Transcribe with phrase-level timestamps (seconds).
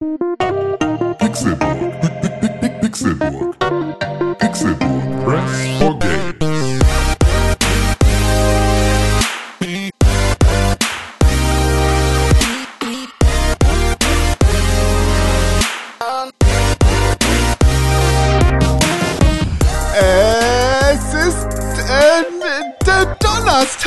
[0.00, 1.92] Pixelburg.
[2.80, 3.56] Pixelburg.
[4.38, 5.24] Pixelburg.
[5.26, 5.99] Press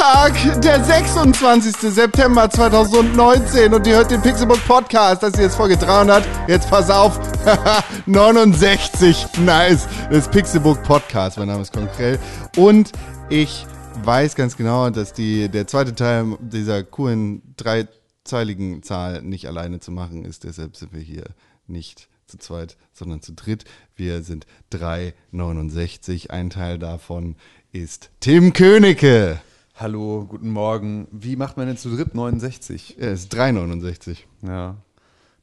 [0.03, 1.75] Donnerstag, der 26.
[1.93, 5.23] September 2019 und ihr hört den Pixelbook Podcast.
[5.23, 6.27] Das ist jetzt Folge 300.
[6.47, 7.19] Jetzt pass auf,
[8.05, 9.39] 69.
[9.45, 9.87] Nice.
[10.11, 11.37] Das Pixelbook Podcast.
[11.37, 12.19] Mein Name ist Konkrell
[12.57, 12.91] und
[13.29, 13.65] ich
[14.03, 19.91] weiß ganz genau, dass die, der zweite Teil dieser coolen dreizeiligen Zahl nicht alleine zu
[19.91, 20.43] machen ist.
[20.43, 21.23] Deshalb sind wir hier
[21.65, 23.63] nicht zu zweit, sondern zu dritt.
[23.95, 26.31] Wir sind 369.
[26.31, 27.37] Ein Teil davon
[27.71, 29.39] ist Tim Königke.
[29.75, 31.07] Hallo, guten Morgen.
[31.11, 32.97] Wie macht man denn zu dritt 69?
[32.99, 34.27] Er ist 369.
[34.45, 34.77] Ja.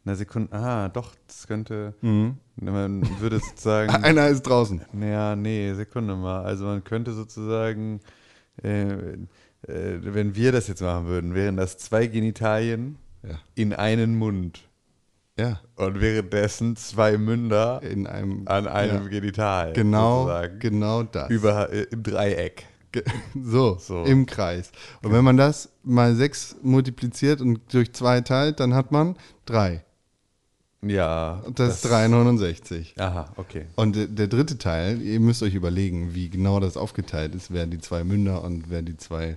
[0.05, 0.53] Na Sekunde.
[0.57, 1.95] Ah, doch, das könnte.
[2.01, 3.91] Man würde sozusagen.
[4.05, 4.83] Einer ist draußen.
[4.93, 6.43] naja, nee, Sekunde mal.
[6.45, 8.01] Also man könnte sozusagen,
[8.63, 9.17] äh, äh,
[9.67, 13.35] wenn wir das jetzt machen würden, wären das zwei Genitalien Ja.
[13.57, 14.63] in einen Mund.
[15.39, 15.61] Ja.
[15.77, 18.43] Und währenddessen zwei Münder In einem.
[18.47, 19.09] an einem ja.
[19.09, 19.73] Genital.
[19.73, 20.59] Genau, Sozusagen.
[20.61, 21.31] genau das.
[21.31, 22.67] Über, äh, Im Dreieck.
[23.43, 24.05] So, So.
[24.05, 24.73] im Kreis.
[25.03, 29.85] Und wenn man das mal sechs multipliziert und durch zwei teilt, dann hat man drei.
[30.83, 31.43] Ja.
[31.45, 32.95] Und das, ist 369.
[32.99, 33.67] Aha, okay.
[33.77, 37.67] Und der, der dritte Teil, ihr müsst euch überlegen, wie genau das aufgeteilt ist, wer
[37.67, 39.37] die zwei Münder und wer die zwei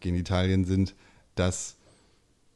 [0.00, 0.94] Genitalien sind.
[1.34, 1.76] Das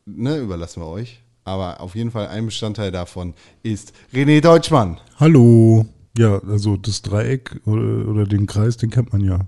[0.04, 1.22] ne, überlassen wir euch.
[1.44, 5.00] Aber auf jeden Fall ein Bestandteil davon ist René Deutschmann.
[5.18, 5.86] Hallo.
[6.18, 9.46] Ja, also das Dreieck oder, oder den Kreis, den kennt man ja.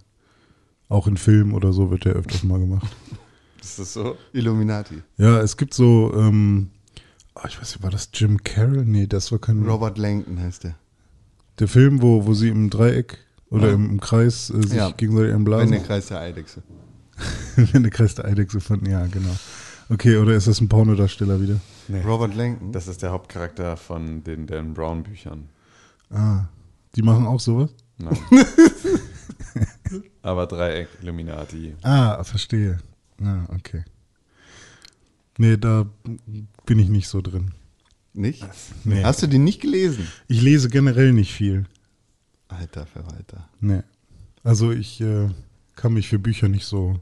[0.91, 2.95] Auch in Filmen oder so wird der öfters mal gemacht.
[3.63, 4.17] Ist das so?
[4.33, 5.03] Illuminati.
[5.17, 6.71] Ja, es gibt so, ähm,
[7.35, 8.85] ah, ich weiß nicht, war das Jim Carroll?
[8.85, 9.63] Nee, das war kein.
[9.65, 10.75] Robert Langton heißt der.
[11.59, 13.19] Der Film, wo, wo sie im Dreieck
[13.51, 13.75] oder Ja.
[13.75, 14.91] im, im Kreis äh, sich Ja.
[14.91, 15.71] gegenseitig Wenn einblasen.
[15.71, 16.63] der Kreis der Eidechse.
[17.57, 19.37] Wenn der Kreis der Eidechse von, ja, genau.
[19.91, 21.61] Okay, oder ist das ein Pornodarsteller wieder?
[21.89, 22.01] Nee.
[22.03, 22.73] Robert Langton.
[22.73, 25.49] Das ist der Hauptcharakter von den Dan Brown Büchern.
[26.11, 26.45] Ah,
[26.97, 27.71] die machen auch sowas?
[27.99, 28.17] Nein.
[30.23, 31.75] Aber Dreieck, Illuminati.
[31.83, 32.79] Ah, verstehe.
[33.23, 33.85] Ah, okay.
[35.39, 35.87] Nee, da
[36.67, 37.53] bin ich nicht so drin.
[38.13, 38.45] Nicht?
[38.85, 39.03] Nee.
[39.05, 40.07] Hast du den nicht gelesen?
[40.29, 41.67] Ich lese generell nicht viel.
[42.49, 43.49] Alter Verwalter.
[43.61, 43.83] Nee.
[44.43, 45.29] Also ich äh,
[45.77, 47.01] kann mich für Bücher nicht so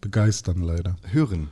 [0.00, 0.96] begeistern, leider.
[1.10, 1.48] Hören.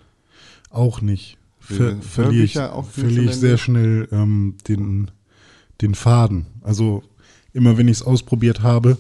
[0.71, 1.39] Auch nicht.
[1.59, 5.11] Ver Hör- verliere ich, Hörbücher auch verliere ich sehr schnell ähm, den,
[5.81, 6.47] den Faden.
[6.61, 7.03] Also
[7.53, 8.99] immer wenn ich es ausprobiert habe.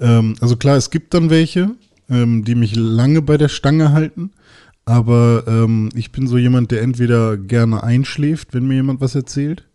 [0.00, 1.70] Ähm, also klar, es gibt dann welche,
[2.08, 4.30] ähm, die mich lange bei der Stange halten.
[4.84, 9.66] Aber ähm, ich bin so jemand, der entweder gerne einschläft, wenn mir jemand was erzählt.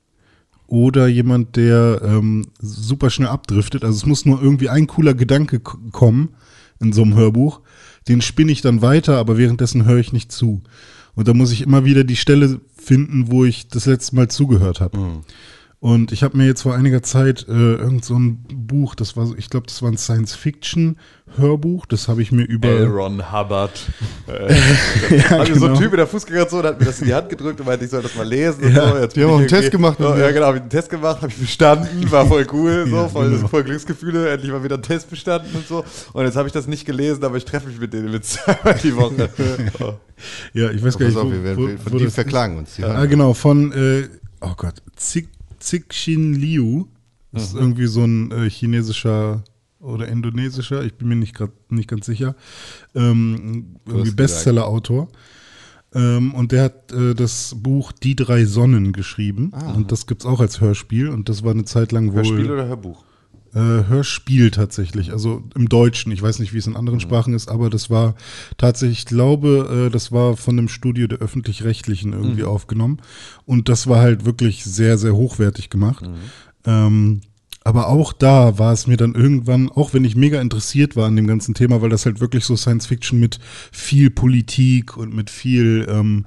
[0.68, 3.84] Oder jemand, der ähm, super schnell abdriftet.
[3.84, 6.30] Also es muss nur irgendwie ein cooler Gedanke kommen
[6.80, 7.60] in so einem Hörbuch.
[8.08, 10.62] Den spinne ich dann weiter, aber währenddessen höre ich nicht zu.
[11.14, 14.80] Und da muss ich immer wieder die Stelle finden, wo ich das letzte Mal zugehört
[14.80, 14.98] habe.
[15.84, 19.26] Und ich habe mir jetzt vor einiger Zeit äh, irgend so ein Buch, das war,
[19.26, 22.68] so- ich glaube, das war ein Science-Fiction-Hörbuch, das habe ich mir über.
[22.68, 22.86] L.
[22.86, 23.72] Ron Hubbard.
[24.32, 24.54] Äh,
[25.18, 25.76] ja, mir so ein genau.
[25.80, 28.02] Typ in der Fußgängerzone, hat mir das in die Hand gedrückt und meinte, ich soll
[28.04, 28.72] das mal lesen.
[28.74, 28.84] Ja.
[28.84, 28.98] und so.
[29.00, 30.20] Jetzt Wir bin haben auch einen Test gemacht Ja, mir.
[30.22, 33.08] ja, genau, habe ich einen Test gemacht, habe ich bestanden, war voll cool, so, Ja,
[33.10, 33.48] voll, genau.
[33.48, 35.84] voll Glücksgefühle, endlich mal wieder einen Test bestanden und so.
[36.14, 38.76] Und jetzt habe ich das nicht gelesen, aber ich treffe mich mit denen mit zweimal
[38.84, 39.30] die Woche.
[39.80, 39.94] Oh.
[40.54, 42.58] Ja, ich weiß gar Pass nicht, auf, wo, wir werden wo, von wo die verklagen
[42.60, 42.76] uns.
[42.76, 42.88] Die ist.
[42.88, 44.08] Ah, genau, von, äh,
[44.42, 45.28] oh Gott, Zik-
[45.62, 46.86] Cixin Liu.
[47.32, 49.44] Das ist irgendwie so ein äh, chinesischer
[49.80, 52.36] oder indonesischer, ich bin mir nicht, grad, nicht ganz sicher,
[52.94, 54.12] ähm, irgendwie.
[54.12, 55.08] Bestseller-Autor.
[55.94, 59.52] Ähm, und der hat äh, das Buch Die drei Sonnen geschrieben.
[59.76, 61.10] Und das gibt's auch als Hörspiel.
[61.10, 62.18] Und das war eine Zeit lang wohl.
[62.18, 63.04] Hörspiel oder Hörbuch?
[63.54, 66.12] Äh, Hörspiel tatsächlich, also im Deutschen.
[66.14, 68.16] Ich weiß nicht, wie es in anderen Sprachen ist, aber das war
[68.58, 73.02] tatsächlich, ich glaube, äh, das war von einem Studio der öffentlich-rechtlichen irgendwie aufgenommen.
[73.46, 76.06] Und das war halt wirklich sehr, sehr hochwertig gemacht.
[76.66, 77.22] Ähm,
[77.64, 81.16] aber auch da war es mir dann irgendwann, auch wenn ich mega interessiert war an
[81.16, 83.40] dem ganzen Thema, weil das halt wirklich so Science Fiction mit
[83.72, 86.26] viel Politik und mit viel ähm,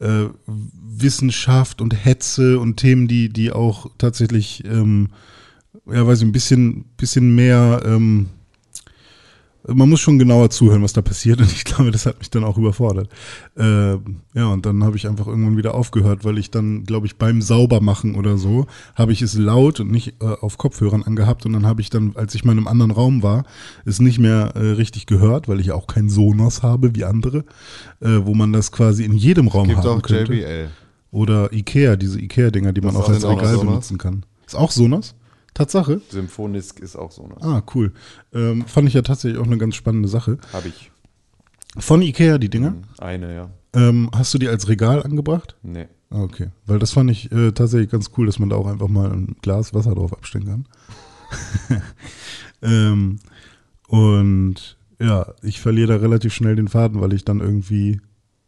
[0.00, 5.08] äh, Wissenschaft und Hetze und Themen, die, die auch tatsächlich ähm,
[5.90, 8.28] ja, weiß ich, ein bisschen, bisschen mehr, ähm,
[9.66, 11.40] man muss schon genauer zuhören, was da passiert.
[11.40, 13.08] Und ich glaube, das hat mich dann auch überfordert.
[13.56, 13.92] Äh,
[14.34, 17.42] ja, und dann habe ich einfach irgendwann wieder aufgehört, weil ich dann, glaube ich, beim
[17.42, 21.44] Saubermachen oder so, habe ich es laut und nicht äh, auf Kopfhörern angehabt.
[21.44, 23.44] Und dann habe ich dann, als ich mal in einem anderen Raum war,
[23.84, 27.44] es nicht mehr äh, richtig gehört, weil ich auch keinen Sonos habe wie andere,
[28.00, 30.32] äh, wo man das quasi in jedem Raum Gibt haben auch könnte.
[30.32, 30.68] JBL.
[31.10, 34.24] Oder Ikea, diese Ikea-Dinger, die man Das auch als auch Regal benutzen kann.
[34.46, 35.14] Ist auch Sonos?
[35.58, 36.00] Tatsache?
[36.08, 37.26] Symphonisk ist auch so.
[37.26, 37.34] Ne?
[37.40, 37.92] Ah, cool.
[38.32, 40.38] Ähm, fand ich ja tatsächlich auch eine ganz spannende Sache.
[40.52, 40.92] Habe ich.
[41.76, 42.76] Von Ikea, die Dinger.
[42.98, 43.50] Eine, ja.
[43.74, 45.56] Ähm, hast du die als Regal angebracht?
[45.64, 45.88] Nee.
[46.10, 46.50] Ah, okay.
[46.64, 49.34] Weil das fand ich äh, tatsächlich ganz cool, dass man da auch einfach mal ein
[49.42, 50.68] Glas Wasser drauf abstellen kann.
[52.62, 53.18] ähm,
[53.88, 58.00] und ja, ich verliere da relativ schnell den Faden, weil ich dann irgendwie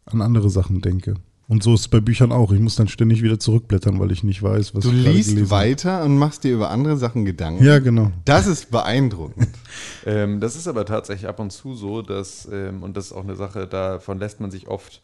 [0.05, 1.15] an andere Sachen denke.
[1.51, 2.53] Und so ist es bei Büchern auch.
[2.53, 5.31] Ich muss dann ständig wieder zurückblättern, weil ich nicht weiß, was Du ich gerade liest
[5.31, 5.61] gelesen habe.
[5.65, 7.61] weiter und machst dir über andere Sachen Gedanken.
[7.65, 8.09] Ja, genau.
[8.23, 9.49] Das ist beeindruckend.
[10.05, 13.23] Ähm, das ist aber tatsächlich ab und zu so, dass, ähm, und das ist auch
[13.23, 15.01] eine Sache, davon lässt man sich oft,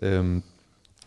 [0.00, 0.42] ähm,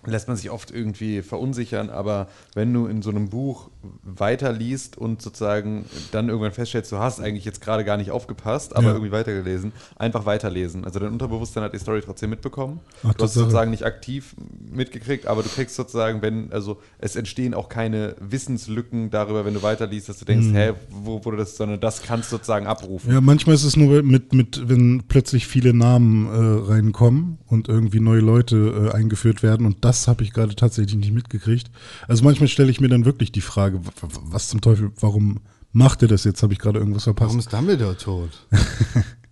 [0.05, 3.69] lässt man sich oft irgendwie verunsichern, aber wenn du in so einem Buch
[4.03, 8.87] weiterliest und sozusagen dann irgendwann feststellst, du hast eigentlich jetzt gerade gar nicht aufgepasst, aber
[8.87, 8.91] Ja.
[8.93, 10.85] irgendwie weitergelesen, einfach weiterlesen.
[10.85, 12.79] Also dein Unterbewusstsein hat die Story trotzdem mitbekommen.
[13.03, 14.35] Ach, du hast sozusagen nicht aktiv
[14.71, 19.61] mitgekriegt, aber du kriegst sozusagen, wenn, also es entstehen auch keine Wissenslücken darüber, wenn du
[19.63, 23.11] weiterliest, dass du denkst, hä, wo wurde das, sondern das kannst du sozusagen abrufen.
[23.11, 27.99] Ja, manchmal ist es nur mit, mit wenn plötzlich viele Namen äh, reinkommen und irgendwie
[27.99, 31.71] neue Leute äh, eingeführt werden und das habe ich gerade tatsächlich nicht mitgekriegt.
[32.07, 35.39] Also manchmal stelle ich mir dann wirklich die Frage, was zum Teufel, warum
[35.71, 36.43] macht er das jetzt?
[36.43, 37.29] Habe ich gerade irgendwas verpasst?
[37.29, 38.47] Warum ist Dumbledore tot?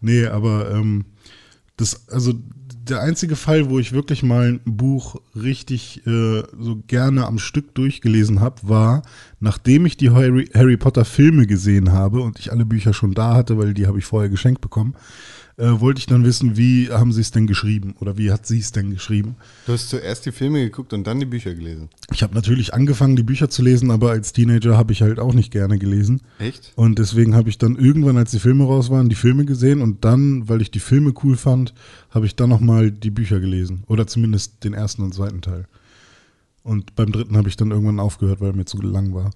[0.00, 1.04] Nee, aber ähm,
[1.76, 7.26] das, also der einzige Fall, wo ich wirklich mal ein Buch richtig äh, so gerne
[7.26, 9.02] am Stück durchgelesen habe, war,
[9.38, 13.34] nachdem ich die Harry, Harry Potter Filme gesehen habe und ich alle Bücher schon da
[13.34, 14.94] hatte, weil die habe ich vorher geschenkt bekommen,
[15.56, 18.58] äh, wollte ich dann wissen, wie haben sie es denn geschrieben oder wie hat sie
[18.58, 19.36] es denn geschrieben.
[19.66, 21.88] Du hast zuerst die Filme geguckt und dann die Bücher gelesen.
[22.12, 25.34] Ich habe natürlich angefangen, die Bücher zu lesen, aber als Teenager habe ich halt auch
[25.34, 26.22] nicht gerne gelesen.
[26.38, 26.72] Echt?
[26.76, 30.04] Und deswegen habe ich dann irgendwann, als die Filme raus waren, die Filme gesehen und
[30.04, 31.74] dann, weil ich die Filme cool fand,
[32.10, 33.84] habe ich dann nochmal die Bücher gelesen.
[33.86, 35.66] Oder zumindest den ersten und zweiten Teil.
[36.62, 39.30] Und beim dritten habe ich dann irgendwann aufgehört, weil mir zu lang war.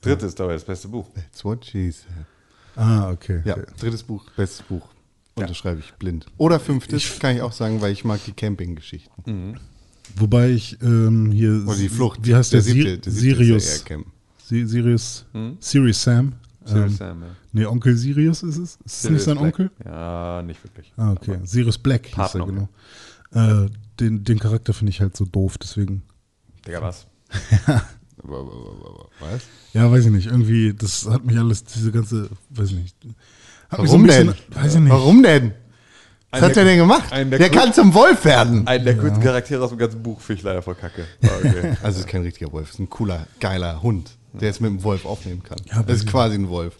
[0.00, 1.08] Drittes dabei das beste Buch.
[1.14, 2.26] That's what she said.
[2.78, 3.42] Ah, okay.
[3.44, 3.66] Ja, okay.
[3.78, 4.86] drittes Buch, bestes Buch.
[5.34, 6.26] Unterschreibe ich blind.
[6.36, 9.58] Oder fünftes, kann ich auch sagen, weil ich mag die Campinggeschichten.
[10.16, 11.64] Wobei ich ähm, hier.
[11.66, 12.20] Oder die Flucht.
[12.26, 12.62] Wie heißt der?
[12.62, 13.64] siebte, der siebte Sirius.
[13.64, 14.06] ist ja eher Camp.
[14.44, 15.26] Si- Sirius.
[15.60, 16.32] Sirius Sam.
[16.64, 17.28] Sirius Ähm, Sam, ja.
[17.52, 18.76] nee, Onkel Sirius ist es?
[18.76, 19.58] Ist es Sirius nicht sein Black.
[19.58, 19.70] Onkel?
[19.84, 20.92] Ja, nicht wirklich.
[20.96, 21.38] Ah, okay.
[21.44, 22.68] Sirius Black hieß er, genau.
[23.32, 23.68] Äh,
[24.00, 26.02] den, den Charakter finde ich halt so doof, deswegen.
[26.66, 27.06] Digga, was?
[28.28, 29.42] Was?
[29.72, 30.26] Ja, weiß ich nicht.
[30.26, 32.96] Irgendwie, das hat mich alles, diese ganze, weiß ich nicht.
[33.68, 34.26] Hat Warum so ein denn?
[34.28, 34.90] bisschen, Weiß ich nicht.
[34.92, 35.52] Warum denn?
[36.30, 37.10] Was Ein hat der- er denn gemacht?
[37.10, 38.66] Der, der kann zum Wolf werden.
[38.66, 41.04] Einen der coolsten Charaktere aus dem ganzen Buch finde ich leider voll kacke.
[41.22, 41.74] Okay.
[41.82, 44.70] Also es ist kein richtiger Wolf, es ist ein cooler, geiler Hund, der es mit
[44.70, 45.58] dem Wolf aufnehmen kann.
[45.70, 46.74] Ja, das ist quasi ein Wolf.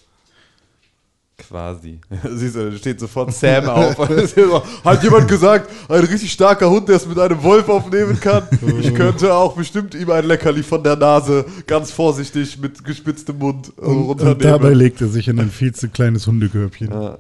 [1.38, 2.00] Quasi.
[2.34, 3.96] Siehst du, da steht sofort Sam auf.
[4.34, 8.42] So, Hat jemand gesagt, ein richtig starker Hund, der es mit einem Wolf aufnehmen kann?
[8.80, 13.70] Ich könnte auch bestimmt ihm ein Leckerli von der Nase ganz vorsichtig mit gespitztem Mund
[13.78, 14.34] Und, runternehmen.
[14.34, 16.90] und dabei legt er sich in ein viel zu kleines Hundekörbchen.
[16.90, 17.18] ja.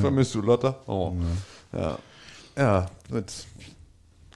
[0.00, 0.76] Vermisst du Lotta?
[0.86, 1.14] Oh.
[1.72, 1.98] Ja.
[2.58, 3.32] Ja, mit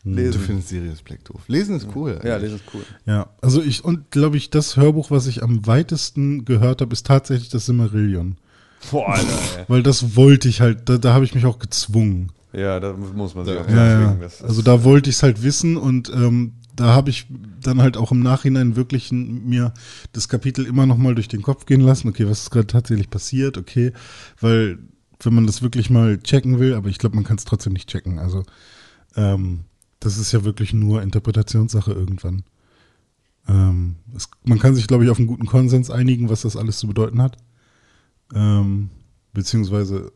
[0.03, 0.41] Du Lesen.
[0.41, 1.43] findest Sirius Black doof.
[1.47, 2.19] Lesen ist cool.
[2.25, 2.53] Ja, eigentlich.
[2.53, 2.83] lesen ist cool.
[3.05, 7.05] Ja, also ich, und glaube ich, das Hörbuch, was ich am weitesten gehört habe, ist
[7.07, 8.39] tatsächlich das Simmerillion.
[8.91, 9.29] Boah, Alter,
[9.59, 9.65] ey.
[9.69, 12.33] Weil das wollte ich halt, da, da habe ich mich auch gezwungen.
[12.53, 15.77] Ja, da muss man sich auch Ja, Ja, Also da wollte ich es halt wissen
[15.77, 17.27] und ähm, da habe ich
[17.63, 19.75] dann halt auch im Nachhinein wirklich mir
[20.13, 22.09] das Kapitel immer noch mal durch den Kopf gehen lassen.
[22.09, 23.59] Okay, was ist gerade tatsächlich passiert?
[23.59, 23.93] Okay,
[24.41, 24.79] weil
[25.21, 27.89] wenn man das wirklich mal checken will, aber ich glaube, man kann es trotzdem nicht
[27.89, 28.19] checken.
[28.19, 28.45] Also
[29.17, 29.61] ähm,
[30.01, 32.43] das ist ja wirklich nur Interpretationssache irgendwann.
[33.47, 36.79] Ähm, es, man kann sich, glaube ich, auf einen guten Konsens einigen, was das alles
[36.79, 37.37] zu bedeuten hat.
[38.35, 38.91] Ähm,
[39.33, 40.13] beziehungsweise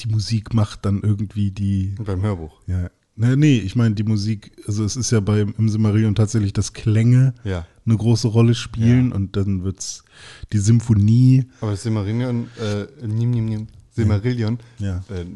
[0.00, 1.94] die Musik macht dann irgendwie die.
[1.98, 2.60] Beim Hörbuch.
[2.66, 6.52] Ja, nee, nee ich meine die Musik, also es ist ja beim im Silmarillion tatsächlich,
[6.52, 7.66] dass Klänge Ja.
[7.86, 10.04] eine große Rolle spielen und dann wird's
[10.52, 11.46] die Symphonie.
[11.60, 15.04] Aber Silmarillion, äh, nim, nim, nim, Silmarillion Ja.
[15.10, 15.26] äh,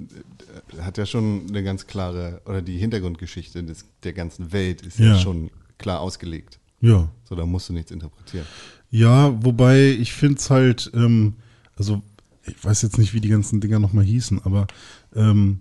[0.82, 5.06] hat ja schon eine ganz klare, oder die Hintergrundgeschichte des, der ganzen Welt ist ja.
[5.08, 5.18] Ja.
[5.18, 6.58] schon klar ausgelegt.
[6.80, 7.08] Ja.
[7.24, 8.46] So, da musst du nichts interpretieren.
[8.90, 11.34] Ja, wobei ich finde es halt, ähm,
[11.76, 12.02] also
[12.46, 14.66] ich weiß jetzt nicht, wie die ganzen Dinger nochmal hießen, aber
[15.14, 15.60] ähm,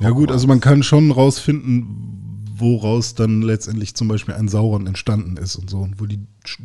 [0.00, 5.36] ja gut, also man kann schon rausfinden, woraus dann letztendlich zum Beispiel ein Sauron entstanden
[5.36, 6.18] ist und so, und wo die,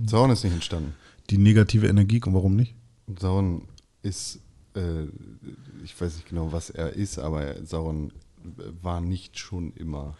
[0.08, 0.94] Sauron ist nicht entstanden.
[1.30, 2.74] die negative Energie kommt, warum nicht?
[3.20, 3.64] Sauron
[4.02, 4.40] ist,
[4.76, 5.04] äh,
[5.84, 8.12] ich weiß nicht genau, was er ist, aber Sauron
[8.82, 10.16] war nicht schon immer,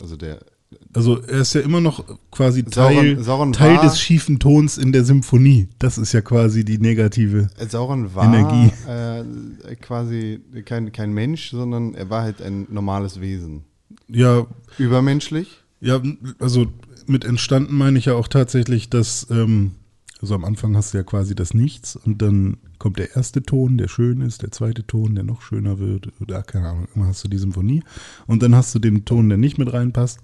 [0.00, 0.44] also der
[0.92, 4.78] Also er ist ja immer noch quasi Sauron- Teil, Sauron Teil war- des schiefen Tons
[4.78, 5.68] in der Symphonie.
[5.78, 7.48] Das ist ja quasi die negative.
[7.68, 8.72] Sauron war Energie.
[8.88, 13.64] Äh, quasi kein, kein Mensch, sondern er war halt ein normales Wesen.
[14.08, 14.46] Ja,
[14.78, 15.62] Übermenschlich?
[15.80, 16.00] ja,
[16.38, 16.66] also
[17.06, 19.72] mit entstanden meine ich ja auch tatsächlich, dass, ähm,
[20.20, 23.76] also am Anfang hast du ja quasi das Nichts und dann kommt der erste Ton,
[23.76, 27.24] der schön ist, der zweite Ton, der noch schöner wird, oder keine Ahnung, immer hast
[27.24, 27.82] du die Symphonie.
[28.26, 30.20] Und dann hast du den Ton, der nicht mit reinpasst.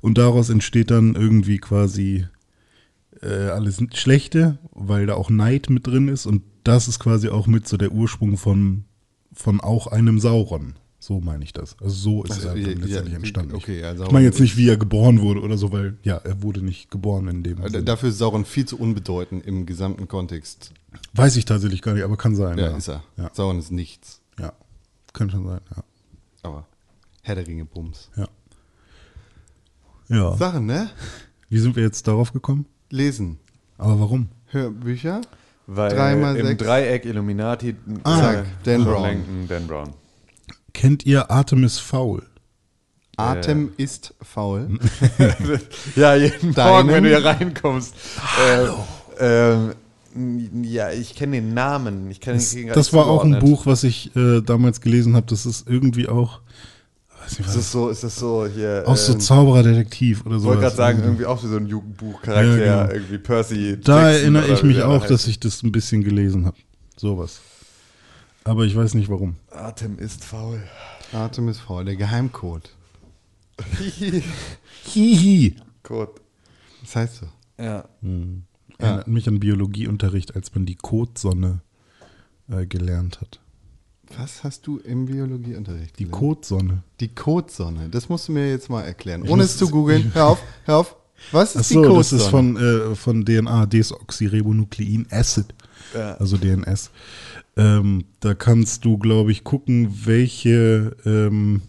[0.00, 2.26] Und daraus entsteht dann irgendwie quasi
[3.20, 6.26] äh, alles Schlechte, weil da auch Neid mit drin ist.
[6.26, 8.84] Und das ist quasi auch mit so der Ursprung von,
[9.32, 10.74] von auch einem Sauron.
[11.02, 11.76] So meine ich das.
[11.80, 13.54] Also so ist Also, er ja, dann letztendlich ja, entstanden.
[13.54, 16.42] okay, ja, ich meine jetzt nicht, wie er geboren wurde oder so, weil ja, er
[16.42, 17.60] wurde nicht geboren in dem.
[17.62, 17.80] Also.
[17.80, 20.72] Dafür ist Sauron viel zu unbedeutend im gesamten Kontext.
[21.14, 22.58] Weiß ich tatsächlich gar nicht, aber kann sein.
[22.58, 23.02] Ja, Ja, ist er.
[23.16, 24.20] Ja, Sauron ist nichts.
[24.38, 24.52] ja.
[25.14, 25.60] kann schon sein.
[25.74, 25.84] Ja.
[26.42, 26.66] Aber
[27.22, 28.10] Herr der Ringe Bums.
[28.16, 28.28] Ja.
[30.08, 30.36] ja.
[30.36, 30.90] Sachen, ne?
[31.48, 32.66] Wie sind wir jetzt darauf gekommen?
[32.90, 33.38] Lesen.
[33.78, 34.28] Aber warum?
[34.46, 35.22] Hörbücher.
[35.66, 36.62] Weil Drei mal im sechs.
[36.62, 39.02] Dreieck Illuminati Ah, Zack, Dan Brown.
[39.02, 39.94] Langton, Dan Brown.
[40.80, 42.22] Kennt ihr Artemis Fowl?
[43.18, 44.78] Atem ist faul.
[45.94, 46.70] Ja, jeden Deinen?
[46.72, 47.92] Morgen, wenn du hier reinkommst.
[48.18, 48.86] Hallo.
[49.18, 49.74] ähm,
[50.62, 52.10] ja, ich kenne den Namen.
[52.10, 53.38] Ich kenn Das, den das war auch ein.
[53.40, 55.26] Buch, was ich äh, damals gelesen habe.
[55.26, 56.40] Das ist irgendwie auch,
[57.24, 58.84] weiß nicht, Ist das so, ist das so hier.
[58.86, 60.48] auch so ähm, Zaubererdetektiv oder Ich so.
[60.48, 62.94] wollte gerade sagen, irgendwie auch wie so ein Jugendbuchcharakter, Ja, genau.
[62.94, 63.76] irgendwie Percy.
[63.84, 65.10] Da Jackson erinnere ich mich auch, heißt.
[65.10, 66.56] dass ich das ein bisschen gelesen habe.
[66.96, 67.42] Sowas.
[68.44, 69.36] Aber ich weiß nicht warum.
[69.50, 70.62] Atem ist faul.
[71.12, 71.84] Atem ist faul.
[71.84, 72.70] Der Geheimcode.
[74.84, 75.56] Hihi.
[75.82, 76.08] Gut.
[76.82, 77.26] Das heißt so.
[77.62, 77.84] Ja.
[78.78, 81.60] Erinnert mich an Biologieunterricht, als man die Kotsonne
[82.50, 83.40] äh, gelernt hat.
[84.16, 85.98] Was hast du im Biologieunterricht?
[85.98, 86.06] Die?
[86.06, 86.82] Kotsonne.
[86.98, 87.88] Die Kotsonne.
[87.90, 89.24] Das musst du mir jetzt mal erklären.
[89.24, 90.12] Ich Ohne es zu googeln.
[90.14, 90.96] Hör auf, hör auf.
[91.32, 92.22] Was ist Achso, die das Kotsonne?
[92.22, 95.54] ist von, äh, von DNA, Desoxyribonuclein Acid.
[95.94, 96.14] Ja.
[96.14, 96.90] Also DNS.
[97.60, 101.60] Ähm, da kannst du, glaube ich, gucken, welche, ähm,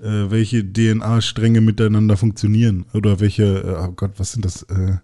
[0.00, 2.84] äh, welche DNA-Stränge miteinander funktionieren.
[2.92, 4.64] Oder welche, äh, oh Gott, was sind das?
[4.64, 4.96] Äh,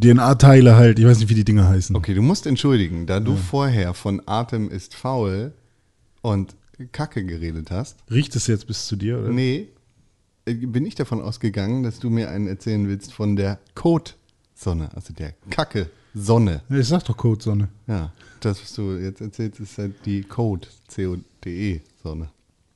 [0.00, 0.98] DNA-Teile halt.
[0.98, 1.94] Ich weiß nicht, wie die Dinger heißen.
[1.96, 5.52] Okay, du musst entschuldigen, da du vorher von Atem ist faul
[6.22, 6.54] und
[6.92, 7.98] Kacke geredet hast.
[8.10, 9.28] Riecht es jetzt bis zu dir, oder?
[9.30, 9.68] Nee,
[10.46, 15.12] äh, bin ich davon ausgegangen, dass du mir einen erzählen willst von der Kotsonne, also
[15.12, 16.62] der Kacke-Sonne.
[16.70, 17.68] Ich sag doch Kotsonne.
[17.86, 22.30] Ja, das, was du jetzt erzählst, ist halt die Code, C-O-D-E-Sonne.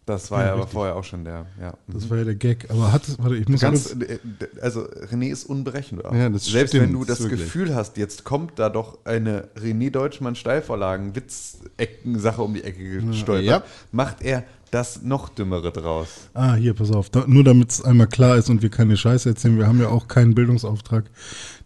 [0.07, 1.75] Das war ja aber vorher auch schon der, ja.
[1.87, 2.69] Das war ja der Gag.
[2.69, 4.19] Aber hat es, warte, ich muss Ganz, äh,
[4.61, 6.13] also René ist unberechenbar.
[6.17, 7.43] Ja, das Selbst stimmt, wenn du das wirklich.
[7.43, 13.45] Gefühl hast, jetzt kommt da doch eine René Deutschmann Steilvorlagen Witzecken-Sache um die Ecke gestolpert,
[13.45, 13.63] Ja.
[13.93, 16.09] macht er das noch dümmere draus.
[16.35, 17.11] Ah, hier, pass auf.
[17.11, 19.89] Da, nur damit es einmal klar ist und wir keine Scheiße erzählen, wir haben ja
[19.89, 21.05] auch keinen Bildungsauftrag.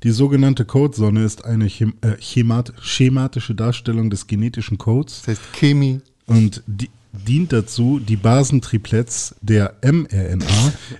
[0.03, 5.53] Die sogenannte Codesonne ist eine chem äh, chemat schematische Darstellung des genetischen Codes Das heißt
[5.55, 6.01] Chemie.
[6.27, 6.91] und die
[7.27, 10.41] dient dazu, die Basentriplets der mRNA in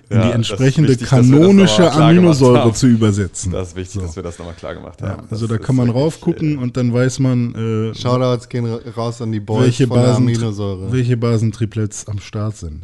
[0.09, 3.51] Ja, die entsprechende wichtig, kanonische Aminosäure zu übersetzen.
[3.51, 4.01] Das ist wichtig, So.
[4.01, 5.27] dass wir das nochmal klar gemacht Ja, haben.
[5.29, 7.53] also Das da kann man raufgucken und dann weiß man,
[7.91, 10.91] äh, Shoutouts gehen ra- raus an die Boys welche, von der Basen, Aminosäure.
[10.91, 12.83] welche Basentriplets am Start sind.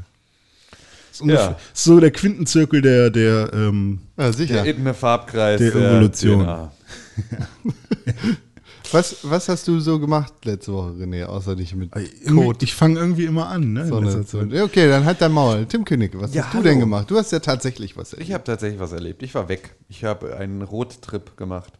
[1.11, 1.57] Das ist Ja.
[1.73, 4.53] so der Quintenzirkel der, der ähm, ja, sicher.
[4.63, 6.47] Der edne Farbkreis Der Evolution.
[8.91, 11.91] Was, was hast du so gemacht letzte Woche, René, außer dich mit
[12.27, 12.57] Code?
[12.63, 14.25] Ich fange irgendwie immer an, ne?
[14.25, 14.51] Zeit.
[14.51, 15.65] Ja, Okay, dann halt dein Maul.
[15.65, 16.63] Tim König, was Ja, hast du hallo.
[16.69, 17.09] denn gemacht?
[17.09, 19.23] Du hast ja tatsächlich was Ich habe tatsächlich was erlebt.
[19.23, 19.75] Ich war weg.
[19.87, 21.73] Ich habe einen Roadtrip gemacht.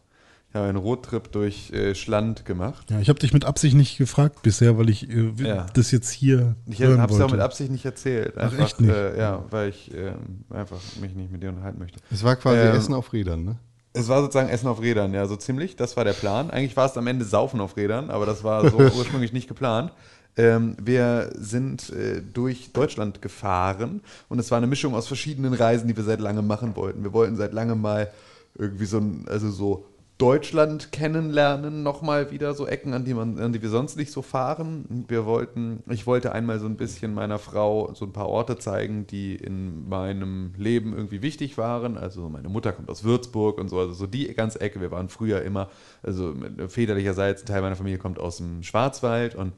[0.48, 2.90] Ich habe einen Roadtrip durch äh, Schland gemacht.
[2.90, 5.66] Ja, ich habe dich mit Absicht nicht gefragt bisher, weil ich äh, Ja.
[5.72, 8.34] das jetzt hier Ich habe es auch mit Absicht nicht erzählt.
[8.36, 8.90] Ach, Einfach, echt nicht?
[8.94, 11.98] Äh, ja, weil ich ähm, einfach mich nicht mit dir unterhalten möchte.
[12.10, 13.56] Es war quasi Ähm, Essen auf Rädern, ne?
[13.94, 15.76] Es war sozusagen Essen auf Rädern, ja, so ziemlich.
[15.76, 16.50] Das war der Plan.
[16.50, 19.92] Eigentlich war es am Ende Saufen auf Rädern, aber das war so ursprünglich nicht geplant.
[20.36, 25.88] Ähm, wir sind äh, durch Deutschland gefahren und es war eine Mischung aus verschiedenen Reisen,
[25.88, 27.02] die wir seit langem machen wollten.
[27.02, 28.10] Wir wollten seit langem mal
[28.54, 29.84] irgendwie so ein, also so
[30.22, 34.22] Deutschland kennenlernen, nochmal wieder so Ecken, an die, man, an die wir sonst nicht so
[34.22, 35.04] fahren.
[35.08, 39.04] Wir wollten, ich wollte einmal so ein bisschen meiner Frau so ein paar Orte zeigen,
[39.08, 41.98] die in meinem Leben irgendwie wichtig waren.
[41.98, 44.80] Also meine Mutter kommt aus Würzburg und so, also so die ganze Ecke.
[44.80, 45.68] Wir waren früher immer,
[46.04, 46.34] also
[46.68, 49.52] väterlicherseits, ein Teil meiner Familie kommt aus dem Schwarzwald und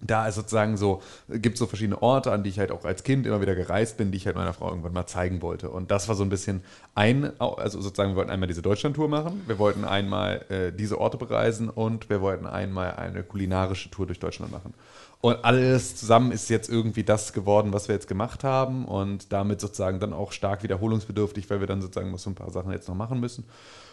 [0.00, 3.26] da ist sozusagen so, gibt so verschiedene Orte, an die ich halt auch als Kind
[3.26, 5.70] immer wieder gereist bin, die ich halt meiner Frau irgendwann mal zeigen wollte.
[5.70, 6.62] Und das war so ein bisschen
[6.94, 11.18] ein, also sozusagen, wir wollten einmal diese Deutschlandtour machen, wir wollten einmal äh, diese Orte
[11.18, 14.74] bereisen und wir wollten einmal eine kulinarische Tour durch Deutschland machen.
[15.22, 19.60] Und alles zusammen ist jetzt irgendwie das geworden, was wir jetzt gemacht haben und damit
[19.60, 22.88] sozusagen dann auch stark wiederholungsbedürftig, weil wir dann sozusagen noch so ein paar Sachen jetzt
[22.88, 23.44] noch machen müssen.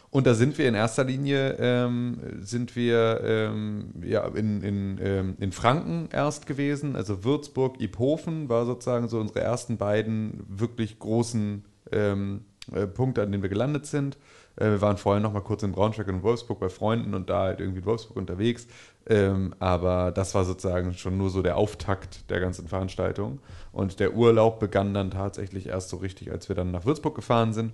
[0.10, 5.36] Und da sind wir in erster Linie ähm, sind wir ähm, ja, in, in, ähm,
[5.40, 6.96] in Franken erst gewesen.
[6.96, 13.32] Also Würzburg, Iphofen war sozusagen so unsere ersten beiden wirklich großen ähm, äh, Punkte, an
[13.32, 14.18] denen wir gelandet sind.
[14.56, 17.42] Äh, wir waren vorher noch mal kurz in Braunschweig und Wolfsburg bei Freunden und da
[17.42, 18.68] halt irgendwie in Wolfsburg unterwegs.
[19.10, 23.40] Ähm, aber das war sozusagen schon nur so der Auftakt der ganzen Veranstaltung.
[23.74, 27.52] Und der Urlaub begann dann tatsächlich erst so richtig, als wir dann nach Würzburg gefahren
[27.52, 27.74] sind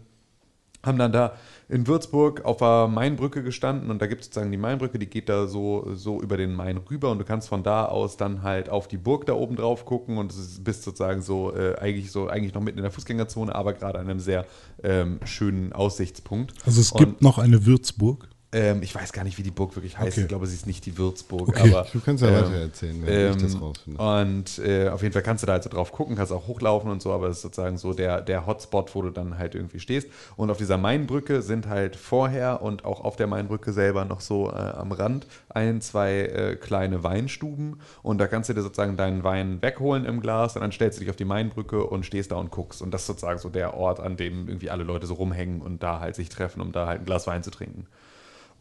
[0.84, 1.34] haben dann da
[1.70, 5.30] in Würzburg auf der Mainbrücke gestanden und da gibt es sozusagen die Mainbrücke, die geht
[5.30, 8.70] da so, so über den Main rüber und du kannst von da aus dann halt
[8.70, 12.54] auf die Burg da oben drauf gucken und bist sozusagen so äh, eigentlich so eigentlich
[12.54, 14.46] noch mitten in der Fußgängerzone, aber gerade an einem sehr
[14.84, 16.54] ähm, schönen Aussichtspunkt.
[16.66, 18.28] Also es und, gibt noch eine Würzburg.
[18.53, 20.13] Ähm, ich weiß gar nicht, wie die Burg wirklich heißt.
[20.13, 20.22] Okay.
[20.22, 21.50] Ich glaube, sie ist nicht die Würzburg.
[21.50, 21.69] Okay.
[21.69, 24.01] Aber, Du kannst ja ähm, weiter erzählen, wenn ich das ähm, rausfinde.
[24.01, 27.01] Und äh, auf jeden Fall kannst du da also drauf gucken, kannst auch hochlaufen und
[27.01, 30.07] so, aber das ist sozusagen so der, der Hotspot, wo du dann halt irgendwie stehst.
[30.36, 34.50] Und auf dieser Mainbrücke sind halt vorher und auch auf der Mainbrücke selber noch so
[34.50, 37.79] äh, am Rand ein, zwei äh, kleine Weinstuben.
[38.01, 41.01] Und da kannst du dir sozusagen deinen Wein wegholen im Glas und dann stellst du
[41.01, 42.81] dich auf die Mainbrücke und stehst da und guckst.
[42.81, 45.81] Und das ist sozusagen so der Ort, an dem irgendwie alle Leute so rumhängen und
[45.83, 47.88] da halt sich treffen, um da halt ein Glas Wein zu trinken.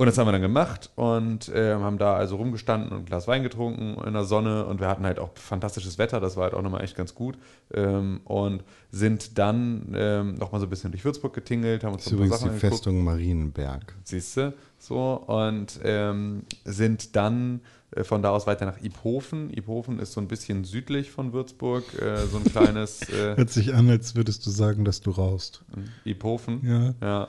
[0.02, 3.28] Und das haben wir dann gemacht und äh, haben da also rumgestanden und ein Glas
[3.28, 6.54] Wein getrunken in der Sonne und wir hatten halt auch fantastisches Wetter, das war halt
[6.54, 7.38] auch nochmal echt ganz gut.
[7.72, 12.14] Ähm, und sind dann ähm, nochmal so ein bisschen durch Würzburg getingelt, haben uns Das
[12.14, 12.72] ist ein paar übrigens die Sachen angeguckt.
[12.72, 13.94] Festung Marienberg.
[14.02, 14.52] Siehst du?
[14.76, 17.60] So, und ähm, sind dann
[17.92, 19.56] äh, von da aus weiter nach Iphofen.
[19.56, 23.72] Iphofen ist so ein bisschen südlich von Würzburg, äh, so ein kleines äh, Hört sich
[23.72, 25.64] an, als würdest du sagen, dass du raust.
[26.04, 26.60] Iphofen.
[26.64, 26.94] Ja.
[27.00, 27.28] Ja.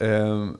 [0.00, 0.56] Ähm,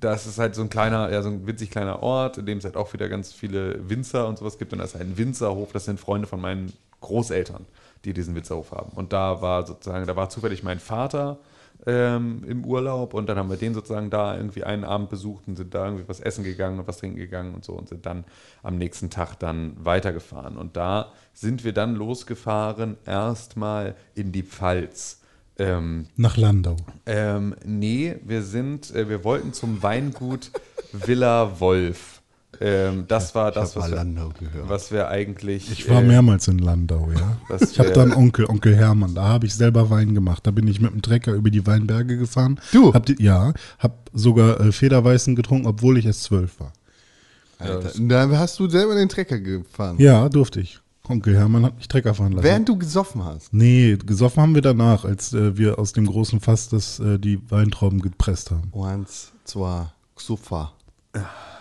[0.00, 2.64] das ist halt so ein kleiner, ja, so ein winzig kleiner Ort, in dem es
[2.64, 4.72] halt auch wieder ganz viele Winzer und sowas gibt.
[4.72, 7.66] Und da ist halt ein Winzerhof, das sind Freunde von meinen Großeltern,
[8.04, 8.92] die diesen Winzerhof haben.
[8.94, 11.38] Und da war sozusagen, da war zufällig mein Vater
[11.86, 15.56] ähm, im Urlaub und dann haben wir den sozusagen da irgendwie einen Abend besucht und
[15.56, 18.24] sind da irgendwie was essen gegangen und was trinken gegangen und so und sind dann
[18.62, 20.56] am nächsten Tag dann weitergefahren.
[20.56, 25.20] Und da sind wir dann losgefahren, erstmal in die Pfalz.
[25.58, 26.76] Ähm, Nach Landau.
[27.06, 30.52] ähm, nee, wir sind, äh, wir wollten zum Weingut
[30.92, 32.22] Villa Wolf.
[32.60, 34.68] Ähm, das war das, was mal wir, Landau gehört.
[34.68, 35.70] was wir eigentlich.
[35.70, 37.56] Ich war äh, mehrmals in Landau, ja.
[37.60, 39.14] Ich habe da einen Onkel, Onkel Hermann.
[39.14, 40.46] Da habe ich selber Wein gemacht.
[40.46, 42.58] Da bin ich mit dem Trecker über die Weinberge gefahren.
[42.72, 42.94] Du?
[42.94, 46.72] Hab die, ja, hab sogar äh, Federweißen getrunken, obwohl ich erst zwölf war.
[47.58, 49.96] Alter, da hast du selber den Trecker gefahren.
[49.98, 50.80] Ja, durfte ich.
[51.08, 52.44] Onkel Hermann hat mich Trecker fahren lassen.
[52.44, 53.52] Während du gesoffen hast.
[53.52, 57.40] nee, gesoffen haben wir danach, als äh, wir aus dem großen Fass das, äh, die
[57.50, 58.72] Weintrauben gepresst haben.
[58.74, 60.72] Eins, zwei, Xufa.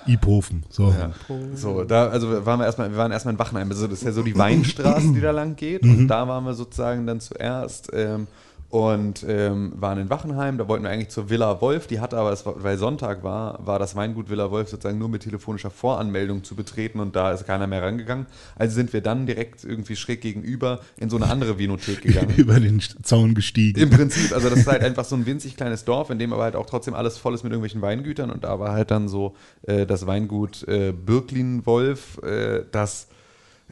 [0.08, 0.64] Iphofen.
[0.70, 0.90] So.
[0.92, 1.12] Ja.
[1.54, 3.70] So, da, also waren wir erstmal, wir waren erstmal in Wachenheim.
[3.70, 5.84] Also das ist ja so die Weinstraße, die da lang geht.
[5.84, 8.28] Und da waren wir sozusagen dann zuerst ähm,
[8.70, 10.58] und ähm, waren in Wachenheim.
[10.58, 11.88] Da wollten wir eigentlich zur Villa Wolf.
[11.88, 15.24] Die hatte aber, war, weil Sonntag war, war das Weingut Villa Wolf sozusagen nur mit
[15.24, 18.26] telefonischer Voranmeldung zu betreten und da ist keiner mehr rangegangen.
[18.56, 22.34] Also sind wir dann direkt irgendwie schräg gegenüber in so eine andere Vinothek gegangen.
[22.38, 23.80] Über den Zaun gestiegen.
[23.80, 26.44] Im Prinzip, also das ist halt einfach so ein winzig kleines Dorf, in dem aber
[26.44, 29.36] halt auch trotzdem alles voll ist mit irgendwelchen Weingütern und da war halt dann so
[29.62, 33.08] äh, das Weingut äh, Birklin-Wolf, äh, das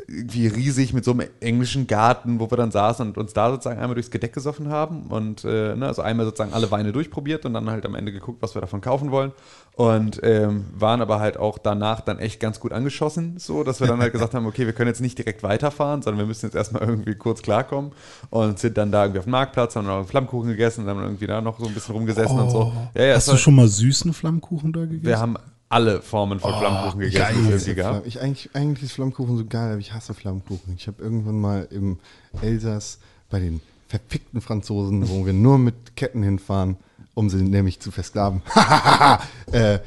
[0.07, 3.79] irgendwie riesig mit so einem englischen Garten, wo wir dann saßen und uns da sozusagen
[3.79, 7.53] einmal durchs Gedeck gesoffen haben und äh, ne, also einmal sozusagen alle Weine durchprobiert und
[7.53, 9.31] dann halt am Ende geguckt, was wir davon kaufen wollen
[9.75, 13.87] und ähm, waren aber halt auch danach dann echt ganz gut angeschossen, so dass wir
[13.87, 16.55] dann halt gesagt haben, okay, wir können jetzt nicht direkt weiterfahren, sondern wir müssen jetzt
[16.55, 17.91] erstmal irgendwie kurz klarkommen
[18.29, 21.01] und sind dann da irgendwie auf dem Marktplatz, haben noch einen Flammkuchen gegessen und haben
[21.01, 22.73] irgendwie da noch so ein bisschen rumgesessen und so.
[22.95, 25.05] Ja, ja, es Hast du schon mal süßen Flammkuchen da gegessen?
[25.05, 25.37] wir haben
[25.69, 28.05] alle Formen von Flammkuchen gegessen, die es gab.
[28.05, 30.75] Ich, eigentlich, eigentlich ist Flammkuchen so geil, aber ich hasse Flammkuchen.
[30.77, 31.99] Ich habe irgendwann mal im
[32.41, 32.99] Elsass
[33.29, 36.77] bei den verfickten Franzosen, wo wir nur mit Ketten hinfahren,
[37.13, 38.41] um sie nämlich zu versklaven.
[39.51, 39.79] äh,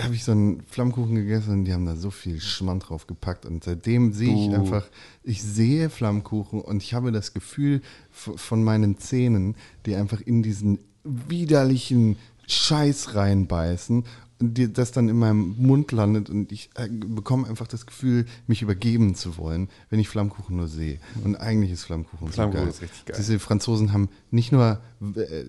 [0.00, 3.46] habe ich so einen Flammkuchen gegessen und die haben da so viel Schmand drauf gepackt
[3.46, 4.86] und seitdem sehe ich einfach,
[5.22, 10.80] ich sehe Flammkuchen und ich habe das Gefühl von meinen Zähnen, die einfach in diesen
[11.04, 14.04] widerlichen Scheiß reinbeißen
[14.52, 18.60] die, das dann in meinem Mund landet und ich äh, bekomme einfach das Gefühl, mich
[18.60, 20.98] übergeben zu wollen, wenn ich Flammkuchen nur sehe.
[21.24, 22.74] Und eigentlich ist Flammkuchen, Flammkuchen so geil.
[22.74, 23.16] ist richtig geil.
[23.18, 24.80] Diese Franzosen haben nicht nur
[25.16, 25.44] äh,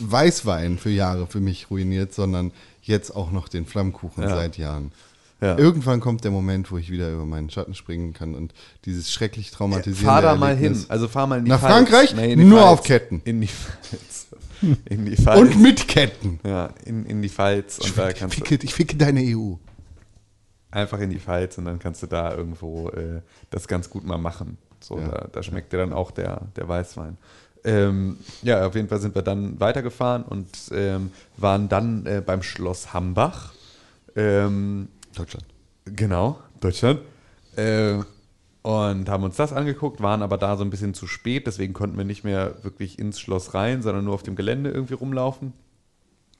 [0.00, 4.30] Weißwein für Jahre für mich ruiniert, sondern jetzt auch noch den Flammkuchen Ja.
[4.30, 4.92] seit Jahren.
[5.40, 5.58] Ja.
[5.58, 8.54] Irgendwann kommt der Moment, wo ich wieder über meinen Schatten springen kann und
[8.86, 10.90] dieses schrecklich traumatisierende Fahr da mal Erlebnis- hin.
[10.90, 11.72] Also fahr mal in die Nach Pfalz.
[11.90, 12.14] Frankreich?
[12.14, 12.70] Nee, Nur Pfalz.
[12.78, 13.20] auf Ketten.
[13.24, 14.23] In die Pfalz.
[14.88, 15.40] In die Pfalz.
[15.40, 16.40] Und mit Ketten.
[16.44, 17.78] ja, in, in die Pfalz.
[17.78, 19.54] Und da kannst du Ficke, ich ficke deine EU.
[20.70, 24.18] einfach in die Pfalz und dann kannst du da irgendwo äh, das ganz gut mal
[24.18, 24.58] machen.
[24.80, 25.08] So, Ja.
[25.08, 27.16] da, da schmeckt dir dann auch der, der Weißwein.
[27.64, 32.42] Ähm, ja, auf jeden Fall sind wir dann weitergefahren und ähm, waren dann äh, beim
[32.42, 33.52] Schloss Hambach.
[34.16, 35.46] Ähm, Deutschland.
[35.86, 37.00] Genau, Deutschland.
[37.56, 37.98] Äh,
[38.64, 41.98] und haben uns das angeguckt, waren aber da so ein bisschen zu spät, deswegen konnten
[41.98, 45.52] wir nicht mehr wirklich ins Schloss rein, sondern nur auf dem Gelände irgendwie rumlaufen.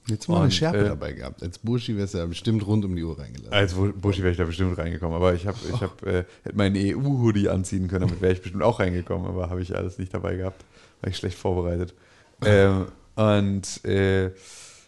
[0.07, 1.43] Jetzt mal eine Schärpe äh, dabei gehabt.
[1.43, 3.53] Als Burschi wärst du ja bestimmt rund um die Uhr reingelassen.
[3.53, 6.57] Als Bu- Buschi wäre ich da bestimmt reingekommen, aber ich habe, ich hab, äh, hätte
[6.57, 10.13] meinen EU-Hoodie anziehen können, damit wäre ich bestimmt auch reingekommen, aber habe ich alles nicht
[10.15, 10.65] dabei gehabt,
[11.03, 11.95] war ich schlecht vorbereitet.
[12.45, 14.33] Ähm, und äh,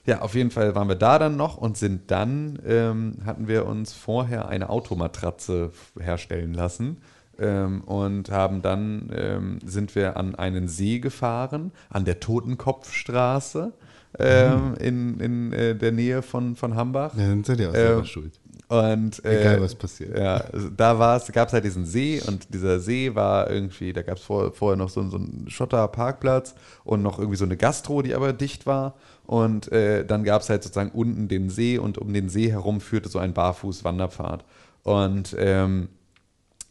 [0.05, 3.67] ja, auf jeden Fall waren wir da dann noch und sind dann, ähm, hatten wir
[3.67, 6.99] uns vorher eine Automatratze herstellen lassen.
[7.39, 13.73] Ähm, und haben dann ähm, sind wir an einen See gefahren, an der Totenkopfstraße
[14.19, 17.15] ähm, in, in äh, der Nähe von, von Hambach.
[17.17, 18.41] ja, dann seid ihr auch Ähm, selber schuld.
[18.69, 20.19] Und äh, Egal, was passiert.
[20.19, 24.17] Ja, also da gab es halt diesen See und dieser See war irgendwie, da gab
[24.17, 28.15] es vor, vorher noch so, so einen Schotterparkplatz und noch irgendwie so eine Gastro, die
[28.15, 28.95] aber dicht war.
[29.25, 32.81] Und äh, dann gab es halt sozusagen unten den See und um den See herum
[32.81, 34.45] führte so ein Barfuß-Wanderpfad.
[34.83, 35.89] Und ähm,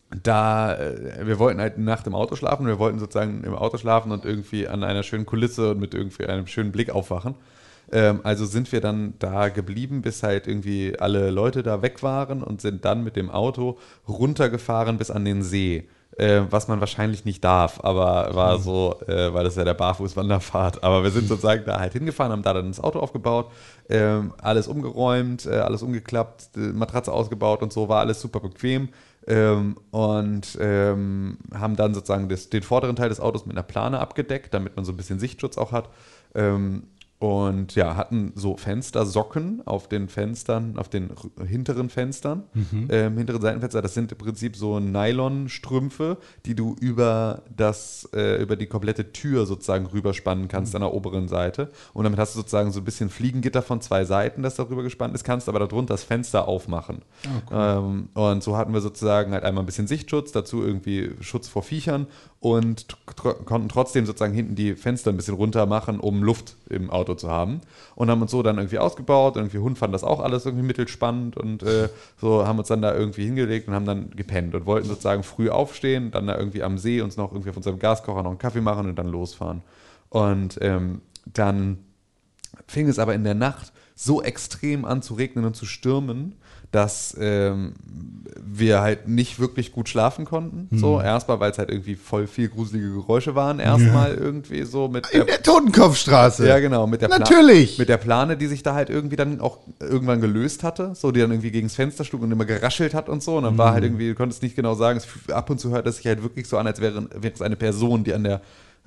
[0.09, 3.77] da, äh, wir wollten halt eine Nacht im Auto schlafen, wir wollten sozusagen im Auto
[3.77, 7.35] schlafen und irgendwie an einer schönen Kulisse und mit irgendwie einem schönen Blick aufwachen.
[7.91, 12.43] Ähm, also sind wir dann da geblieben, bis halt irgendwie alle Leute da weg waren
[12.43, 15.87] und sind dann mit dem Auto runtergefahren bis an den See.
[16.17, 20.81] Äh, was man wahrscheinlich nicht darf, aber war so, äh, weil das ja der Barfußwanderpfad.
[20.81, 23.51] Aber wir sind sozusagen da halt hingefahren, haben da dann das Auto aufgebaut,
[23.89, 28.87] ähm, alles umgeräumt, äh, alles umgeklappt, die Matratze ausgebaut und so, war alles super bequem.
[29.27, 33.99] Ähm, und ähm, haben dann sozusagen das, den vorderen Teil des Autos mit einer Plane
[33.99, 35.89] abgedeckt, damit man so ein bisschen Sichtschutz auch hat.
[36.35, 36.83] Ähm,
[37.17, 41.11] und ja, hatten so Fenstersocken auf den Fenstern, auf den
[41.47, 42.43] hinteren Fenstern,
[42.89, 43.81] ähm, hinteren Seitenfenster.
[43.81, 49.45] Das sind im Prinzip so Nylonstrümpfe, die du über das, äh, über die komplette Tür
[49.45, 51.71] sozusagen rüberspannen kannst an der oberen Seite.
[51.93, 55.15] Und damit hast du sozusagen so ein bisschen Fliegengitter von zwei Seiten, das darüber gespannt
[55.15, 57.01] ist, kannst aber darunter das Fenster aufmachen.
[57.51, 61.63] ähm, und so hatten wir sozusagen halt einmal ein bisschen Sichtschutz, dazu irgendwie Schutz vor
[61.63, 62.07] Viechern
[62.39, 66.89] und tr konnten trotzdem sozusagen hinten die Fenster ein bisschen runter machen, um Luft im
[66.89, 67.61] Auto zu haben.
[67.95, 69.35] Und haben uns so dann irgendwie ausgebaut.
[69.35, 71.89] Irgendwie Hund fand das auch alles irgendwie mittelspannend und äh,
[72.19, 75.49] so haben uns dann da irgendwie hingelegt und haben dann gepennt und wollten sozusagen früh
[75.49, 78.61] aufstehen, dann da irgendwie am See uns noch irgendwie auf unserem Gaskocher noch einen Kaffee
[78.61, 79.61] machen und dann losfahren.
[80.09, 81.79] Und ähm, dann
[82.67, 86.35] fing es aber in der Nacht so extrem an zu regnen und zu stürmen,
[86.71, 87.73] dass ähm,
[88.47, 90.67] wir halt nicht wirklich gut schlafen konnten.
[90.77, 93.59] So, erstmal, weil es halt irgendwie voll viel gruselige Geräusche waren.
[93.59, 96.47] Erstmal irgendwie so mit In der Totenkopfstraße.
[96.47, 96.85] ja, genau.
[96.87, 97.77] Mit der Natürlich.
[97.77, 101.19] Mit der Plane, die sich da halt irgendwie dann auch irgendwann gelöst hatte, so die
[101.21, 103.37] dann irgendwie gegen das Fenster schlug und immer geraschelt hat und so.
[103.37, 105.87] Und dann war halt irgendwie, du konntest nicht genau sagen, es, ab und zu hört
[105.87, 108.41] es sich halt wirklich so an, als wäre, wäre es eine Person, die an der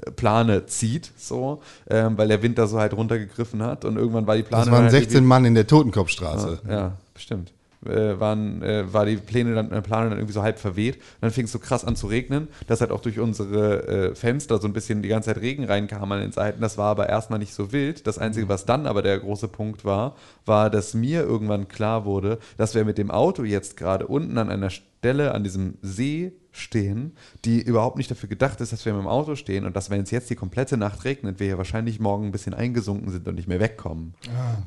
[0.04, 4.26] äh, Plane zieht, so, ähm, weil der Wind da so halt runtergegriffen hat und irgendwann
[4.26, 4.64] war die Plane.
[4.64, 6.48] Das waren halt 16 Mann in der Totenkopfstraße.
[6.48, 7.52] irgendwie- Ja, bestimmt.
[7.86, 10.96] Äh, waren, äh, war die Pläne dann, äh, Plane dann irgendwie so halb verweht.
[10.96, 14.14] Und dann fing es so krass an zu regnen, dass halt auch durch unsere äh,
[14.16, 16.60] Fenster so ein bisschen die ganze Zeit Regen reinkam an den Seiten.
[16.60, 18.06] Das war aber erstmal nicht so wild.
[18.06, 22.38] Das Einzige, was dann aber der große Punkt war, war, dass mir irgendwann klar wurde,
[22.56, 27.12] dass wir mit dem Auto jetzt gerade unten an einer Stelle an diesem See stehen,
[27.44, 30.02] die überhaupt nicht dafür gedacht ist, dass wir mit dem Auto stehen und dass wenn
[30.02, 33.36] es jetzt die komplette Nacht regnet, wir hier wahrscheinlich morgen ein bisschen eingesunken sind und
[33.36, 34.14] nicht mehr wegkommen.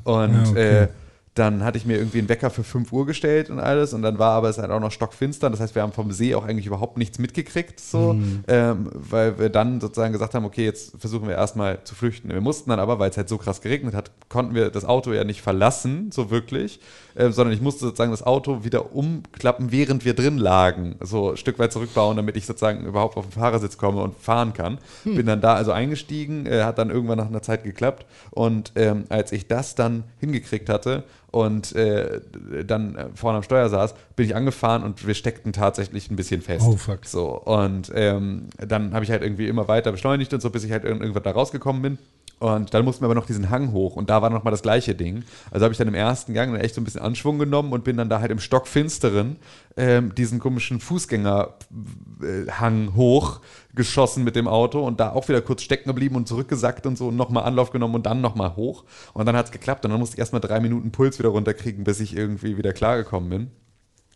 [0.04, 0.82] Und Ja, okay.
[0.84, 0.88] äh,
[1.34, 4.18] dann hatte ich mir irgendwie einen Wecker für 5 Uhr gestellt und alles und dann
[4.18, 5.48] war aber es halt auch noch stockfinster.
[5.48, 8.14] Das heißt, wir haben vom See auch eigentlich überhaupt nichts mitgekriegt, so,
[8.48, 12.28] ähm, weil wir dann sozusagen gesagt haben, okay, jetzt versuchen wir erstmal zu flüchten.
[12.28, 15.12] Wir mussten dann aber, weil es halt so krass geregnet hat, konnten wir das Auto
[15.12, 16.80] ja nicht verlassen, so wirklich,
[17.16, 21.36] ähm, sondern ich musste sozusagen das Auto wieder umklappen, während wir drin lagen, so ein
[21.38, 24.78] Stück weit zurückbauen, damit ich sozusagen überhaupt auf den Fahrersitz komme und fahren kann.
[25.04, 29.04] Bin dann da also eingestiegen, äh, hat dann irgendwann nach einer Zeit geklappt und ähm,
[29.08, 32.20] als ich das dann hingekriegt hatte und äh,
[32.64, 36.40] dann äh, vorne am Steuer saß, bin ich angefahren und wir steckten tatsächlich ein bisschen
[36.42, 36.64] fest.
[36.68, 37.04] Oh, fuck.
[37.06, 40.70] So, und ähm, dann habe ich halt irgendwie immer weiter beschleunigt und so, bis ich
[40.70, 41.98] halt irgend- irgendwann da rausgekommen bin.
[42.42, 44.62] Und dann mussten wir aber noch diesen Hang hoch und da war noch mal das
[44.62, 45.22] gleiche Ding.
[45.52, 47.84] Also habe ich dann im ersten Gang dann echt so ein bisschen Anschwung genommen und
[47.84, 49.36] bin dann da halt im Stockfinsteren
[49.76, 53.42] ähm, diesen komischen Fußgängerhang hoch
[53.76, 57.06] geschossen mit dem Auto und da auch wieder kurz stecken geblieben und zurückgesackt und so
[57.08, 58.82] und nochmal Anlauf genommen und dann nochmal hoch.
[59.14, 61.84] Und dann hat es geklappt und dann musste ich erstmal drei Minuten Puls wieder runterkriegen,
[61.84, 63.50] bis ich irgendwie wieder klargekommen bin.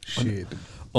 [0.05, 0.25] Shit.
[0.25, 0.47] Und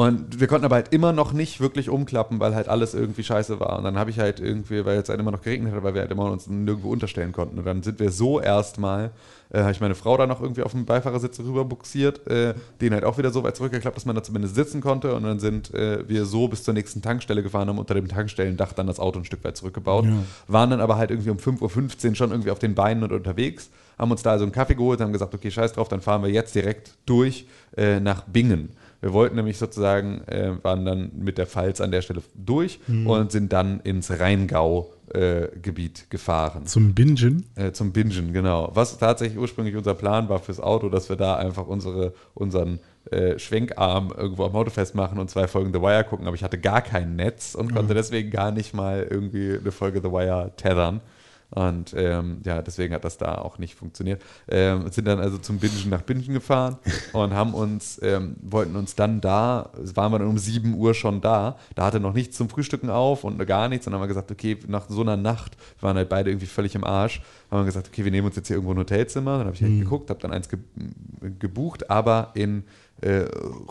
[0.06, 3.80] wir konnten aber halt immer noch nicht wirklich umklappen, weil halt alles irgendwie scheiße war.
[3.80, 6.02] Und dann habe ich halt irgendwie, weil jetzt halt immer noch geregnet hat, weil wir
[6.02, 7.58] halt immer uns nirgendwo unterstellen konnten.
[7.58, 9.10] Und dann sind wir so erstmal,
[9.50, 12.94] äh, habe ich meine Frau dann noch irgendwie auf dem Beifahrersitz rüber buxiert, äh, den
[12.94, 15.16] halt auch wieder so weit zurückgeklappt, dass man da zumindest sitzen konnte.
[15.16, 18.74] Und dann sind äh, wir so bis zur nächsten Tankstelle gefahren, haben unter dem Tankstellendach
[18.74, 20.06] dann das Auto ein Stück weit zurückgebaut.
[20.06, 20.12] Ja.
[20.48, 23.72] Waren dann aber halt irgendwie um 5.15 Uhr schon irgendwie auf den Beinen und unterwegs.
[23.98, 26.30] Haben uns da also einen Kaffee geholt, haben gesagt, okay, scheiß drauf, dann fahren wir
[26.30, 28.70] jetzt direkt durch äh, nach Bingen.
[29.08, 33.32] Wir wollten nämlich sozusagen, äh, waren dann mit der Pfalz an der Stelle durch und
[33.32, 36.65] sind dann ins Rheingau-Gebiet gefahren.
[36.65, 37.46] Zum Bingen?
[37.56, 38.70] Äh, zum Bingen, genau.
[38.74, 43.39] Was tatsächlich ursprünglich unser Plan war fürs Auto, dass wir da einfach unsere, unseren äh,
[43.39, 46.28] Schwenkarm irgendwo am Auto festmachen und zwei Folgen The Wire gucken.
[46.28, 50.02] Aber ich hatte gar kein Netz und konnte deswegen gar nicht mal irgendwie eine Folge
[50.04, 51.00] The Wire tethern.
[51.50, 54.22] Und ähm, ja, deswegen hat das da auch nicht funktioniert.
[54.50, 56.78] Ähm, sind dann also zum Bingen nach Bingen gefahren
[57.14, 61.22] und haben uns, ähm, wollten uns dann da, waren wir dann um 7 Uhr schon
[61.22, 63.88] da, da hatte noch nichts zum Frühstücken auf und gar nichts.
[63.88, 66.48] Und dann haben wir gesagt, okay, nach so einer Nacht, wir waren halt beide irgendwie
[66.48, 69.38] völlig im Arsch, haben wir gesagt, okay, wir nehmen uns jetzt hier irgendwo ein Hotelzimmer.
[69.38, 70.60] Dann habe ich halt geguckt, habe dann eins ge
[71.40, 72.64] gebucht, aber in
[73.02, 73.26] äh,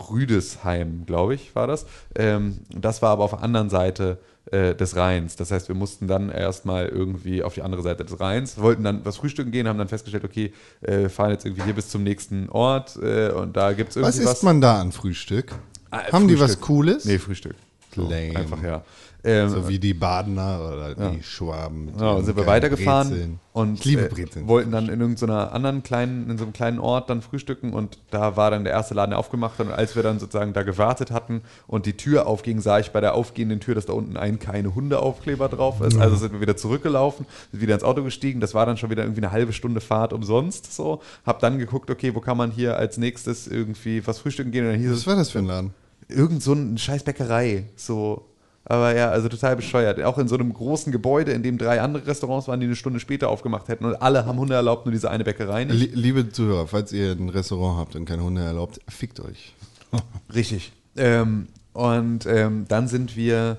[0.09, 1.85] Rüdesheim, glaube ich, war das.
[2.15, 4.19] Ähm, das war aber auf der anderen Seite
[4.51, 5.35] äh, des Rheins.
[5.35, 9.05] Das heißt, wir mussten dann erstmal irgendwie auf die andere Seite des Rheins, wollten dann
[9.05, 12.03] was frühstücken gehen, haben dann festgestellt, okay, äh, wir fahren jetzt irgendwie hier bis zum
[12.03, 14.33] nächsten Ort äh, und da gibt es irgendwie Was was.
[14.33, 15.53] isst man da an Frühstück?
[15.91, 16.59] Ah, Haben die Frühstück.
[16.59, 17.05] was Cooles?
[17.05, 17.55] Nee, Frühstück.
[17.95, 18.35] So, Lame.
[18.35, 18.83] einfach, ja.
[19.27, 21.85] Ähm, So wie die Badener oder die Schwaben.
[21.85, 23.39] mit Ja, ihren sind wir weitergefahren Brezeln.
[23.51, 24.47] und ich liebe äh, Brezeln.
[24.47, 28.37] wollten dann in irgendeiner anderen kleinen, in so einem kleinen Ort dann frühstücken und da
[28.37, 31.11] war dann der erste Laden, der aufgemacht hat und als wir dann sozusagen da gewartet
[31.11, 34.39] hatten und die Tür aufging, sah ich bei der aufgehenden Tür, dass da unten ein
[34.39, 35.97] keine Hundeaufkleber drauf ist.
[35.99, 38.39] Also sind wir wieder zurückgelaufen, sind wieder ins Auto gestiegen.
[38.39, 41.01] Das war dann schon wieder irgendwie eine halbe Stunde Fahrt umsonst so.
[41.25, 44.71] Hab dann geguckt, okay, wo kann man hier als nächstes irgendwie was frühstücken gehen und
[44.71, 45.73] dann hieß Was war das für ein Laden?
[46.09, 47.65] irgend so eine scheiß Bäckerei.
[47.75, 48.23] So.
[48.69, 50.01] Aber ja, also total bescheuert.
[50.03, 52.99] Auch in so einem großen Gebäude, in dem drei andere Restaurants waren, die eine Stunde
[52.99, 53.85] später aufgemacht hätten.
[53.85, 55.79] Und alle haben Hunde erlaubt, nur diese eine Bäckerei nicht.
[55.79, 59.53] Lie- Liebe Zuhörer, falls ihr ein Restaurant habt und keine Hunde erlaubt, fickt euch.
[60.35, 60.73] Richtig.
[60.97, 63.55] Ähm, und ähm, dann sind wir,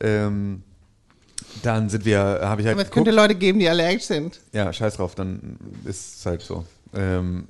[0.00, 0.62] ähm,
[1.62, 2.76] dann sind wir, habe ich halt.
[2.76, 3.10] geguckt.
[3.10, 4.40] Leute geben, die allergisch sind.
[4.52, 6.66] Ja, scheiß drauf, dann ist es halt so.
[6.94, 7.44] Ähm,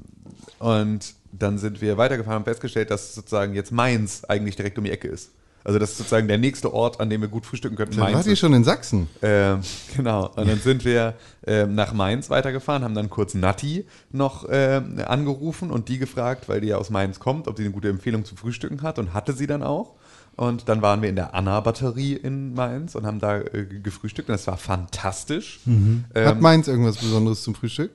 [0.60, 4.90] und dann sind wir weitergefahren und festgestellt, dass sozusagen jetzt Mainz eigentlich direkt um die
[4.92, 5.30] Ecke ist.
[5.64, 7.96] Also das ist sozusagen der nächste Ort, an dem wir gut frühstücken könnten.
[7.96, 8.38] Da wart ihr ist.
[8.38, 9.08] schon in Sachsen.
[9.22, 9.60] Ähm,
[9.96, 10.28] genau.
[10.34, 11.14] Und dann sind wir
[11.46, 16.60] ähm, nach Mainz weitergefahren, haben dann kurz Nati noch ähm, angerufen und die gefragt, weil
[16.60, 19.32] die ja aus Mainz kommt, ob sie eine gute Empfehlung zum Frühstücken hat und hatte
[19.32, 19.94] sie dann auch.
[20.36, 24.34] Und dann waren wir in der Anna-Batterie in Mainz und haben da äh, gefrühstückt und
[24.34, 25.60] es war fantastisch.
[25.66, 27.90] Ähm, Hat Mainz irgendwas Besonderes zum Frühstück?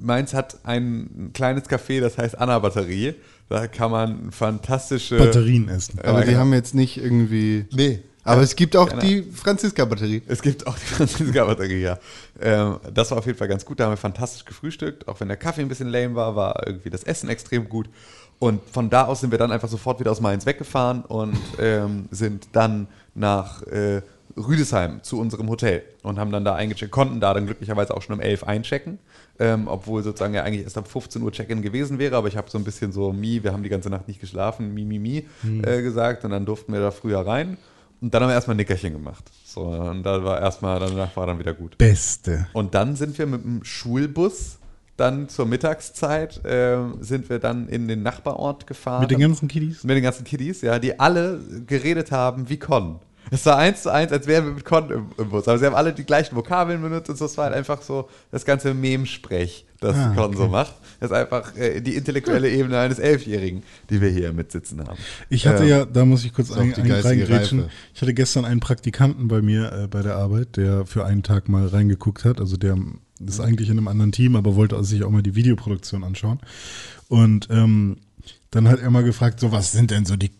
[0.00, 3.14] Mainz hat ein kleines Café, das heißt Anna-Batterie.
[3.48, 5.18] Da kann man fantastische.
[5.18, 6.00] Batterien essen.
[6.00, 6.40] Aber die genau.
[6.40, 7.66] haben jetzt nicht irgendwie.
[7.72, 8.00] Nee.
[8.26, 9.02] Aber es gibt auch Genau.
[9.02, 10.22] die Franziska-Batterie.
[10.26, 11.98] Es gibt auch die Franziska-Batterie, ja.
[12.40, 13.78] Ähm, das war auf jeden Fall ganz gut.
[13.78, 15.06] Da haben wir fantastisch gefrühstückt.
[15.08, 17.90] Auch wenn der Kaffee ein bisschen lame war, war irgendwie das Essen extrem gut.
[18.38, 22.08] Und von da aus sind wir dann einfach sofort wieder aus Mainz weggefahren und ähm,
[22.10, 24.00] sind dann nach äh,
[24.36, 28.14] Rüdesheim zu unserem Hotel und haben dann da eingecheckt, konnten da dann glücklicherweise auch schon
[28.14, 28.98] um 11 einchecken,
[29.38, 32.50] ähm, obwohl sozusagen ja eigentlich erst ab 15 Uhr Check-in gewesen wäre, aber ich habe
[32.50, 35.26] so ein bisschen so, mi, wir haben die ganze Nacht nicht geschlafen, mi, mi, mi
[35.62, 37.56] äh, gesagt und dann durften wir da früher rein
[38.00, 39.24] und dann haben wir erstmal ein Nickerchen gemacht.
[39.44, 41.78] So, und da war erstmal, danach war dann wieder gut.
[41.78, 42.48] Beste.
[42.52, 44.58] Und dann sind wir mit dem Schulbus
[44.96, 49.00] dann zur Mittagszeit ähm, sind wir dann in den Nachbarort gefahren.
[49.00, 49.82] Mit den ganzen Kiddies?
[49.84, 53.00] Mit den ganzen Kiddies, ja, die alle geredet haben wie Con.
[53.30, 55.48] Es war eins zu eins, als wären wir mit Con im, im Bus.
[55.48, 57.24] Aber sie haben alle die gleichen Vokabeln benutzt und so.
[57.24, 60.36] Es war halt einfach so das ganze Mem-Sprech, das Ah, Con okay.
[60.36, 60.74] so macht.
[61.00, 64.98] Das ist einfach äh, die intellektuelle Ebene eines Elfjährigen, die wir hier mitsitzen haben.
[65.28, 67.60] Ich hatte Ähm, ja, da muss ich kurz ein, ein, reingrätschen.
[67.60, 67.70] Reife.
[67.94, 71.48] Ich hatte gestern einen Praktikanten bei mir äh, bei der Arbeit, der für einen Tag
[71.48, 72.40] mal reingeguckt hat.
[72.40, 72.76] Also der
[73.26, 76.40] ist eigentlich in einem anderen Team, aber wollte sich auch mal die Videoproduktion anschauen.
[77.08, 77.96] Und ähm,
[78.50, 80.30] dann hat er mal gefragt, so was sind denn so die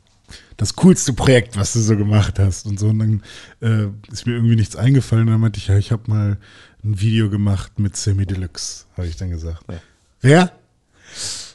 [0.56, 2.88] das coolste Projekt, was du so gemacht hast und so.
[2.88, 3.22] Und dann
[3.60, 5.26] äh, ist mir irgendwie nichts eingefallen.
[5.26, 6.38] Und dann meinte ich, ja, ich habe mal
[6.84, 9.64] ein Video gemacht mit Semi Deluxe, habe ich dann gesagt.
[10.20, 10.52] Wer?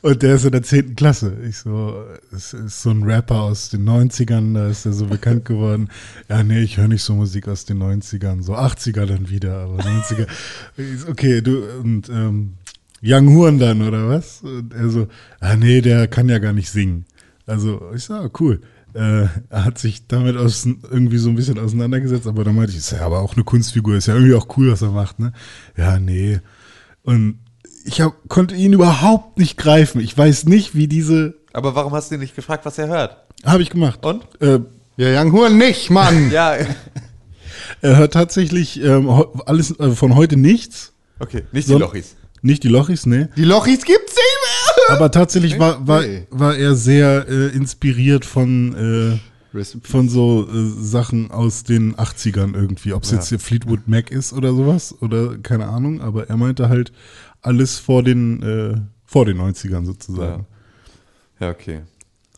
[0.01, 0.95] Und der ist in der 10.
[0.95, 1.37] Klasse.
[1.47, 5.45] Ich so, es ist so ein Rapper aus den 90ern, da ist er so bekannt
[5.45, 5.89] geworden.
[6.29, 9.79] Ja, nee, ich höre nicht so Musik aus den 90ern, so 80er dann wieder, aber
[9.79, 10.27] 90er.
[10.77, 12.53] Ich so, okay, du, und ähm,
[13.01, 14.41] Young Horn dann, oder was?
[14.41, 15.07] Und er so,
[15.41, 17.05] ah nee, der kann ja gar nicht singen.
[17.45, 18.61] Also, ich so, ah, cool.
[18.93, 22.77] Äh, er hat sich damit aus, irgendwie so ein bisschen auseinandergesetzt, aber dann meinte ich,
[22.79, 25.31] ist ja aber auch eine Kunstfigur, ist ja irgendwie auch cool, was er macht, ne?
[25.77, 26.39] Ja, nee.
[27.03, 27.39] Und
[27.85, 30.01] ich hab, konnte ihn überhaupt nicht greifen.
[30.01, 33.17] Ich weiß nicht, wie diese Aber warum hast du ihn nicht gefragt, was er hört?
[33.45, 34.05] Habe ich gemacht.
[34.05, 34.23] Und?
[34.41, 34.59] Äh,
[34.97, 36.29] Ja, Young Huren nicht, Mann.
[36.31, 36.55] Ja,
[37.81, 39.09] er hört tatsächlich ähm,
[39.45, 40.93] alles äh, von heute nichts.
[41.19, 42.15] okay, nicht die Lochis.
[42.41, 43.29] Nicht die Lochis, ne?
[43.35, 43.98] Die Lochis gibt's.
[44.95, 49.19] Aber tatsächlich war, war, war er sehr äh, inspiriert von,
[49.53, 52.93] äh, von so äh, Sachen aus den 80ern irgendwie.
[52.93, 56.01] Ob es jetzt hier Fleetwood Mac ist oder sowas oder keine Ahnung.
[56.01, 56.91] Aber er meinte halt
[57.41, 60.45] alles vor den, äh, vor den 90ern sozusagen.
[61.39, 61.81] Ja, okay.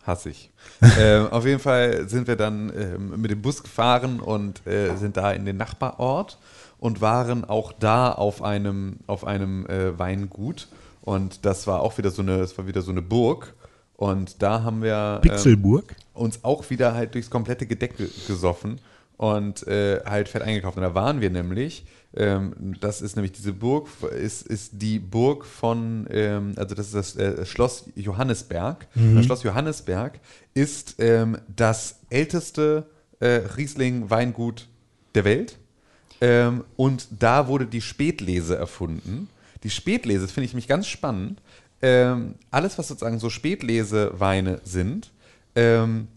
[0.04, 0.50] Hasse ich.
[1.00, 5.18] ähm, auf jeden Fall sind wir dann ähm, mit dem Bus gefahren und äh, sind
[5.18, 6.40] da in den Nachbarort
[6.80, 10.68] und waren auch da auf einem, auf einem äh, Weingut.
[11.02, 13.54] Und das war auch wieder so eine, das war wieder so eine Burg.
[13.96, 15.96] Und da haben wir ähm, Pixelburg?
[16.14, 18.80] uns auch wieder halt durchs komplette Gedeck ge- gesoffen
[19.18, 20.78] und äh, halt fett eingekauft.
[20.78, 21.86] Und da waren wir nämlich,
[22.16, 23.88] ähm, das ist nämlich diese Burg,
[24.20, 28.88] ist, ist die Burg von, ähm, also das ist das äh, Schloss Johannesberg.
[28.96, 30.20] Das Schloss Johannesberg
[30.56, 32.88] ist ähm, das älteste
[33.20, 34.68] äh, Riesling-Weingut
[35.16, 35.58] der Welt.
[36.22, 39.30] Ähm, und da wurde die Spätlese erfunden.
[39.64, 41.42] Die Spätlese, das finde ich nämlich ganz spannend.
[41.82, 45.12] Ähm, alles, was sozusagen so Spätleseweine sind,
[45.56, 46.08] ähm,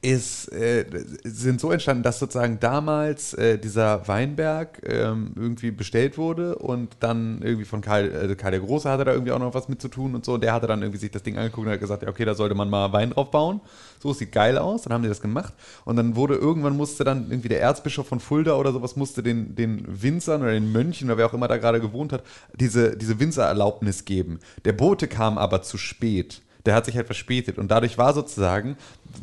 [0.00, 0.84] ist, äh,
[1.24, 7.42] sind so entstanden, dass sozusagen damals äh, dieser Weinberg ähm, irgendwie bestellt wurde und dann
[7.42, 9.88] irgendwie von Karl, äh, Karl der Große hatte da irgendwie auch noch was mit zu
[9.88, 10.34] tun und so.
[10.34, 12.34] Und der hatte dann irgendwie sich das Ding angeguckt und hat gesagt, ja, okay, da
[12.34, 13.60] sollte man mal Wein drauf bauen.
[14.00, 14.82] So, es sieht geil aus.
[14.82, 15.52] Dann haben die das gemacht.
[15.84, 19.56] Und dann wurde irgendwann musste dann irgendwie der Erzbischof von Fulda oder sowas musste den,
[19.56, 22.22] den Winzern oder den Mönchen oder wer auch immer da gerade gewohnt hat,
[22.54, 24.38] diese, diese Winzererlaubnis geben.
[24.64, 27.58] Der Bote kam aber zu spät der hat sich halt verspätet.
[27.58, 28.76] Und dadurch war sozusagen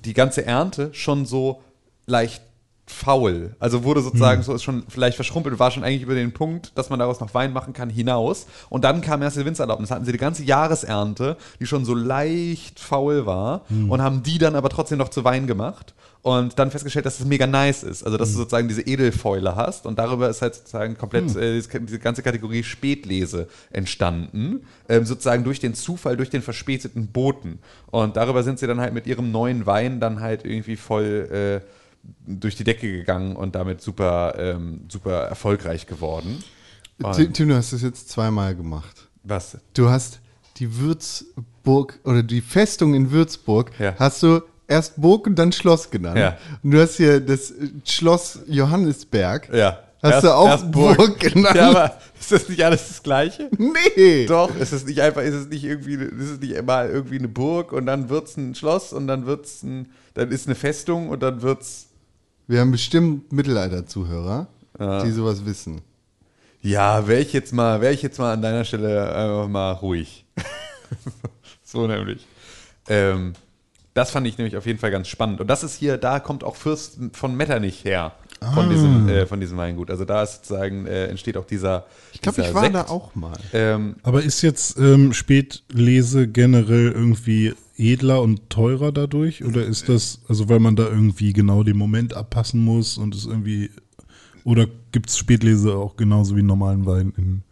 [0.03, 1.61] die ganze Ernte schon so
[2.05, 2.41] leicht
[2.87, 3.55] faul.
[3.59, 6.89] Also wurde sozusagen so ist schon vielleicht verschrumpelt, war schon eigentlich über den Punkt, dass
[6.89, 8.45] man daraus noch Wein machen kann, hinaus.
[8.69, 9.91] Und dann kam erst die Winzererlaubnis.
[9.91, 14.55] Hatten sie die ganze Jahresernte, die schon so leicht faul war, und haben die dann
[14.55, 15.93] aber trotzdem noch zu Wein gemacht.
[16.21, 18.03] Und dann festgestellt, dass es mega nice ist.
[18.03, 19.85] Also, dass du sozusagen diese Edelfäule hast.
[19.85, 24.65] Und darüber ist halt sozusagen komplett äh, diese diese ganze Kategorie Spätlese entstanden.
[24.89, 27.59] Ähm, sozusagen durch den Zufall, durch den verspäteten Boten.
[27.91, 31.74] Und darüber sind sie dann halt mit ihrem neuen Wein dann halt irgendwie voll äh,
[32.27, 36.43] durch die Decke gegangen und damit super, ähm, super erfolgreich geworden.
[37.13, 39.07] Tim, Tim, du hast das jetzt zweimal gemacht.
[39.23, 39.57] Was?
[39.73, 40.19] Du hast
[40.57, 43.95] die Würzburg oder die Festung in Würzburg Ja.
[43.99, 46.17] hast du erst Burg und dann Schloss genannt.
[46.17, 46.37] Ja.
[46.63, 49.49] Und du hast hier das äh, Schloss Johannesberg.
[49.53, 49.79] Ja.
[50.01, 51.55] Hast du auch Burg genannt?
[51.55, 53.49] Ja, aber ist das nicht alles das Gleiche?
[53.57, 54.27] Nee.
[54.27, 57.27] Doch, ist es nicht einfach, ist es nicht irgendwie, ist es nicht immer irgendwie eine
[57.27, 61.23] Burg und dann wird's ein Schloss und dann wird's ein, dann ist eine Festung und
[61.23, 61.87] dann wird's,
[62.47, 64.47] Wir haben bestimmt Mittelalter-Zuhörer,
[65.03, 65.81] die sowas wissen.
[66.61, 70.25] ja, wäre ich jetzt mal, wäre ich jetzt mal an deiner Stelle einfach mal ruhig.
[71.63, 72.25] so nämlich.
[72.87, 73.33] Ähm,
[73.95, 75.41] das fand ich nämlich auf jeden Fall ganz spannend.
[75.41, 78.13] Und das ist hier, da kommt auch Fürst von Metternich her.
[78.53, 79.89] Von, diesem, äh, von diesem Weingut.
[79.89, 81.85] Also da ist sozusagen, äh, entsteht auch dieser.
[82.13, 82.75] Ich glaube, ich war Sekt.
[82.75, 83.33] da auch mal.
[83.53, 89.43] Ähm, Aber ist jetzt ähm, Spätlese generell irgendwie edler und teurer dadurch?
[89.43, 93.25] Oder ist das, also weil man da irgendwie genau den Moment abpassen muss und es
[93.25, 93.69] irgendwie.
[94.43, 97.43] Oder gibt es Spätlese auch genauso wie normalen Wein in.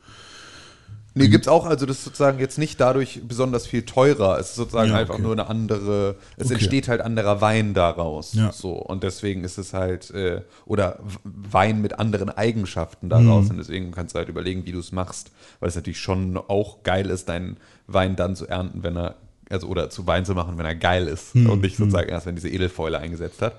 [1.15, 4.39] Nee, gibt's auch, also das ist sozusagen jetzt nicht dadurch besonders viel teurer.
[4.39, 5.21] Es ist sozusagen Ja, einfach okay.
[5.23, 6.55] nur eine andere, es Okay.
[6.55, 8.33] entsteht halt anderer Wein daraus.
[8.33, 8.51] Ja.
[8.51, 8.71] So.
[8.71, 13.45] Und deswegen ist es halt, äh, oder Wein mit anderen Eigenschaften daraus.
[13.45, 13.51] Mhm.
[13.51, 15.31] Und deswegen kannst du halt überlegen, wie du es machst.
[15.59, 19.15] Weil es natürlich schon auch geil ist, deinen Wein dann zu ernten, wenn er,
[19.53, 21.35] also oder zu Wein zu machen, wenn er geil ist.
[21.35, 21.49] Mhm.
[21.49, 23.55] Und nicht sozusagen erst, wenn diese Edelfäule eingesetzt hat.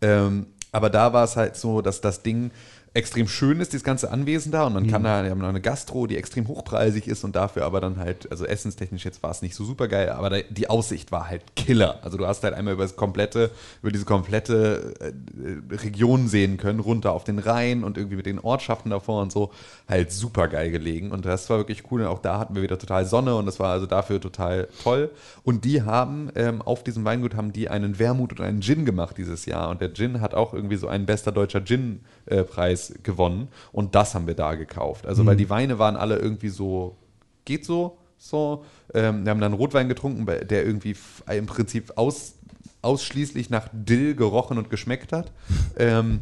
[0.00, 2.50] Ähm, aber da war es halt so, dass das Ding
[2.98, 4.66] extrem schön ist, dieses ganze Anwesen da.
[4.66, 7.64] Und man kann da, wir haben noch eine Gastro, die extrem hochpreisig ist und dafür
[7.64, 10.68] aber dann halt, also essenstechnisch jetzt war es nicht so super geil, aber da, die
[10.68, 12.00] Aussicht war halt Killer.
[12.02, 13.50] Also du hast halt einmal über das komplette,
[13.82, 18.26] über diese komplette äh, äh, Region sehen können, runter auf den Rhein und irgendwie mit
[18.26, 19.52] den Ortschaften davor und so,
[19.88, 21.12] halt super geil gelegen.
[21.12, 22.00] Und das war wirklich cool.
[22.00, 25.10] Und auch da hatten wir wieder total Sonne und das war also dafür total toll.
[25.44, 29.16] Und die haben, ähm, auf diesem Weingut haben die einen Wermut und einen Gin gemacht
[29.18, 29.70] dieses Jahr.
[29.70, 33.48] Und der Gin hat auch irgendwie so einen bester deutscher Gin-Preis gewonnen.
[33.72, 35.06] Und das haben wir da gekauft.
[35.06, 36.96] Also, weil die Weine waren alle irgendwie so,
[37.44, 38.64] geht so, so.
[38.94, 40.96] Ähm, wir haben dann Rotwein getrunken, der irgendwie
[41.30, 42.34] im Prinzip aus,
[42.82, 45.32] ausschließlich nach Dill gerochen und geschmeckt hat.
[45.78, 46.20] Ähm,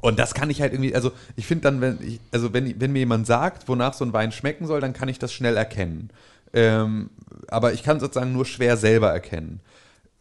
[0.00, 2.92] und das kann ich halt irgendwie, also ich finde dann, wenn ich, also wenn, wenn
[2.92, 6.10] mir jemand sagt, wonach so ein Wein schmecken soll, dann kann ich das schnell erkennen.
[6.52, 7.10] Ähm,
[7.48, 9.60] aber ich kann sozusagen nur schwer selber erkennen.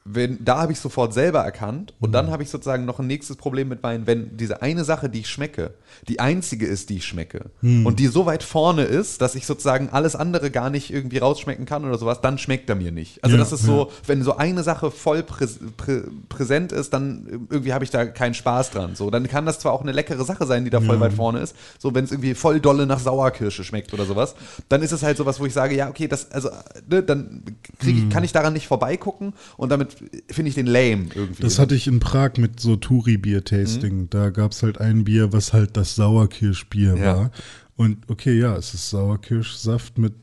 [0.08, 3.38] Wenn, da habe ich sofort selber erkannt und dann habe ich sozusagen noch ein nächstes
[3.38, 5.74] Problem mit Wein, wenn diese eine Sache, die ich schmecke,
[6.08, 7.50] die einzige ist, die ich schmecke
[7.86, 11.66] und die so weit vorne ist, dass ich sozusagen alles andere gar nicht irgendwie rausschmecken
[11.66, 13.24] kann oder sowas, dann schmeckt er mir nicht.
[13.24, 17.48] Also Ja, das ist so, wenn so eine Sache voll präs prä präsent ist, dann
[17.50, 18.96] irgendwie habe ich da keinen Spaß dran.
[18.96, 21.40] So, dann kann das zwar auch eine leckere Sache sein, die da voll weit vorne
[21.40, 24.36] ist, so wenn es irgendwie voll dolle nach Sauerkirsche schmeckt oder sowas,
[24.70, 26.50] dann ist es halt sowas, wo ich sage, ja, okay, das, also,
[26.88, 27.42] ne, dann
[27.80, 29.95] krieg ich, kann ich daran nicht vorbeigucken und damit
[30.30, 31.42] finde ich den lame irgendwie.
[31.42, 34.10] Das hatte ich in Prag mit so Touri-Bier-Tasting.
[34.10, 37.16] Da gab es halt ein Bier, was halt das Sauerkirschbier Ja.
[37.18, 37.32] war.
[37.76, 40.14] Und okay, ja, es ist Sauerkirschsaft mit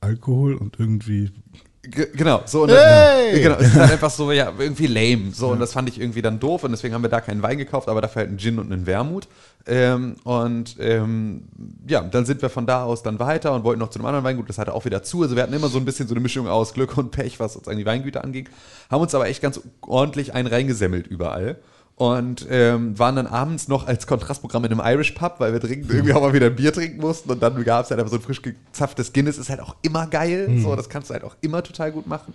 [0.00, 1.30] Alkohol und irgendwie.
[1.82, 3.32] Genau, so und Hey!
[3.32, 5.32] dann, genau, es ist halt einfach so, ja, irgendwie lame.
[5.32, 7.56] So, und das fand ich irgendwie dann doof und deswegen haben wir da keinen Wein
[7.56, 9.28] gekauft, aber dafür halt einen Gin und einen Wermut.
[9.66, 11.44] Ähm, und ähm,
[11.88, 14.24] ja, dann sind wir von da aus dann weiter und wollten noch zu einem anderen
[14.24, 15.22] Weingut, das hatte auch wieder zu.
[15.22, 17.54] Also wir hatten immer so ein bisschen so eine Mischung aus Glück und Pech, was
[17.54, 18.48] sozusagen die Weingüter anging.
[18.90, 21.56] Haben uns aber echt ganz ordentlich einen reingesemmelt überall.
[22.00, 25.90] Und ähm, waren dann abends noch als Kontrastprogramm in einem Irish Pub, weil wir dringend
[25.90, 27.30] irgendwie auch mal wieder ein Bier trinken mussten.
[27.30, 30.06] Und dann gab es halt einfach so ein frisch gezapftes Guinness, ist halt auch immer
[30.06, 30.48] geil.
[30.62, 32.32] So, das kannst du halt auch immer total gut machen.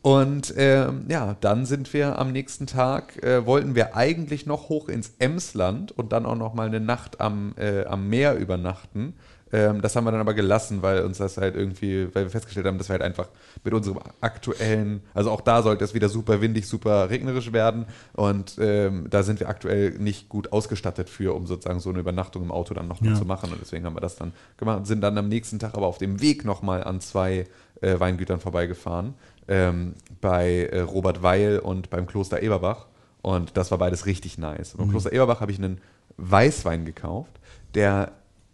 [0.00, 4.88] Und ähm, ja, dann sind wir am nächsten Tag, äh, wollten wir eigentlich noch hoch
[4.88, 9.12] ins Emsland und dann auch noch mal eine Nacht am, äh, am Meer übernachten.
[9.52, 12.66] Ähm, das haben wir dann aber gelassen, weil uns das halt irgendwie, weil wir festgestellt
[12.66, 13.28] haben, dass wir halt einfach
[13.64, 18.56] mit unserem aktuellen, also auch da sollte es wieder super windig, super regnerisch werden und
[18.60, 22.52] ähm, da sind wir aktuell nicht gut ausgestattet für, um sozusagen so eine Übernachtung im
[22.52, 23.16] Auto dann noch mal Ja.
[23.16, 25.74] zu machen und deswegen haben wir das dann gemacht und sind dann am nächsten Tag
[25.74, 27.46] aber auf dem Weg noch mal an zwei
[27.80, 29.14] äh, Weingütern vorbeigefahren,
[29.48, 32.86] ähm, bei äh, Robert Weil und beim Kloster Eberbach
[33.22, 34.74] und das war beides richtig nice.
[34.74, 35.80] Und beim Kloster Eberbach habe ich einen
[36.18, 37.32] Weißwein gekauft,
[37.74, 38.12] der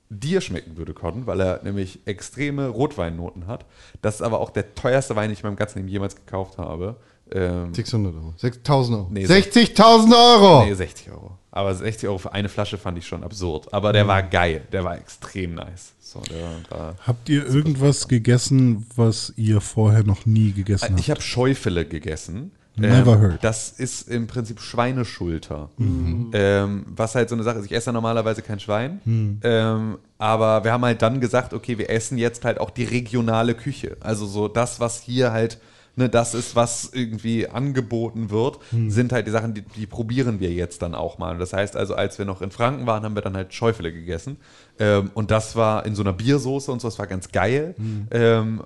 [0.09, 3.65] dir schmecken würde, Cotton, weil er nämlich extreme Rotweinnoten hat.
[4.03, 6.59] Das ist aber auch der teuerste Wein, den ich in meinem ganzen Leben jemals gekauft
[6.59, 6.97] habe.
[7.33, 8.35] Ähm, 600 Euro.
[8.37, 9.09] 6000 Euro.
[9.11, 10.65] Nee, 60.000 Euro!
[10.65, 11.39] Nee, 60 Euro.
[11.51, 13.73] Aber 60 Euro für eine Flasche fand ich schon absurd.
[13.73, 14.63] Aber der war geil.
[14.71, 15.95] Der war extrem nice.
[15.99, 21.01] So, der war, Habt ihr irgendwas gegessen, was ihr vorher noch nie gegessen habt?
[21.01, 22.53] ich habe Scheufele gegessen.
[22.77, 23.43] Never heard.
[23.43, 25.71] Das ist im Prinzip Schweineschulter.
[25.79, 27.67] Ähm, was halt so eine Sache ist.
[27.67, 29.01] Ich esse ja normalerweise kein Schwein.
[29.43, 33.55] Ähm, aber wir haben halt dann gesagt, okay, wir essen jetzt halt auch die regionale
[33.55, 33.97] Küche.
[34.01, 35.59] Also so das, was hier halt,
[35.97, 40.53] ne, das ist, was irgendwie angeboten wird, sind halt die Sachen, die, die probieren wir
[40.53, 41.39] jetzt dann auch mal.
[41.39, 44.37] Das heißt also, als wir noch in Franken waren, haben wir dann halt Schäufele gegessen.
[44.79, 47.75] Ähm, und das war in so einer Biersoße und so, das war ganz geil.
[48.11, 48.63] Ähm,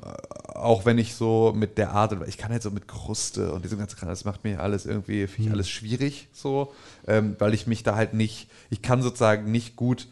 [0.55, 3.79] auch wenn ich so mit der Art, ich kann halt so mit Kruste und diesem
[3.79, 6.73] ganzen Kram, das macht mir alles irgendwie, finde ich alles schwierig so,
[7.07, 10.09] ähm, weil ich mich da halt nicht, ich kann sozusagen nicht gut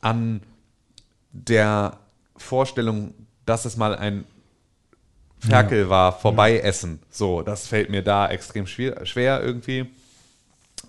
[0.00, 0.40] an
[1.32, 1.98] der
[2.36, 3.14] Vorstellung,
[3.46, 4.24] dass es mal ein
[5.46, 7.00] Ferkel war, vorbei essen.
[7.10, 9.86] So, das fällt mir da extrem schwer, schwer irgendwie.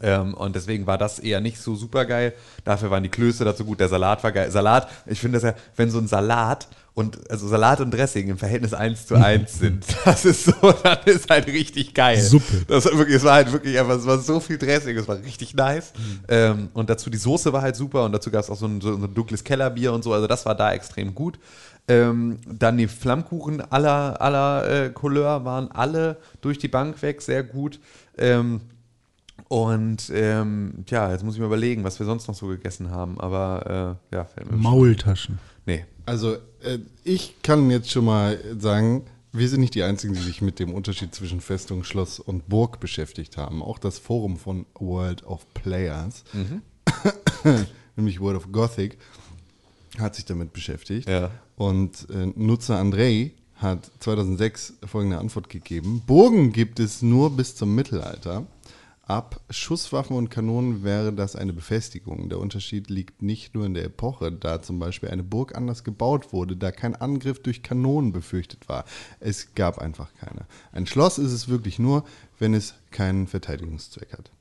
[0.01, 2.33] Ähm, und deswegen war das eher nicht so super geil.
[2.63, 3.79] Dafür waren die Klöße dazu gut.
[3.79, 4.51] Der Salat war geil.
[4.51, 8.37] Salat, ich finde das ja, wenn so ein Salat und also Salat und Dressing im
[8.37, 12.19] Verhältnis 1 zu 1 sind, das ist so, das ist halt richtig geil.
[12.19, 12.65] Suppe.
[12.67, 15.17] Das war wirklich, es war halt wirklich einfach, es war so viel Dressing, es war
[15.17, 15.93] richtig nice.
[16.27, 18.81] Ähm, und dazu die Soße war halt super und dazu gab es auch so ein,
[18.81, 21.39] so ein dunkles Kellerbier und so, also das war da extrem gut.
[21.87, 27.43] Ähm, dann die Flammkuchen aller, aller äh, Couleur waren alle durch die Bank weg sehr
[27.43, 27.79] gut.
[28.17, 28.61] Ähm,
[29.49, 33.19] und ähm, ja, jetzt muss ich mir überlegen, was wir sonst noch so gegessen haben.
[33.19, 35.39] Aber äh, ja, fällt mir Maultaschen.
[35.65, 35.85] Nee.
[36.05, 40.41] Also, äh, ich kann jetzt schon mal sagen, wir sind nicht die Einzigen, die sich
[40.41, 43.63] mit dem Unterschied zwischen Festung, Schloss und Burg beschäftigt haben.
[43.63, 46.23] Auch das Forum von World of Players,
[47.95, 48.97] nämlich World of Gothic,
[49.99, 51.07] hat sich damit beschäftigt.
[51.07, 51.31] Ja.
[51.55, 56.01] Und äh, Nutzer Andrei hat 2006 folgende Antwort gegeben.
[56.05, 58.45] Burgen gibt es nur bis zum Mittelalter.
[59.05, 62.29] Ab Schusswaffen und Kanonen wäre das eine Befestigung.
[62.29, 66.31] Der Unterschied liegt nicht nur in der Epoche, da zum Beispiel eine Burg anders gebaut
[66.31, 68.85] wurde, da kein Angriff durch Kanonen befürchtet war.
[69.19, 70.45] Es gab einfach keine.
[70.71, 72.05] Ein Schloss ist es wirklich nur,
[72.39, 74.31] wenn es keinen Verteidigungszweck hat.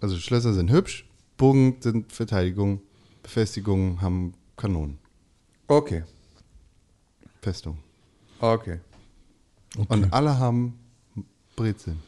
[0.00, 1.06] Also Schlösser sind hübsch,
[1.36, 2.80] Burgen sind Verteidigung,
[3.24, 4.98] Befestigungen haben Kanonen.
[5.66, 6.04] Okay.
[7.42, 7.78] Festung.
[8.38, 8.78] Okay.
[9.88, 10.78] Und alle haben
[11.56, 12.00] Brezeln.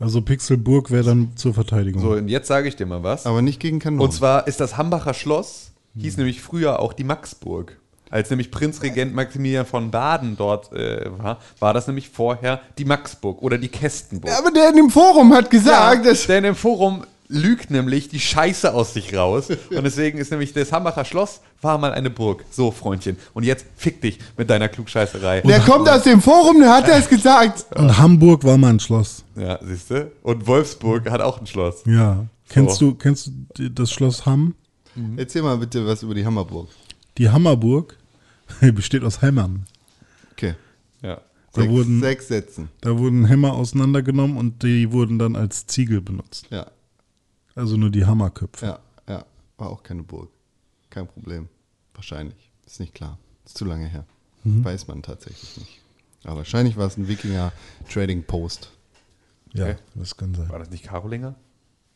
[0.00, 2.02] Also Pixelburg wäre dann zur Verteidigung.
[2.02, 3.26] So, und jetzt sage ich dir mal was.
[3.26, 4.04] Aber nicht gegen Kanonen.
[4.04, 7.78] Und zwar ist das Hambacher Schloss, hieß nämlich früher auch die Maxburg.
[8.10, 13.42] Als nämlich Prinzregent Maximilian von Baden dort äh, war, war das nämlich vorher die Maxburg
[13.42, 14.32] oder die Kästenburg.
[14.36, 16.26] aber der in dem Forum hat gesagt, dass.
[16.26, 19.48] Denn im Forum lügt nämlich die Scheiße aus sich raus.
[19.70, 22.44] Und deswegen ist nämlich das Hambacher Schloss war mal eine Burg.
[22.50, 23.16] So, Freundchen.
[23.32, 25.40] Und jetzt fick dich mit deiner Klugscheißerei.
[25.42, 27.66] Der kommt aus dem Forum, der hat das gesagt.
[27.76, 29.24] Und Hamburg war mal ein Schloss.
[29.36, 30.10] Ja, siehst du?
[30.22, 31.82] Und Wolfsburg hat auch ein Schloss.
[31.86, 32.26] Ja.
[32.48, 34.54] Kennst du, kennst du das Schloss Hamm?
[35.16, 36.68] Erzähl mal bitte was über die Hammerburg.
[37.18, 37.96] Die Hammerburg
[38.60, 39.66] besteht aus Hämmern.
[40.32, 40.54] Okay.
[41.02, 41.20] Ja.
[41.52, 42.68] Da Sechs, wurden, sechs Sätzen.
[42.80, 46.46] da wurden Hämmer auseinandergenommen und die wurden dann als Ziegel benutzt.
[46.50, 46.66] Ja,
[47.54, 48.66] Also nur die Hammerköpfe.
[48.66, 48.78] ja,
[49.08, 49.24] ja.
[49.56, 50.30] War auch keine Burg.
[50.90, 51.48] Kein Problem.
[51.94, 52.50] Wahrscheinlich.
[52.66, 53.18] Ist nicht klar.
[53.44, 54.04] Ist zu lange her.
[54.44, 55.80] Weiß man tatsächlich nicht.
[56.24, 57.52] Aber wahrscheinlich war es ein Wikinger
[57.90, 58.70] Trading Post.
[59.52, 59.76] Ja, Okay.
[59.94, 60.48] das kann sein.
[60.48, 61.34] War das nicht Karolinger?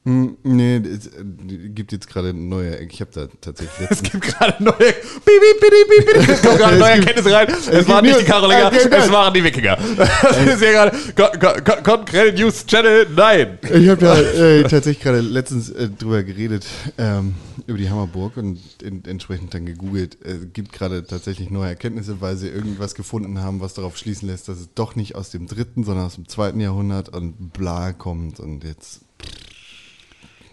[0.08, 1.22] Hm, nee, es äh,
[1.68, 2.78] gibt jetzt gerade neue.
[2.78, 4.74] Ich habe da tatsächlich Es gibt gerade neue.
[4.74, 6.28] Piep, piep, piep, piep, piep.
[6.30, 7.48] Es kommen gerade neue Erkenntnisse rein.
[7.48, 9.76] Es, gibt waren nicht die Karolinger, Es es waren die Wikinger.
[9.98, 11.82] Das ist hier gerade.
[11.82, 13.58] Concrete News Channel, nein.
[13.64, 16.64] Ich habe da äh, tatsächlich gerade letztens äh, drüber geredet,
[16.96, 17.34] ähm,
[17.66, 20.16] über die Hammerburg und in, entsprechend dann gegoogelt.
[20.24, 24.48] Es gibt gerade tatsächlich neue Erkenntnisse, weil sie irgendwas gefunden haben, was darauf schließen lässt,
[24.48, 28.40] dass es doch nicht aus dem dritten, sondern aus dem zweiten Jahrhundert und bla kommt
[28.40, 29.02] und jetzt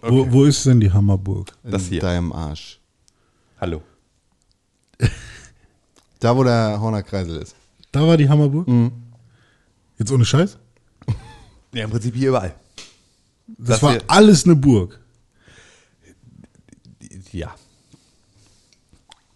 [0.01, 1.51] Wo, wo ist denn die Hammerburg?
[1.63, 2.01] in Das hier.
[2.01, 2.79] deinem Arsch.
[3.59, 3.81] Hallo.
[6.19, 7.55] Da, wo der Horner Kreisel ist.
[7.91, 8.67] Da war die Hammerburg?
[9.97, 10.57] Jetzt ohne Scheiß?
[11.73, 12.55] Ja, im Prinzip hier überall.
[13.47, 14.97] Das, Das war hier- alles eine Burg.
[17.33, 17.53] Ja.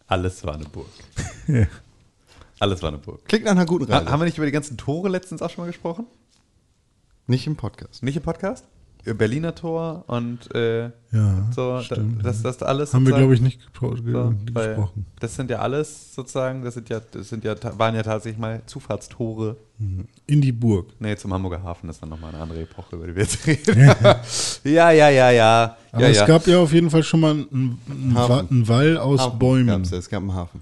[0.07, 0.87] Alles war eine Burg.
[2.59, 3.25] Alles war eine Burg.
[3.25, 4.09] Klingt nach einer guten Ha, Reise.
[4.09, 6.07] haben wir nicht über die ganzen Tore letztens auch schon mal gesprochen?
[7.27, 8.01] nicht im Podcast.
[8.03, 8.65] Nicht im Podcast?
[9.05, 12.23] Berliner Tor und äh, Ja, so, stimmt.
[12.23, 12.93] das, das alles.
[12.93, 15.05] Haben wir, glaube ich, nicht So, gesprochen.
[15.19, 18.61] Das sind ja alles sozusagen, das sind ja, das sind ja, waren ja tatsächlich mal
[18.65, 19.55] Zufahrtstore.
[20.27, 20.87] In die Burg.
[20.99, 23.95] Nee, zum Hamburger Hafen ist dann nochmal eine andere Epoche, über die wir jetzt reden.
[24.65, 25.77] ja, ja, ja, ja.
[25.93, 26.25] Aber ja, es ja.
[26.25, 29.67] gab ja auf jeden Fall schon mal einen, einen, Wall aus Hafen Bäumen.
[29.67, 30.61] gab's, es gab einen Hafen.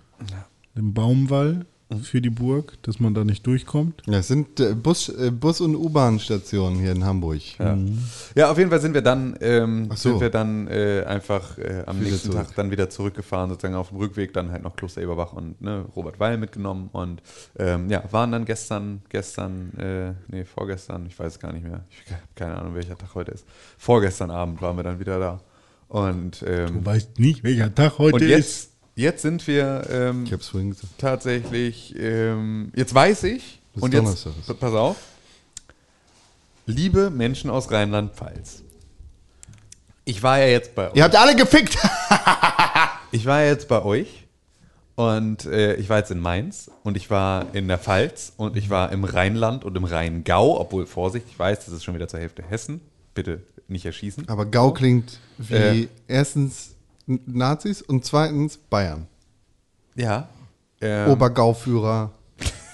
[0.76, 2.02] Den Baumwall Mhm.
[2.02, 4.02] für die Burg, dass man da nicht durchkommt.
[4.08, 7.42] Ja, es sind äh, Bus, äh, Bus- und U-Bahn-Stationen hier in Hamburg.
[7.60, 7.78] Ja.
[8.36, 10.12] ja, auf jeden Fall sind wir dann, ähm, so.
[10.12, 12.48] sind wir dann äh, einfach äh, am Wieder nächsten zurück.
[12.48, 15.86] Tag dann wieder zurückgefahren, sozusagen auf dem Rückweg dann halt noch Kloster Eberbach und ne,
[15.96, 17.22] Robert Weil mitgenommen und
[17.58, 21.86] ähm, ja, waren dann gestern, gestern, äh, nee, vorgestern, ich weiß es gar nicht mehr,
[22.06, 23.46] ich habe keine Ahnung, welcher Tag heute ist.
[23.78, 25.42] Vorgestern Abend waren wir dann wieder da.
[25.88, 28.72] Und, ähm, Du weißt nicht, welcher Tag heute und ist.
[28.98, 30.94] Jetzt, jetzt sind wir ähm, Ich hab's vorhin gesagt.
[30.98, 34.60] tatsächlich, ähm, jetzt weiß ich, Bis und jetzt, Donnerstag ist.
[34.60, 34.98] pass auf,
[36.66, 38.64] liebe Menschen aus Rheinland-Pfalz,
[40.06, 40.96] ich war ja jetzt bei euch.
[40.96, 41.78] Ihr habt alle gefickt!
[43.10, 44.28] Ich war ja jetzt bei euch
[44.96, 48.70] und äh, ich war jetzt in Mainz und ich war in der Pfalz und ich
[48.70, 52.20] war im Rheinland und im Rheingau, obwohl, Vorsicht, ich weiß, das ist schon wieder zur
[52.20, 52.82] Hälfte Hessen.
[53.14, 54.28] Bitte nicht erschießen.
[54.28, 55.88] Aber Gau klingt wie Äh.
[56.10, 56.72] erstens
[57.08, 59.08] Nazis und zweitens Bayern.
[59.96, 60.28] Ja.
[60.82, 62.12] Ähm, Obergauführer.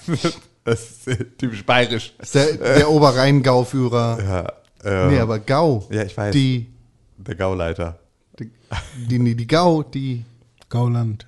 [0.64, 2.14] das ist äh, typisch bayerisch.
[2.34, 4.18] Der, der Oberrhein-Gauführer.
[4.22, 4.52] Ja,
[5.04, 5.86] ähm, Nee, aber Gau.
[5.90, 6.32] Ja, ich weiß.
[6.32, 6.66] Die,
[7.16, 7.98] der Gauleiter.
[8.38, 8.50] die,
[9.08, 10.24] die, die, die Gau, die.
[10.68, 11.26] Gauland.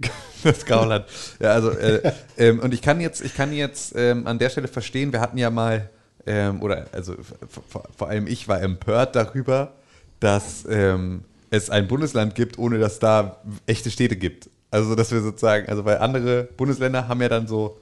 [0.42, 1.06] Das Gauland.
[1.40, 4.68] Ja, also, äh, ähm, und ich kann jetzt, ich kann jetzt ähm, an der Stelle
[4.68, 5.90] verstehen, wir hatten ja mal,
[6.24, 9.72] ähm, oder also v- v- vor allem ich war empört darüber,
[10.20, 14.50] dass ähm, es ein Bundesland gibt, ohne dass da echte Städte gibt.
[14.70, 17.78] Also, dass wir sozusagen, also weil andere Bundesländer haben ja dann so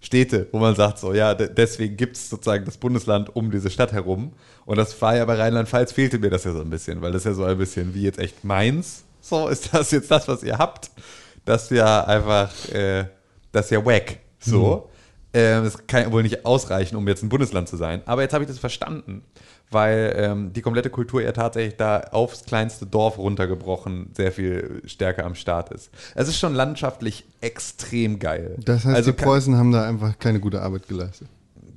[0.00, 3.68] Städte, wo man sagt, so, ja, de- deswegen gibt es sozusagen das Bundesland um diese
[3.70, 4.32] Stadt herum.
[4.64, 7.24] Und das war ja bei Rheinland-Pfalz, fehlte mir das ja so ein bisschen, weil das
[7.24, 9.02] ja so ein bisschen wie jetzt echt Mainz.
[9.20, 10.90] So, ist das jetzt das, was ihr habt?
[11.44, 13.06] Das ist ja einfach, äh,
[13.50, 14.18] das ist ja wack.
[14.38, 14.88] So.
[15.34, 18.00] Ähm, das kann ja wohl nicht ausreichen, um jetzt ein Bundesland zu sein.
[18.06, 19.22] Aber jetzt habe ich das verstanden,
[19.70, 25.24] weil ähm, die komplette Kultur ja tatsächlich da aufs kleinste Dorf runtergebrochen sehr viel stärker
[25.24, 25.90] am Start ist.
[26.14, 28.56] Es ist schon landschaftlich extrem geil.
[28.64, 31.28] Das heißt, also die Preußen haben da einfach keine gute Arbeit geleistet.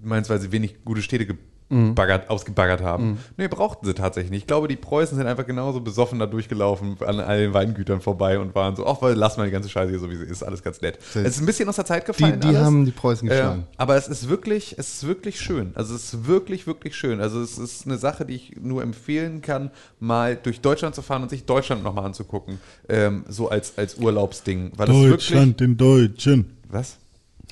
[0.02, 1.26] meinst weil sie wenig gute Städte
[1.72, 1.88] Mhm.
[1.90, 3.18] gebaggert, ausgebaggert haben.
[3.38, 4.42] Nee, brauchten sie tatsächlich nicht.
[4.42, 8.38] Ich glaube, die Preußen sind einfach genauso besoffen da durchgelaufen an all den Weingütern vorbei
[8.40, 10.44] und waren so, ach, weil lass mal die ganze Scheiße hier so, wie sie ist,
[10.44, 10.98] alles ganz nett.
[11.14, 12.40] Das- es ist ein bisschen aus der Zeit Die, gefallen.
[12.42, 12.60] die alles.
[12.62, 13.68] haben die Preußen Äh, geschlagen.
[13.78, 15.72] aber es ist wirklich, es ist wirklich schön.
[15.76, 17.22] Also es ist wirklich, wirklich schön.
[17.22, 21.22] Also es ist eine Sache, die ich nur empfehlen kann, mal durch Deutschland zu fahren
[21.24, 22.60] und sich Deutschland nochmal anzugucken.
[22.90, 24.72] Ähm, so als, als Urlaubsding.
[24.76, 25.12] Weil es wirklich.
[25.30, 26.58] Deutschland, den Deutschen.
[26.70, 26.98] Was?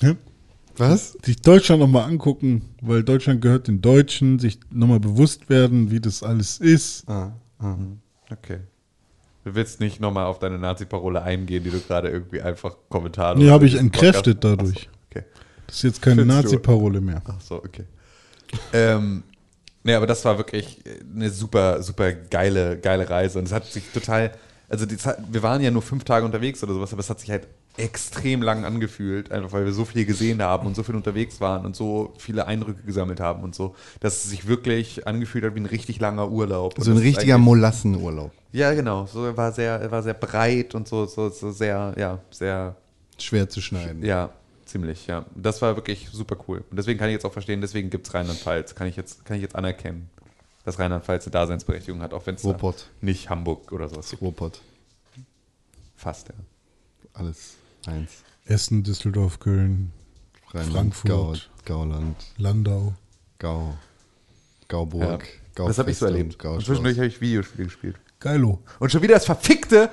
[0.02, 0.14] Ja?
[0.80, 1.18] Was?
[1.24, 6.24] Sich Deutschland nochmal angucken, weil Deutschland gehört den Deutschen, sich nochmal bewusst werden, wie das
[6.24, 7.08] alles ist.
[7.10, 7.76] Ah, ah.
[8.32, 8.60] Okay.
[9.44, 13.44] Du willst nicht nochmal auf deine Nazi-Parole eingehen, die du gerade irgendwie einfach kommentarlos.
[13.44, 14.90] Nee, habe ich entkräftet Podcast- dadurch.
[14.90, 15.26] Ach so, okay.
[15.68, 17.22] Das ist jetzt keine Nazi-Parole mehr.
[17.26, 17.86] Ach so, okay.
[18.74, 19.24] ähm,
[19.84, 20.84] Nee, aber das war wirklich
[21.16, 23.40] eine super, super geile, geile Reise.
[23.40, 24.32] Und es hat sich total,
[24.68, 27.20] also die Zeit, wir waren ja nur fünf Tage unterwegs oder sowas, aber es hat
[27.22, 27.48] sich halt
[27.80, 31.66] extrem lang angefühlt, einfach weil wir so viel gesehen haben und so viel unterwegs waren
[31.66, 35.62] und so viele Eindrücke gesammelt haben und so, dass es sich wirklich angefühlt hat wie
[35.62, 36.76] ein richtig langer Urlaub.
[36.78, 38.32] So ein ist richtiger Molassenurlaub.
[38.52, 39.06] Ja, genau.
[39.06, 42.76] So er war sehr, war sehr breit und so, so, so sehr, ja, sehr,
[43.18, 44.04] Schwer zu schneiden.
[44.04, 44.30] ja,
[44.66, 45.26] ziemlich, ja.
[45.36, 46.64] Das war wirklich super cool.
[46.70, 48.76] Und deswegen kann ich jetzt auch verstehen, deswegen gibt es Rheinland-Pfalz.
[48.76, 50.10] Kann ich jetzt, kann ich jetzt anerkennen,
[50.66, 52.88] dass Rheinland-Pfalz eine Daseinsberechtigung hat, auch wenn es Ruhrpott.
[53.02, 54.22] nicht Hamburg oder sowas gibt.
[54.22, 54.62] Ruhrpott.
[55.96, 56.36] Fast, ja.
[57.14, 57.56] Alles
[57.90, 58.24] eins.
[58.46, 59.92] Essen, Düsseldorf, Köln,
[60.52, 61.50] Rheinland, Frankfurt.
[61.66, 62.94] Gau, Gauland, Landau.
[63.38, 63.76] Gau,
[64.68, 65.32] Gauburg, ja.
[65.56, 66.44] Gau das habe ich so erlebt.
[66.44, 67.96] Und zwischendurch habe ich Videospiele gespielt.
[68.20, 68.60] Geilo.
[68.80, 69.90] Und schon wieder das verfickte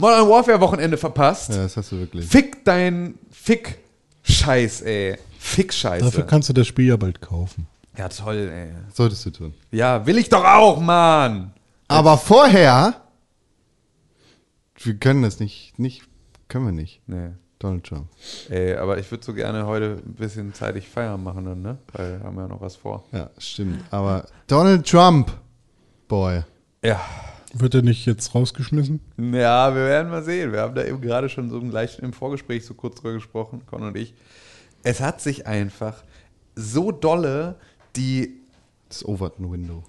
[0.00, 1.50] Modern Warfare Wochenende verpasst.
[1.50, 2.26] Ja, das hast du wirklich.
[2.26, 5.18] Fick dein Fick-Scheiß, ey.
[5.38, 6.04] Fick-Scheiße.
[6.04, 7.66] Dafür kannst du das Spiel ja bald kaufen.
[7.96, 8.68] Ja, toll, ey.
[8.94, 9.54] Solltest du tun.
[9.70, 11.52] Ja, will ich doch auch, Mann.
[11.86, 13.02] Aber vorher,
[14.78, 16.02] wir können das nicht, nicht,
[16.50, 17.00] können wir nicht.
[17.06, 17.30] Nee.
[17.60, 18.08] Donald Trump.
[18.48, 21.78] Ey, aber ich würde so gerne heute ein bisschen zeitig Feiern machen, dann, ne?
[21.92, 23.04] Weil wir haben ja noch was vor.
[23.12, 23.84] Ja, stimmt.
[23.90, 25.30] Aber Donald Trump,
[26.08, 26.42] boy.
[26.82, 27.00] Ja.
[27.52, 29.00] Wird er nicht jetzt rausgeschmissen?
[29.18, 30.52] Ja, wir werden mal sehen.
[30.52, 33.62] Wir haben da eben gerade schon so im, leicht im Vorgespräch so kurz drüber gesprochen,
[33.66, 34.14] Con und ich.
[34.82, 36.02] Es hat sich einfach
[36.54, 37.56] so dolle
[37.96, 38.40] die
[38.88, 39.82] Das Overton Window.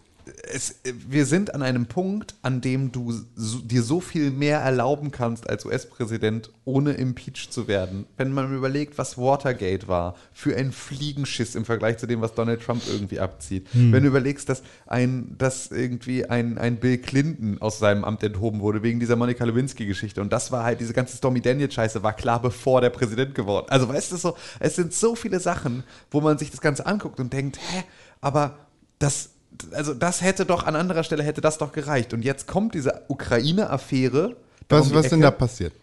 [0.51, 5.11] Es, wir sind an einem Punkt, an dem du so, dir so viel mehr erlauben
[5.11, 8.05] kannst als US-Präsident, ohne impeached zu werden.
[8.17, 12.61] Wenn man überlegt, was Watergate war, für ein Fliegenschiss im Vergleich zu dem, was Donald
[12.61, 13.67] Trump irgendwie abzieht.
[13.91, 18.61] Wenn du überlegst, dass ein, dass irgendwie ein, ein Bill Clinton aus seinem Amt enthoben
[18.61, 20.21] wurde, wegen dieser Monica Lewinsky-Geschichte.
[20.21, 23.87] Und das war halt, diese ganze Stormy Daniels-Scheiße war klar, bevor der Präsident geworden Also
[23.87, 27.33] weißt du so, es sind so viele Sachen, wo man sich das Ganze anguckt und
[27.33, 27.83] denkt, hä,
[28.21, 28.57] aber
[28.99, 29.31] das,
[29.71, 32.13] also das hätte doch an anderer Stelle hätte das doch gereicht.
[32.13, 34.35] Und jetzt kommt diese Ukraine-Affäre.
[34.69, 35.73] Was, die was denn da passiert?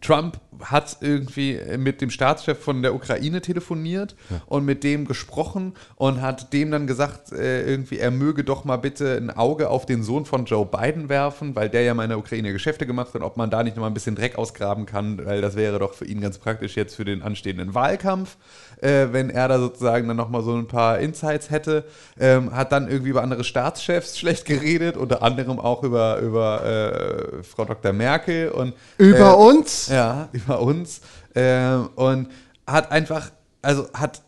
[0.00, 4.14] Trump hat irgendwie mit dem Staatschef von der Ukraine telefoniert
[4.46, 8.76] und mit dem gesprochen und hat dem dann gesagt, äh, irgendwie, er möge doch mal
[8.76, 12.10] bitte ein Auge auf den Sohn von Joe Biden werfen, weil der ja mal in
[12.10, 14.86] der Ukraine Geschäfte gemacht hat ob man da nicht noch mal ein bisschen Dreck ausgraben
[14.86, 18.36] kann, weil das wäre doch für ihn ganz praktisch jetzt für den anstehenden Wahlkampf,
[18.80, 21.84] äh, wenn er da sozusagen dann noch mal so ein paar Insights hätte.
[22.18, 27.42] Ähm, hat dann irgendwie über andere Staatschefs schlecht geredet, unter anderem auch über, über äh,
[27.42, 27.92] Frau Dr.
[27.92, 29.88] Merkel und Über äh, uns?
[29.88, 31.00] ja, über uns.
[31.34, 32.28] Ähm, und
[32.66, 33.30] hat einfach,
[33.62, 34.22] also hat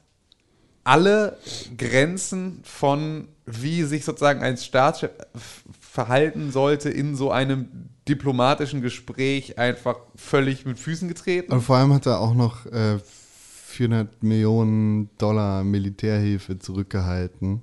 [0.85, 1.39] alle
[1.79, 5.11] Grenzen von, wie sich sozusagen ein Staatschef
[5.81, 7.68] verhalten sollte in so einem
[8.09, 11.53] diplomatischen Gespräch einfach völlig mit Füßen getreten.
[11.53, 12.99] Und vor allem hat er auch noch äh,
[13.66, 17.62] 400 Millionen Dollar Militärhilfe zurückgehalten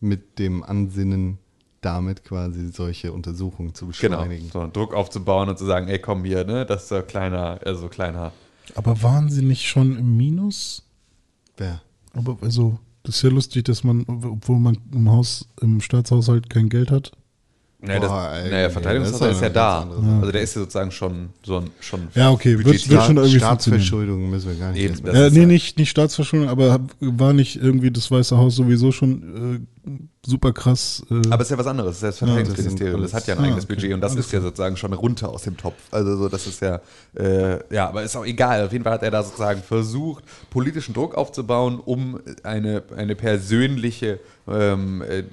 [0.00, 1.38] mit dem Ansinnen,
[1.84, 4.50] damit quasi solche Untersuchungen zu Genau, beschleunigen.
[4.52, 7.88] so Druck aufzubauen und zu sagen, ey, komm hier, ne, das ist so kleiner, also
[7.88, 8.32] kleiner.
[8.74, 10.82] Aber waren sie nicht schon im Minus?
[11.56, 11.82] Wer?
[12.14, 16.68] Aber also, das ist ja lustig, dass man, obwohl man im Haus, im Staatshaushalt kein
[16.68, 17.12] Geld hat.
[17.80, 19.80] Naja, das, Boah, ey, naja das ist ist ja da.
[19.82, 23.18] andere Also der ist ja sozusagen schon, so ein, schon Ja, okay, wird, wird schon
[23.18, 23.36] irgendwie.
[23.38, 24.80] Staatsverschuldung müssen wir gar nicht.
[24.82, 28.38] Eben, Ja, ist nee, halt- nicht, nicht Staatsverschuldung, aber hab- war nicht irgendwie das Weiße
[28.38, 29.73] Haus sowieso schon äh,
[30.24, 31.04] super krass.
[31.10, 32.00] Äh, Aber es ist ja was anderes.
[32.00, 33.02] Das ist ja das Verteidigungsministerium.
[33.02, 33.74] das hat ja ein alles- eigenes Ah, okay.
[33.74, 35.76] Budget und das Alles ist ja sozusagen schon runter aus dem Topf.
[35.90, 36.80] Also so, das ist ja,
[37.16, 38.64] äh, ja, aber ist auch egal.
[38.66, 44.20] Auf jeden Fall hat er da sozusagen versucht, politischen Druck aufzubauen, um eine, eine persönliche,
[44.48, 45.24] ähm, äh, äh,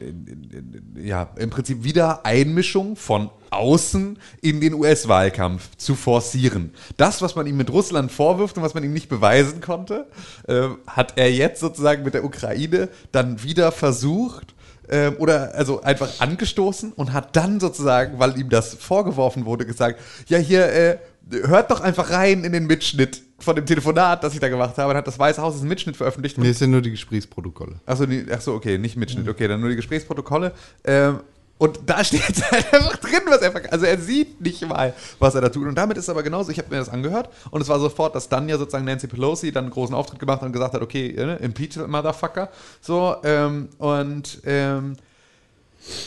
[1.02, 6.74] ja, im Prinzip wieder Einmischung von außen in den US-Wahlkampf zu forcieren.
[6.97, 10.08] Das, was man ihm mit Russland vorwirft und was man ihm nicht beweisen konnte,
[10.47, 14.56] äh, hat er jetzt sozusagen mit der Ukraine dann wieder versucht,
[14.89, 19.99] ähm, oder also einfach angestoßen und hat dann sozusagen, weil ihm das vorgeworfen wurde, gesagt,
[20.28, 20.97] ja hier, äh,
[21.30, 24.91] hört doch einfach rein in den Mitschnitt von dem Telefonat, das ich da gemacht habe.
[24.91, 26.38] Und hat das Weiße Haus einen Mitschnitt veröffentlicht.
[26.38, 27.80] Nee, es sind nur die Gesprächsprotokolle.
[27.86, 30.54] Achso, ach so, okay, nicht Mitschnitt, okay, dann nur die Gesprächsprotokolle.
[30.84, 31.22] Ähm,
[31.62, 35.41] und da steht halt einfach drin, was er Also er sieht nicht mal, was er
[35.41, 35.68] da tut.
[35.68, 38.16] Und damit ist es aber genauso, ich habe mir das angehört und es war sofort,
[38.16, 40.82] dass dann ja sozusagen Nancy Pelosi dann einen großen Auftritt gemacht hat und gesagt hat,
[40.82, 42.49] okay, ne, impeach the motherfucker.
[42.82, 44.97] So, ähm, und ähm,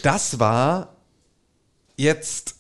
[0.02, 0.88] das war
[1.96, 2.57] jetzt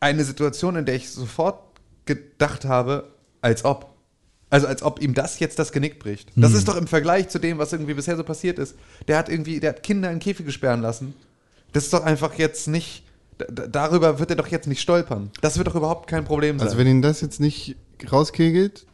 [0.00, 1.60] eine Situation, in der ich sofort
[2.04, 3.12] gedacht habe,
[3.42, 3.94] als ob.
[4.50, 6.30] Also als ob ihm das jetzt das Genick bricht.
[6.34, 8.76] Das ist doch im Vergleich zu dem, was irgendwie bisher so passiert ist.
[9.06, 11.14] Der hat irgendwie, der hat Kinder in Käfige sperren lassen.
[11.76, 13.02] Das ist doch einfach jetzt nicht,
[13.36, 15.30] darüber wird er doch jetzt nicht stolpern.
[15.42, 16.66] Das wird doch überhaupt kein Problem sein.
[16.66, 17.76] Also wenn ihn das jetzt nicht
[18.10, 18.86] rauskegelt,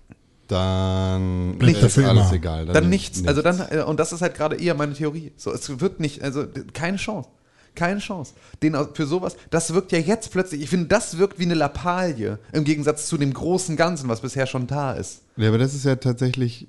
[0.48, 2.32] dann Bleibt ist dafür alles immer.
[2.32, 2.66] egal.
[2.66, 3.24] Dann nichts.
[3.24, 5.30] Also dann, äh, und das ist halt gerade eher meine Theorie.
[5.36, 7.28] So, es wird nicht, also keine Chance.
[7.76, 8.34] Keine Chance.
[8.64, 12.40] Den für sowas, das wirkt ja jetzt plötzlich, ich finde, das wirkt wie eine Lappalie
[12.52, 15.22] im Gegensatz zu dem großen Ganzen, was bisher schon da ist.
[15.36, 16.66] Ja, aber das ist ja tatsächlich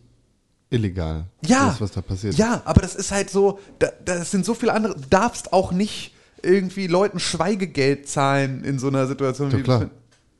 [0.74, 1.26] illegal.
[1.46, 1.68] Ja.
[1.68, 2.36] Das, was da passiert.
[2.36, 5.72] Ja, aber das ist halt so, da, das sind so viele andere, du darfst auch
[5.72, 9.52] nicht irgendwie Leuten Schweigegeld zahlen in so einer Situation.
[9.52, 9.90] Ja, wie- klar.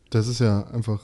[0.10, 1.00] Das ist ja einfach.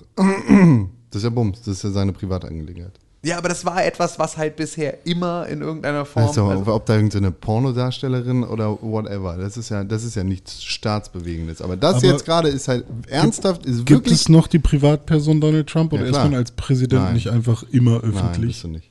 [1.11, 1.59] Das ist ja Bums.
[1.61, 2.91] Das ist ja seine Privatangelegenheit.
[3.21, 6.25] Ja, aber das war etwas, was halt bisher immer in irgendeiner Form.
[6.27, 9.35] Weißt du, also- ob da irgendeine Pornodarstellerin oder whatever.
[9.37, 11.61] Das ist ja, das ist ja nichts Staatsbewegendes.
[11.61, 14.13] Aber das Aber jetzt gerade ist halt ernsthaft, ist Gibt wirklich.
[14.21, 17.13] es noch die Privatperson Donald Trump oder Ja, ist man als Präsident Nein.
[17.15, 18.61] nicht einfach immer Nein, bist öffentlich?
[18.61, 18.88] du nicht.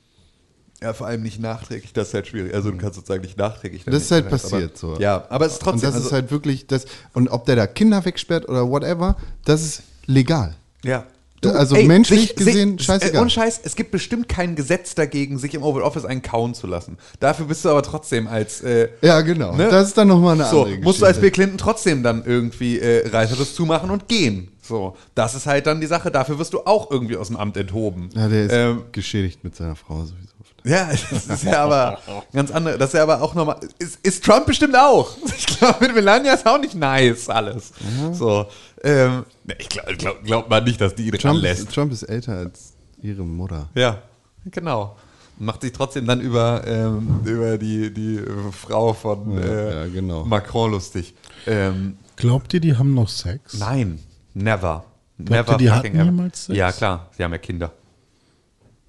[0.80, 2.54] Ja, vor allem nicht nachträglich, das ist halt schwierig.
[2.54, 3.84] Also du kannst sozusagen nicht nachträglich.
[3.84, 4.96] Das ist halt aber, passiert so.
[4.98, 5.74] Ja, aber es ist trotzdem.
[5.74, 6.84] Und das also, ist halt wirklich das.
[7.14, 10.54] Und ob der da Kinder wegsperrt oder whatever, das ist legal.
[10.84, 11.04] Ja.
[11.44, 13.22] Also menschlich gesehen, sich, scheißegal.
[13.22, 16.66] Und Scheiß, es gibt bestimmt kein Gesetz dagegen, sich im Oval Office einen kauen zu
[16.66, 16.98] lassen.
[17.20, 18.60] Dafür bist du aber trotzdem als.
[18.60, 19.54] Äh, Ja, genau.
[19.54, 19.68] Ne?
[19.70, 21.42] Das ist dann nochmal eine so, andere musst du als Bill Geschichte.
[21.42, 24.48] Clinton trotzdem dann irgendwie äh, Reißeres zumachen und gehen.
[24.60, 26.10] So, das ist halt dann die Sache.
[26.10, 28.10] Dafür wirst du auch irgendwie aus dem Amt enthoben.
[28.14, 30.37] Ja, der ist Ähm, geschädigt mit seiner Frau sowieso.
[30.68, 31.98] Ja, das ist ja aber
[32.32, 32.76] ganz andere.
[32.78, 33.58] Das ist ja aber auch nochmal.
[33.78, 35.10] Ist, ist Trump bestimmt auch.
[35.36, 37.72] Ich glaube, mit Melania ist auch nicht nice alles.
[38.12, 38.46] So.
[38.84, 41.62] Ähm, ne, ich glaube glaub, glaub mal nicht, dass die ihn Trump ranlässt.
[41.62, 43.68] ist, Trump ist älter als ihre Mutter.
[43.74, 43.98] Ja,
[44.44, 44.96] genau.
[45.38, 48.20] Macht sich trotzdem dann über, ähm, über die, die
[48.52, 50.24] Frau von Ja, äh, ja, genau.
[50.24, 51.14] Macron lustig.
[51.46, 53.54] Ähm, Glaubt ihr, die haben noch Sex?
[53.54, 54.00] nein,
[54.34, 54.84] never.
[55.16, 56.04] Glaubt never ihr, die fucking hatten ever.
[56.04, 56.56] jemals Sex?
[56.58, 57.72] Ja, klar, sie haben ja Kinder.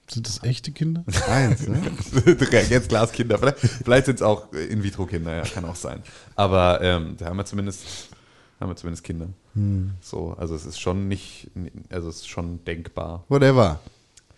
[0.10, 1.03] Sind das echte Kinder?
[1.30, 1.82] Eins, ne?
[2.70, 3.38] Jetzt Glaskinder.
[3.38, 6.01] Vielleicht, vielleicht sind es auch In-vitro-Kinder, ja, kann auch sein.
[6.36, 8.10] Aber ähm, da haben wir zumindest,
[8.60, 9.28] haben wir zumindest Kinder.
[9.53, 9.91] Hm.
[10.01, 11.51] So, also es ist schon nicht,
[11.89, 13.24] also es ist schon denkbar.
[13.30, 13.80] Whatever.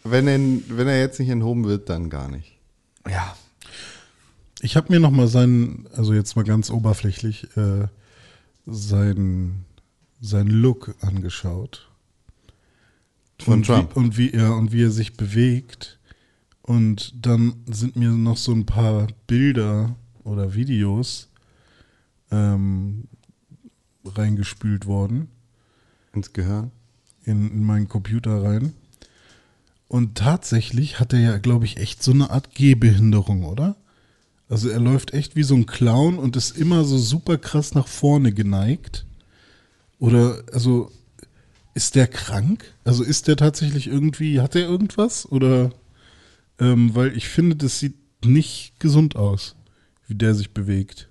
[0.03, 0.39] Wenn er,
[0.75, 2.57] wenn er jetzt nicht enthoben wird, dann gar nicht.
[3.09, 3.35] Ja.
[4.59, 7.87] Ich habe mir noch mal seinen, also jetzt mal ganz oberflächlich, äh,
[8.65, 9.65] seinen,
[10.19, 11.90] seinen Look angeschaut.
[13.43, 13.95] Von und Trump.
[13.95, 15.99] Wie, und, wie er, und wie er sich bewegt.
[16.61, 21.29] Und dann sind mir noch so ein paar Bilder oder Videos
[22.31, 23.05] ähm,
[24.05, 25.29] reingespült worden
[26.13, 26.71] Ins Gehirn.
[27.25, 28.73] in, in meinen Computer rein.
[29.87, 33.75] Und tatsächlich hat er ja, glaube ich, echt so eine Art Gehbehinderung, oder?
[34.47, 37.87] Also er läuft echt wie so ein Clown und ist immer so super krass nach
[37.87, 39.05] vorne geneigt.
[39.99, 40.91] Oder, also,
[41.73, 42.73] ist der krank?
[42.83, 45.29] Also ist der tatsächlich irgendwie, hat er irgendwas?
[45.31, 45.71] Oder,
[46.59, 49.55] ähm, weil ich finde, das sieht nicht gesund aus,
[50.07, 51.09] wie der sich bewegt.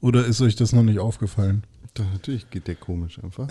[0.00, 1.64] Oder ist euch das noch nicht aufgefallen?
[1.94, 3.48] Doch, natürlich geht der komisch einfach.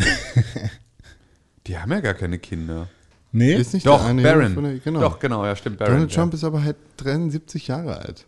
[1.67, 2.87] Die haben ja gar keine Kinder.
[3.31, 3.53] Nee?
[3.53, 5.01] Ist nicht Doch, der von der, genau.
[5.01, 5.93] Doch, genau, ja, stimmt, Barron.
[5.93, 6.37] Donald Trump ja.
[6.37, 8.25] ist aber halt 73 Jahre alt.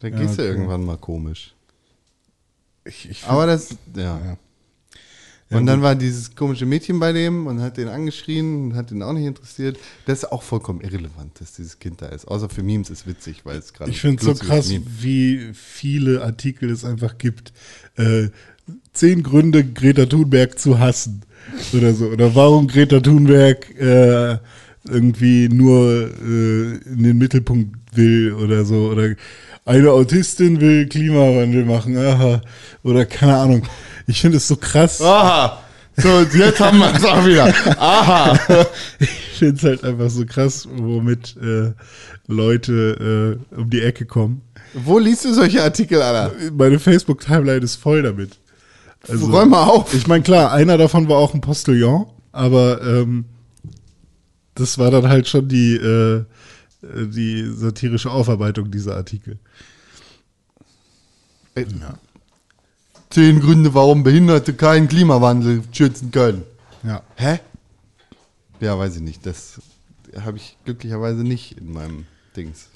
[0.00, 0.50] Da Ja, gehst du okay.
[0.50, 1.54] irgendwann mal komisch.
[2.84, 4.18] Ich, ich Aber das, ja.
[4.18, 4.36] Ja.
[5.50, 9.02] Und dann war dieses komische Mädchen bei dem und hat den angeschrien und hat ihn
[9.02, 9.78] auch nicht interessiert.
[10.06, 12.26] Das ist auch vollkommen irrelevant, dass dieses Kind da ist.
[12.26, 15.50] Außer für Memes ist witzig, weil es gerade Ich finde es so krass, Meme- wie
[15.52, 17.52] viele Artikel es einfach gibt.
[17.96, 18.30] Äh,
[18.94, 21.22] zehn Gründe, Greta Thunberg zu hassen.
[21.72, 22.06] Oder so.
[22.06, 24.38] Oder warum Greta Thunberg äh,
[24.88, 28.88] irgendwie nur äh, in den Mittelpunkt will oder so.
[28.88, 29.14] Oder
[29.66, 31.96] eine Autistin will Klimawandel machen.
[31.96, 32.40] Aha.
[32.82, 33.62] Oder keine Ahnung.
[34.06, 35.00] Ich finde es so krass.
[35.00, 35.60] Aha!
[35.96, 37.54] So, jetzt haben wir es auch wieder.
[37.78, 38.38] Aha!
[38.98, 41.72] Ich finde es halt einfach so krass, womit äh,
[42.28, 44.42] Leute äh, um die Ecke kommen.
[44.74, 46.32] Wo liest du solche Artikel, Alter?
[46.52, 48.38] Meine Facebook-Timeline ist voll damit.
[49.08, 49.92] Also, Räum mal auf.
[49.92, 53.24] Ich meine, klar, einer davon war auch ein Postillon, aber ähm,
[54.54, 56.24] das war dann halt schon die, äh,
[56.82, 59.38] die satirische Aufarbeitung dieser Artikel.
[63.14, 66.42] Zehn Gründe, warum Behinderte keinen Klimawandel schützen können.
[66.82, 67.00] Ja.
[67.14, 67.38] Hä?
[68.58, 69.24] Ja, weiß ich nicht.
[69.24, 69.60] Das
[70.20, 72.06] habe ich glücklicherweise nicht in meinem
[72.36, 72.66] Dings.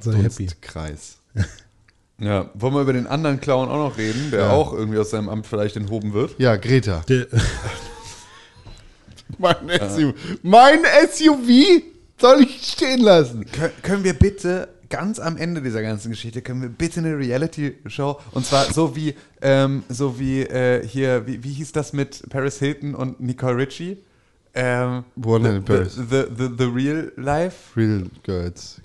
[0.00, 0.48] Sei happy.
[0.60, 1.18] Kreis.
[2.16, 4.50] Ja, wollen wir über den anderen Clown auch noch reden, der Ja.
[4.52, 6.38] auch irgendwie aus seinem Amt vielleicht enthoben wird?
[6.38, 7.02] Ja, Greta.
[7.08, 7.26] Der,
[9.38, 9.56] Mein
[9.90, 10.14] SUV.
[10.42, 10.78] Mein
[11.12, 11.82] SUV
[12.20, 13.44] soll ich stehen lassen.
[13.50, 18.20] Kön können wir bitte ganz am Ende dieser ganzen Geschichte, können wir bitte eine Reality-Show,
[18.30, 22.60] und zwar so wie, ähm, so wie äh, hier, wie, wie hieß das mit Paris
[22.60, 23.98] Hilton und Nicole Richie?
[24.54, 25.94] Ähm, One the, in Paris.
[25.96, 27.76] The, the, the, the Real Life?
[27.76, 28.80] Real Girls.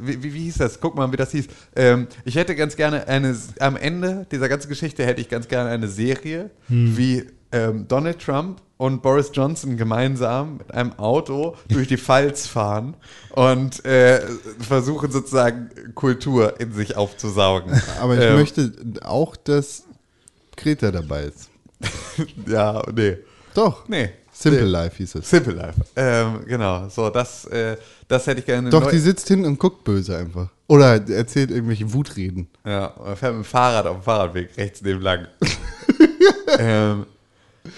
[0.00, 0.80] Wie, wie, wie hieß das?
[0.80, 1.46] Guck mal, wie das hieß.
[1.76, 5.68] Ähm, ich hätte ganz gerne eine, am Ende dieser ganzen Geschichte hätte ich ganz gerne
[5.68, 11.96] eine Serie, wie ähm, Donald Trump und Boris Johnson gemeinsam mit einem Auto durch die
[11.98, 12.94] Pfalz fahren
[13.30, 14.20] und äh,
[14.60, 17.80] versuchen sozusagen Kultur in sich aufzusaugen.
[18.00, 18.72] Aber ich Ähm, möchte
[19.02, 19.84] auch, dass
[20.56, 21.50] Greta dabei ist.
[22.46, 23.18] Ja, nee.
[23.54, 23.88] Doch.
[23.88, 24.10] Nee.
[24.32, 24.68] Simple nee.
[24.68, 25.30] Life hieß es.
[25.30, 25.80] Simple Life.
[25.96, 27.76] Ähm, genau, so, das, äh,
[28.06, 28.70] das hätte ich gerne.
[28.70, 30.48] Doch, die sitzt hinten und guckt böse einfach.
[30.68, 32.48] Oder erzählt irgendwelche Wutreden.
[32.64, 35.26] Ja, und fährt mit dem Fahrrad auf dem Fahrradweg rechts neben lang.
[36.58, 37.06] ähm,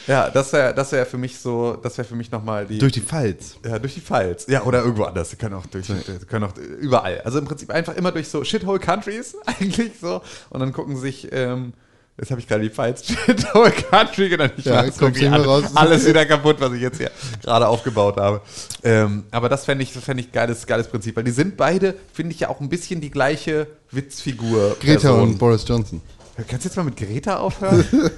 [0.07, 2.79] ja, das wäre das wär für mich so, das wäre für mich nochmal die.
[2.79, 3.57] Durch die Pfalz.
[3.65, 4.47] ja, durch die Pfalz.
[4.49, 5.31] Ja, oder irgendwo anders.
[5.31, 7.21] Sie können auch durch, die können auch überall.
[7.23, 10.21] Also im Prinzip einfach immer durch so Shithole Countries, eigentlich so.
[10.51, 11.73] Und dann gucken sie sich, ähm,
[12.19, 14.55] jetzt habe ich gerade die Pfalz Shithole Country genannt.
[14.59, 15.65] Ich Ja, weiß kommst irgendwie alles, raus.
[15.75, 17.11] alles wieder kaputt, was ich jetzt hier
[17.43, 18.41] gerade aufgebaut habe.
[18.83, 21.95] Ähm, aber das fände ich, das fänd ich geiles, geiles Prinzip, weil die sind beide,
[22.13, 24.77] finde ich ja auch ein bisschen die gleiche Witzfigur.
[24.81, 25.21] Greta Person.
[25.23, 26.01] und Boris Johnson.
[26.49, 27.85] Kannst du jetzt mal mit Greta aufhören?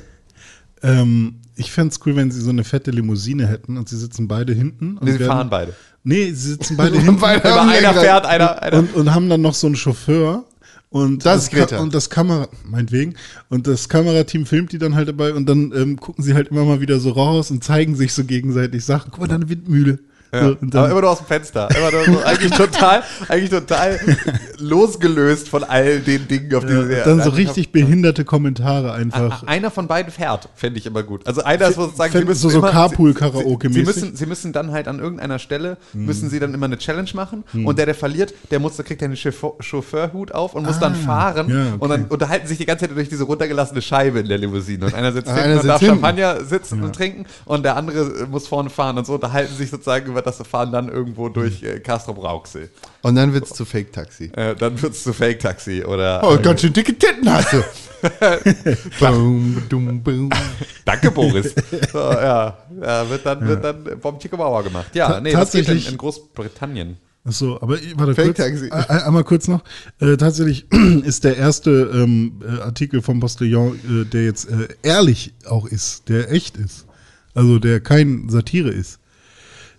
[0.85, 4.28] Ähm, ich fände es cool, wenn sie so eine fette Limousine hätten und sie sitzen
[4.28, 4.96] beide hinten.
[4.98, 5.74] Und nee, sie werden- fahren beide.
[6.05, 7.20] Nee, sie sitzen beide hinten.
[7.20, 8.78] beide Aber haben einer fährt, einer, einer.
[8.78, 10.44] und, und haben dann noch so einen Chauffeur.
[10.90, 11.78] Und Das Greta.
[11.78, 13.14] Und das Kamera, meinetwegen.
[13.48, 16.64] Und das Kamerateam filmt die dann halt dabei und dann ähm, gucken sie halt immer
[16.64, 19.11] mal wieder so raus und zeigen sich so gegenseitig Sachen.
[19.11, 20.00] Guck mal, da eine Windmühle.
[20.33, 21.68] Ja, So, aber immer nur aus dem Fenster.
[21.76, 24.01] Immer nur so, eigentlich total, eigentlich total
[24.59, 29.43] losgelöst von all den Dingen, auf die ja, sie dann so richtig behinderte Kommentare einfach.
[29.47, 31.26] Einer von beiden fährt, fände ich immer gut.
[31.26, 33.72] Also einer ist sozusagen, Fänd- so- so immer- Carpool-Karaoke-mäßig.
[33.72, 36.78] Sie, sie, müssen, sie müssen dann halt an irgendeiner Stelle, müssen sie dann immer eine
[36.78, 40.55] Challenge machen und der, der verliert, der muss, der kriegt dann den Chauffeur- Chauffeurhut auf
[40.55, 41.76] und muss dann fahren ja, okay.
[41.78, 44.95] und dann unterhalten sich die ganze Zeit durch diese runtergelassene Scheibe in der Limousine und
[44.95, 45.95] einer sitzt Ah, hinten einer und darf hinten.
[45.97, 50.07] Champagner sitzen und trinken und der andere muss vorne fahren und so unterhalten sich sozusagen
[50.07, 52.70] über das Fahren dann irgendwo durch äh, Castro Brauxel.
[53.03, 54.31] Und dann wird's zu Fake-Taxi.
[54.37, 56.20] Äh, dann wird es zu Fake-Taxi oder.
[56.25, 57.62] Oh, ganz schön dicke Titten hast du.
[59.01, 60.31] boom, boom, boom.
[60.85, 61.55] Danke, Boris.
[61.93, 64.95] so, ja, ja, wird dann, wird dann Bom Chico Mauer gemacht.
[64.95, 66.97] Ja, nee, das geht in, tatsächlich- in Großbritannien.
[67.25, 68.39] Achso, aber ich- warte Fake kurz.
[68.39, 68.70] Taxi.
[68.70, 69.62] Ein- Einmal kurz noch.
[70.01, 70.66] Äh, tatsächlich
[71.05, 76.09] ist der erste ähm, äh, Artikel vom Postillon, äh, der jetzt äh, ehrlich auch ist,
[76.09, 76.87] der echt ist.
[77.35, 78.99] Also der kein Satire ist.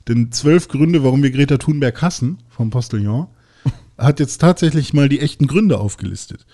[0.07, 3.27] Denn zwölf Gründe, warum wir Greta Thunberg hassen, vom Postillon,
[3.97, 6.45] hat jetzt tatsächlich mal die echten Gründe aufgelistet.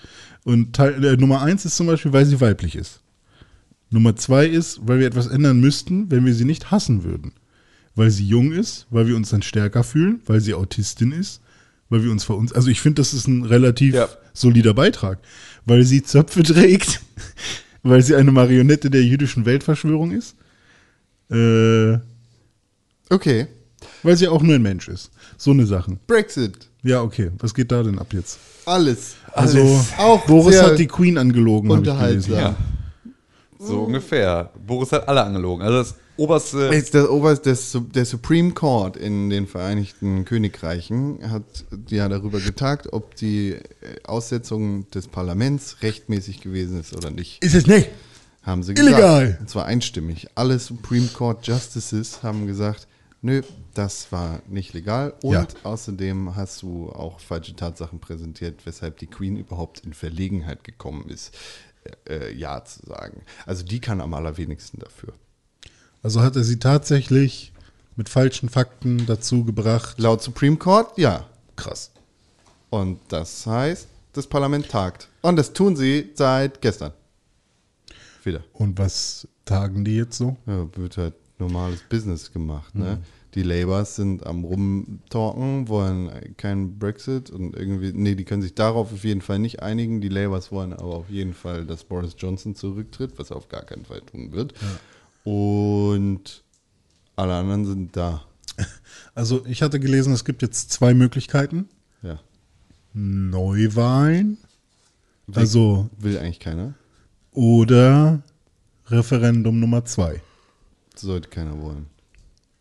[0.44, 3.00] Und Teil, äh, Nummer eins ist zum Beispiel, weil sie weiblich ist.
[3.90, 7.32] Nummer zwei ist, weil wir etwas ändern müssten, wenn wir sie nicht hassen würden.
[7.96, 11.40] Weil sie jung ist, weil wir uns dann stärker fühlen, weil sie Autistin ist,
[11.88, 12.52] weil wir uns vor uns.
[12.52, 14.08] Also ich finde, das ist ein relativ Ja.
[14.32, 15.18] solider Beitrag.
[15.66, 17.00] Weil sie Zöpfe trägt,
[17.82, 20.36] weil sie eine Marionette der jüdischen Weltverschwörung ist,
[21.30, 21.98] äh,
[23.10, 23.46] Okay.
[24.02, 25.10] weil sie auch nur ein Mensch ist.
[25.36, 25.98] So eine Sachen.
[26.06, 26.68] Brexit.
[26.82, 27.30] Ja, okay.
[27.38, 28.38] Was geht da denn ab jetzt?
[28.66, 29.14] Alles.
[29.32, 32.32] Also, Auch Boris hat die Queen angelogen, habe ich gelesen.
[32.34, 32.56] Ja.
[33.58, 34.50] So ungefähr.
[34.66, 35.62] Boris hat alle angelogen.
[35.62, 36.70] Also das oberste.
[36.72, 41.42] Jetzt der oberste, das, Su- der Supreme Court in den Vereinigten Königreichen hat
[41.88, 43.60] ja darüber getagt, ob die äh,
[44.04, 47.42] Aussetzung des Parlaments rechtmäßig gewesen ist oder nicht.
[47.44, 47.88] Ist es nicht?
[48.42, 48.92] Haben sie gesagt.
[48.94, 49.36] Illegal.
[49.40, 50.28] Und zwar einstimmig.
[50.34, 52.86] Alle Supreme Court Justices haben gesagt,
[53.22, 53.42] nö,
[53.74, 55.14] das war nicht legal.
[55.22, 55.46] Und Ja.
[55.64, 61.36] außerdem hast du auch falsche Tatsachen präsentiert, weshalb die Queen überhaupt in Verlegenheit gekommen ist,
[62.08, 63.22] äh, Ja zu sagen.
[63.46, 65.14] Also die kann am allerwenigsten dafür.
[66.02, 67.52] Also hat er sie tatsächlich
[67.96, 69.98] mit falschen Fakten dazu gebracht.
[69.98, 71.26] Laut Supreme Court, ja.
[71.56, 71.90] Krass.
[72.70, 75.08] Und das heißt, das Parlament tagt.
[75.22, 76.92] Und das tun sie seit gestern.
[78.24, 78.42] Wieder.
[78.52, 80.36] Und was tagen die jetzt so?
[80.46, 82.96] Ja, wird halt normales Business gemacht, ne?
[82.96, 83.04] Mhm.
[83.34, 88.92] Die Labours sind am rumtalken, wollen keinen Brexit und irgendwie, nee, die können sich darauf
[88.92, 90.00] auf jeden Fall nicht einigen.
[90.00, 93.62] Die Labours wollen aber auf jeden Fall, dass Boris Johnson zurücktritt, was er auf gar
[93.62, 94.54] keinen Fall tun wird.
[95.22, 96.42] Und
[97.16, 98.24] alle anderen sind da.
[99.14, 101.68] Also ich hatte gelesen, es gibt jetzt zwei Möglichkeiten.
[102.02, 102.18] Ja.
[102.92, 104.38] Neuwahlen.
[105.34, 106.74] Also Will eigentlich keiner.
[107.32, 108.22] oder
[108.86, 110.20] Referendum Nummer zwei.
[111.00, 111.86] Sollte keiner wollen.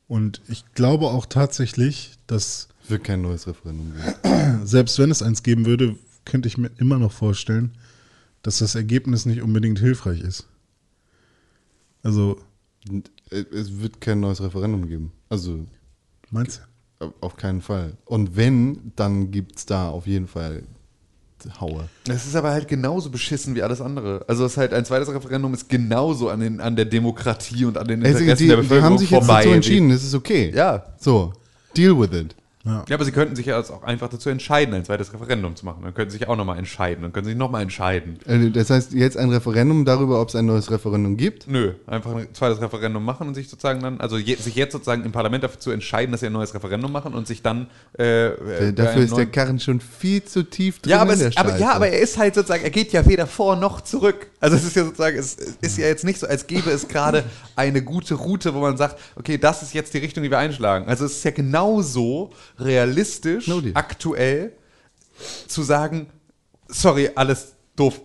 [0.08, 4.66] Und ich glaube auch tatsächlich, dass Wird kein neues Referendum geben.
[4.66, 7.72] selbst wenn es eins geben würde, könnte ich mir immer noch vorstellen,
[8.42, 10.48] dass das Ergebnis nicht unbedingt hilfreich ist.
[12.02, 12.40] Also,
[13.30, 15.12] äh, Es wird kein neues Referendum geben.
[15.30, 15.66] Also
[16.32, 16.62] meinst
[17.00, 17.14] du?
[17.22, 17.98] auf keinen Fall.
[18.06, 20.64] Und wenn, dann gibt es da auf jeden Fall
[21.60, 21.88] Haue.
[22.06, 24.24] Das ist aber halt genauso beschissen wie alles andere.
[24.28, 27.78] Also es ist halt ein zweites Referendum ist genauso an, den, an der Demokratie und
[27.78, 29.44] an den Also Interessen die, der die Bevölkerung haben sich jetzt vorbei.
[29.44, 30.52] dazu entschieden, das ist okay.
[30.56, 30.84] Ja.
[30.98, 31.34] So,
[31.76, 32.36] deal with it.
[32.70, 35.84] Ja, aber sie könnten sich ja auch einfach dazu entscheiden, ein zweites Referendum zu machen.
[35.84, 37.04] Dann könnten sie sich auch nochmal entscheiden.
[37.04, 38.20] Dann können sie sich nochmal entscheiden.
[38.26, 41.48] Also das heißt, jetzt ein Referendum darüber, ob es ein neues Referendum gibt.
[41.48, 45.04] Nö, einfach ein zweites Referendum machen und sich sozusagen dann, also je, sich jetzt sozusagen
[45.04, 47.68] im Parlament dafür zu entscheiden, dass sie ein neues Referendum machen und sich dann.
[47.98, 51.20] Äh, äh, bei Dafür ist der Karren schon viel zu tief drin ja, aber, in
[51.20, 53.82] der es, aber, ja, aber er ist halt sozusagen, er geht ja weder vor noch
[53.82, 54.28] zurück.
[54.40, 57.24] Also es ist ja sozusagen, es ist ja jetzt nicht so, als gäbe es gerade
[57.56, 60.88] eine gute Route, wo man sagt, okay, das ist jetzt die Richtung, die wir einschlagen.
[60.88, 64.52] Also es ist ja genauso realistisch, No aktuell
[65.48, 66.08] zu sagen,
[66.68, 68.00] sorry, alles doof.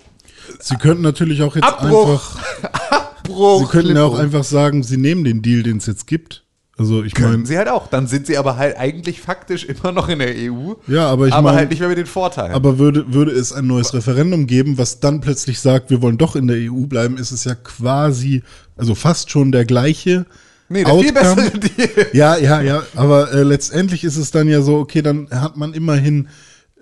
[0.61, 2.37] Sie könnten natürlich auch jetzt Abbruch.
[2.61, 3.61] einfach, Bruch.
[3.61, 6.43] Sie könnten ja auch einfach sagen, Sie nehmen den Deal, den es jetzt gibt.
[6.77, 7.87] Also ich meine, sie halt auch.
[7.87, 10.73] Dann sind sie aber halt eigentlich faktisch immer noch in der EU.
[10.89, 12.51] Ja, aber ich aber mein- halt nicht mehr mit den Vorteilen.
[12.53, 16.35] aber würde, würde es ein neues Referendum geben, was dann plötzlich sagt, wir wollen doch
[16.35, 18.43] in der EU bleiben, ist es ja quasi,
[18.77, 20.27] also fast schon der gleiche
[20.75, 22.07] nee, der viel bessere Deal.
[22.13, 25.73] Ja, ja, ja, aber äh, letztendlich ist es dann ja so, okay, dann hat man
[25.73, 26.29] immerhin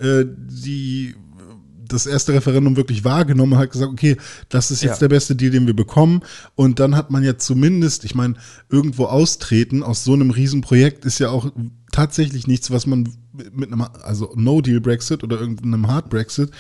[0.01, 1.14] äh, die
[1.88, 4.16] das erste Referendum wirklich wahrgenommen und hat gesagt, okay,
[4.49, 5.01] das ist jetzt Ja.
[5.01, 6.22] der beste Deal, den wir bekommen.
[6.55, 8.34] Und dann hat man ja zumindest, ich meine,
[8.70, 11.53] irgendwo austreten aus so einem Riesenprojekt ist ja auch
[11.93, 13.11] tatsächlich nichts, was man
[13.53, 16.51] mit einem, also No-Deal-Brexit oder irgendeinem Hard-Brexit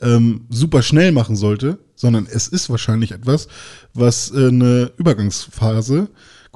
[0.00, 3.48] ähm, super schnell machen sollte, sondern es ist wahrscheinlich etwas,
[3.92, 6.08] was äh, eine Übergangsphase,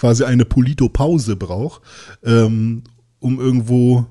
[0.03, 1.81] quasi eine Politopause braucht,
[2.25, 2.83] ähm,
[3.21, 4.05] um irgendwo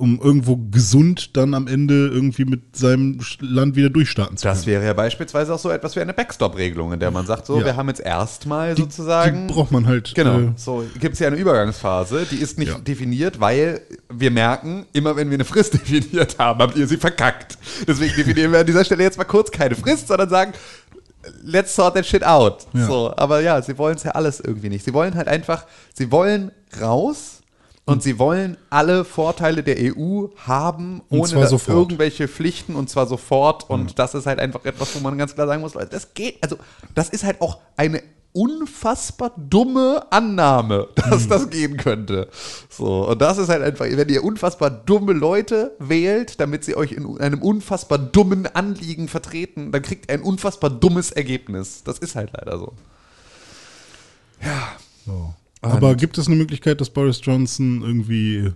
[0.00, 4.54] um irgendwo gesund dann am Ende irgendwie mit seinem Land wieder durchstarten zu können.
[4.56, 7.58] Das wäre ja beispielsweise auch so etwas wie eine Backstop-Regelung, in der man sagt, so,
[7.58, 7.64] Ja.
[7.64, 9.48] wir haben jetzt erstmal sozusagen.
[9.48, 10.14] Die braucht man halt.
[10.14, 12.78] Genau, Äh, so gibt es ja eine Übergangsphase, die ist nicht Ja.
[12.78, 17.58] definiert, weil wir merken, immer wenn wir eine Frist definiert haben, habt ihr sie verkackt.
[17.88, 20.52] Deswegen definieren wir an dieser Stelle jetzt mal kurz keine Frist, sondern sagen,
[21.42, 22.66] let's sort that shit out.
[22.72, 22.86] Ja.
[22.86, 24.84] So, aber ja, sie wollen es ja alles irgendwie nicht.
[24.84, 25.64] Sie wollen halt einfach,
[25.94, 27.42] sie wollen raus
[27.84, 33.68] und sie wollen alle Vorteile der EU haben, ohne irgendwelche Pflichten und zwar sofort.
[33.70, 36.36] Und das ist halt einfach etwas, wo man ganz klar sagen muss, Leute, das geht,
[36.42, 36.56] also
[36.94, 38.02] das ist halt auch eine
[38.32, 41.28] unfassbar dumme Annahme, dass Hm.
[41.28, 42.28] das gehen könnte.
[42.70, 46.92] So, und das ist halt einfach, wenn ihr unfassbar dumme Leute wählt, damit sie euch
[46.92, 51.82] in einem unfassbar dummen Anliegen vertreten, dann kriegt ihr ein unfassbar dummes Ergebnis.
[51.84, 52.72] Das ist halt leider so.
[55.06, 55.34] so.
[55.60, 58.52] Aber gibt es eine Möglichkeit, dass Boris Johnson irgendwie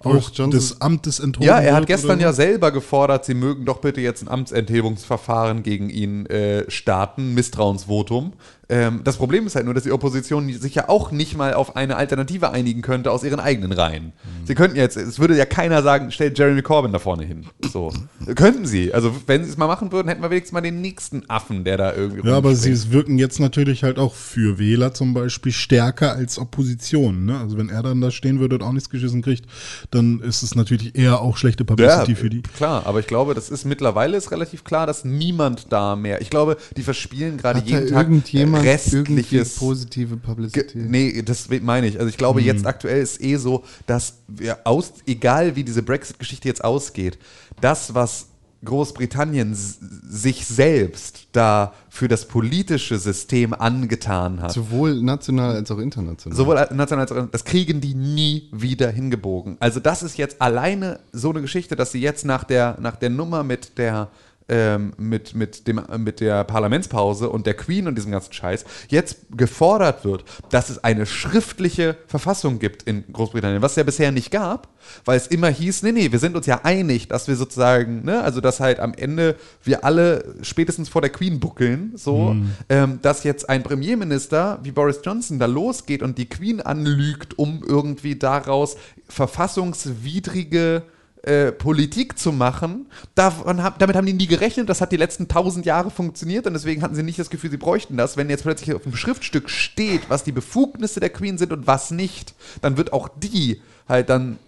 [0.00, 3.64] Boris auch Johnson- des Amtes enthoben Ja, er hat gestern ja selber gefordert, sie mögen
[3.64, 8.32] doch bitte jetzt ein Amtsenthebungsverfahren gegen ihn äh, starten, Misstrauensvotum.
[8.68, 11.76] Ähm, das Problem ist halt nur, dass die Opposition sich ja auch nicht mal auf
[11.76, 14.06] eine Alternative einigen könnte aus ihren eigenen Reihen.
[14.06, 14.46] Mhm.
[14.46, 17.44] Sie könnten jetzt, es würde ja keiner sagen, stellt Jeremy Corbyn da vorne hin.
[17.72, 17.92] So.
[18.34, 18.94] könnten sie.
[18.94, 21.76] Also, wenn sie es mal machen würden, hätten wir wenigstens mal den nächsten Affen, der
[21.76, 22.28] da irgendwie.
[22.28, 27.24] Ja, aber sie wirken jetzt natürlich halt auch für Wähler zum Beispiel stärker als Opposition.
[27.24, 27.38] Ne?
[27.38, 29.46] Also wenn er dann da stehen würde und auch nichts geschissen kriegt,
[29.90, 32.42] dann ist es natürlich eher auch schlechte Publicity für die.
[32.42, 36.20] Klar, aber ich glaube, das ist mittlerweile ist relativ klar, dass niemand da mehr.
[36.20, 38.08] Ich glaube, die verspielen gerade jeden Tag
[38.54, 39.56] irgendwie restliches.
[39.56, 40.78] positive Publicity?
[40.78, 41.98] Nee, das meine ich.
[41.98, 46.48] Also ich glaube, jetzt aktuell ist eh so, dass wir aus, egal wie diese Brexit-Geschichte
[46.48, 47.18] jetzt ausgeht,
[47.60, 48.26] das, was
[48.64, 56.36] Großbritannien sich selbst da für das politische System angetan hat, Sowohl national als auch international.
[56.36, 59.56] Sowohl national als auch das kriegen die nie wieder hingebogen.
[59.58, 63.10] Also das ist jetzt alleine so eine Geschichte, dass sie jetzt nach der, nach der
[63.10, 64.08] Nummer mit der
[64.48, 69.18] ähm, mit, mit, dem, mit der Parlamentspause und der Queen und diesem ganzen Scheiß jetzt
[69.36, 74.30] gefordert wird, dass es eine schriftliche Verfassung gibt in Großbritannien, was es ja bisher nicht
[74.30, 74.68] gab,
[75.04, 78.22] weil es immer hieß, nee, nee, wir sind uns ja einig, dass wir sozusagen, ne,
[78.22, 82.36] also dass halt am Ende wir alle spätestens vor der Queen buckeln, so,
[82.68, 87.62] ähm, dass jetzt ein Premierminister wie Boris Johnson da losgeht und die Queen anlügt, um
[87.66, 88.76] irgendwie daraus
[89.08, 90.82] verfassungswidrige
[91.22, 92.86] äh, Politik zu machen.
[93.14, 94.68] Davon, hab- damit haben die nie gerechnet.
[94.68, 97.56] Das hat die letzten tausend Jahre funktioniert und deswegen hatten sie nicht das Gefühl, sie
[97.56, 98.16] bräuchten das.
[98.16, 101.90] Wenn jetzt plötzlich auf dem Schriftstück steht, was die Befugnisse der Queen sind und was
[101.90, 104.38] nicht, dann wird auch die halt dann.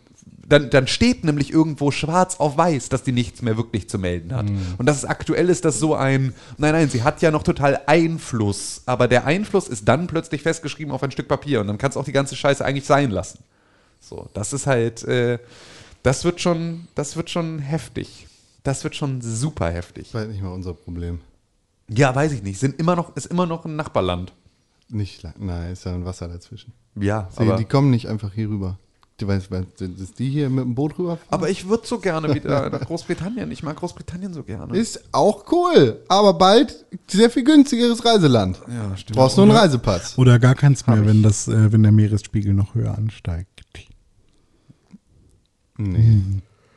[0.46, 4.36] Dann, dann steht nämlich irgendwo schwarz auf weiß, dass die nichts mehr wirklich zu melden
[4.36, 4.44] hat.
[4.76, 7.80] Und das ist aktuell ist das so ein, nein, nein, sie hat ja noch total
[7.86, 11.96] Einfluss, aber der Einfluss ist dann plötzlich festgeschrieben auf ein Stück Papier und dann kannst
[11.96, 13.38] du auch die ganze Scheiße eigentlich sein lassen.
[14.00, 15.38] So, das ist halt, äh,
[16.04, 18.28] das wird schon, das wird schon heftig.
[18.62, 20.04] Das wird schon super heftig.
[20.12, 21.20] Das war nicht mal unser Problem.
[21.88, 22.60] Ja, weiß ich nicht.
[22.60, 24.32] Sind immer noch, ist immer noch ein Nachbarland.
[24.88, 25.34] Nicht lang.
[25.38, 26.72] Nein, ist ja ein Wasser dazwischen.
[26.94, 28.78] Ja, Sie, aber, die kommen nicht einfach hier rüber.
[29.16, 32.34] Du weißt, weißt, dass die hier mit dem Boot rüber aber ich würde so gerne
[32.34, 33.50] wieder nach Großbritannien.
[33.52, 34.76] Ich mag Großbritannien so gerne.
[34.76, 38.60] Ist auch cool, aber bald sehr viel günstigeres Reiseland.
[38.68, 39.16] ja, stimmt.
[39.16, 40.18] Brauchst nur einen Reisepass.
[40.18, 43.53] Oder gar keins mehr, wenn das, äh, wenn der Meeresspiegel noch höher ansteigt.
[45.76, 46.22] Nee.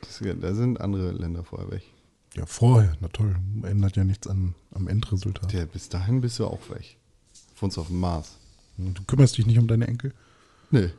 [0.00, 1.82] Das, da sind andere Länder vorher weg.
[2.34, 3.36] Ja, vorher, na toll.
[3.62, 5.52] Ändert ja nichts an, am Endresultat.
[5.52, 6.96] Ja, bis dahin bist du auch weg.
[7.54, 8.36] Für uns auf dem Mars.
[8.76, 10.12] Du kümmerst dich nicht um deine Enkel?
[10.70, 10.90] Nee.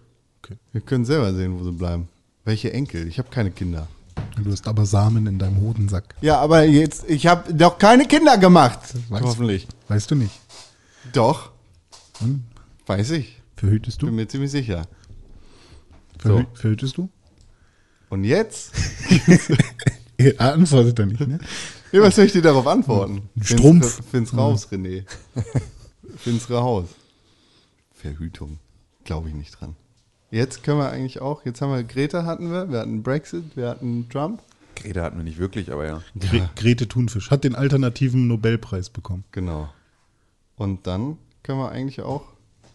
[0.41, 0.57] Okay.
[0.73, 2.09] Wir können selber sehen, wo sie bleiben.
[2.43, 3.07] Welche Enkel?
[3.07, 3.87] Ich habe keine Kinder.
[4.43, 6.15] Du hast aber Samen in deinem Hodensack.
[6.21, 8.79] Ja, aber jetzt, ich habe doch keine Kinder gemacht.
[9.09, 9.67] Weiß- Hoffentlich.
[9.87, 10.37] Weißt du nicht.
[11.13, 11.51] Doch.
[12.19, 12.43] Hm?
[12.85, 13.41] Weiß ich.
[13.55, 14.15] Verhütest Bin du?
[14.15, 14.87] mir ziemlich sicher.
[16.17, 17.09] Verhü Verhütest du?
[18.09, 18.73] Und jetzt?
[20.19, 21.39] Er antwortet er nicht, ne?
[21.91, 23.29] Ja, was soll ich dir darauf antworten?
[23.41, 23.95] Strumpf.
[23.95, 25.05] Find's, find's raus, René.
[26.17, 26.89] Find's raus.
[27.93, 28.59] Verhütung.
[29.05, 29.75] Glaube ich nicht dran.
[30.29, 33.69] Jetzt können wir eigentlich auch, jetzt haben wir Greta hatten wir, wir hatten Brexit, wir
[33.69, 34.43] hatten Trump.
[34.75, 36.03] Greta hatten wir nicht wirklich, aber ja.
[36.19, 39.23] Gre Grete Thunfisch hat den alternativen Nobelpreis bekommen.
[39.31, 39.69] Genau.
[40.57, 42.25] Und dann können wir eigentlich auch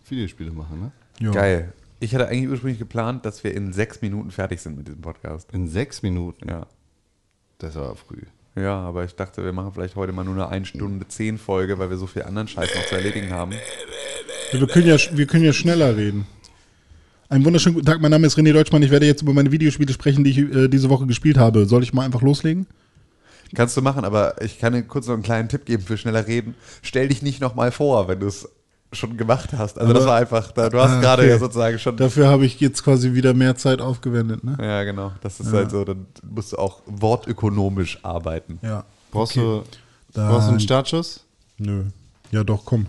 [0.09, 0.93] Videospiele machen, ne?
[1.20, 1.30] Ja.
[1.30, 1.72] Geil.
[2.01, 5.53] Ich hatte eigentlich ursprünglich geplant, dass wir in sechs Minuten fertig sind mit diesem Podcast.
[5.53, 6.49] In sechs Minuten.
[6.49, 6.67] Ja.
[7.59, 8.23] Das war früh.
[8.57, 11.79] Ja, aber ich dachte, wir machen vielleicht heute mal nur eine 1 Stunde 10 Folge,
[11.79, 13.53] weil wir so viel anderen Scheiß noch zu erledigen haben.
[14.53, 16.27] Ja, wir, können ja, wir können ja schneller reden.
[17.29, 18.83] Einen wunderschönen guten Tag, mein Name ist René Deutschmann.
[18.83, 21.67] Ich werde jetzt über meine Videospiele sprechen, die ich äh, diese Woche gespielt habe.
[21.67, 22.67] Soll ich mal einfach loslegen?
[23.55, 26.27] Kannst du machen, aber ich kann dir kurz noch einen kleinen Tipp geben für schneller
[26.27, 26.55] reden.
[26.83, 28.49] Stell dich nicht nochmal vor, wenn du es
[28.95, 29.79] schon gemacht hast.
[29.79, 31.31] Also das Aber- war einfach, da, du hast Ah, gerade okay.
[31.31, 31.97] ja sozusagen schon.
[31.97, 34.57] Dafür habe ich jetzt quasi wieder mehr Zeit aufgewendet, ne?
[34.61, 35.13] ja, genau.
[35.23, 38.59] Das ist halt so, dann musst du auch wortökonomisch arbeiten.
[38.63, 38.85] Ja.
[39.11, 39.63] Brauchst Okay.
[39.63, 39.63] du
[40.15, 41.25] Dann- brauchst du einen Startschuss?
[41.59, 41.85] Nö.
[42.31, 42.87] Ja, doch, komm.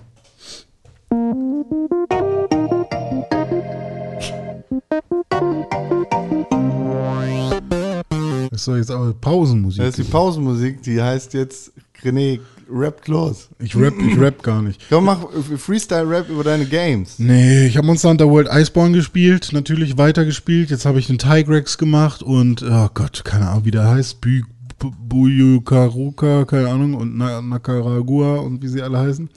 [8.52, 9.80] Das ist doch jetzt aber Pausenmusik.
[9.82, 11.72] Das ist die Pausenmusik, die heißt jetzt
[12.04, 12.40] René
[12.70, 13.50] rappt los.
[13.60, 14.82] ich rap, ich rap gar nicht.
[14.90, 15.26] Komm, mach
[15.58, 17.20] Freestyle-Rap über deine Games.
[17.20, 20.70] Nee, ich habe Monster Hunter World Iceborne gespielt, natürlich weitergespielt.
[20.70, 24.22] Jetzt habe ich den Tigrex gemacht und, oh Gott, keine Ahnung, wie der heißt.
[24.22, 24.44] Bü
[24.78, 29.30] Bu- Buyukaruka, keine Ahnung, und Na Nakaragua und wie sie alle heißen.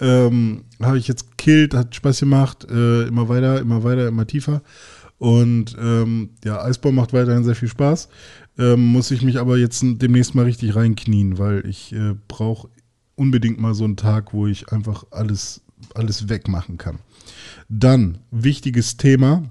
[0.00, 4.62] Ähm, habe ich jetzt gekillt, hat Spaß gemacht, äh, immer weiter, immer weiter, immer tiefer.
[5.18, 8.08] Und ähm, ja, Eisbau macht weiterhin sehr viel Spaß.
[8.58, 12.68] Ähm, muss ich mich aber jetzt demnächst mal richtig reinknien, weil ich äh, brauche
[13.14, 15.62] unbedingt mal so einen Tag, wo ich einfach alles,
[15.94, 16.98] alles wegmachen kann.
[17.68, 19.44] Dann, wichtiges Thema,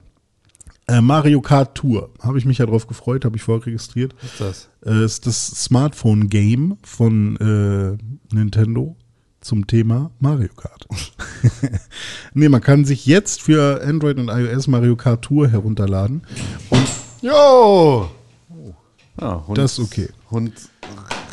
[0.87, 2.09] äh, Mario Kart Tour.
[2.19, 4.15] Habe ich mich ja drauf gefreut, habe ich vorregistriert.
[4.21, 4.69] Was ist das?
[4.85, 8.97] Äh, ist das Smartphone-Game von äh, Nintendo
[9.39, 10.87] zum Thema Mario Kart.
[12.33, 16.23] nee, man kann sich jetzt für Android und iOS Mario Kart Tour herunterladen.
[16.69, 16.87] Und
[17.21, 18.09] Jo!
[19.19, 20.09] Ja, Hund, Das ist okay.
[20.31, 20.53] Hund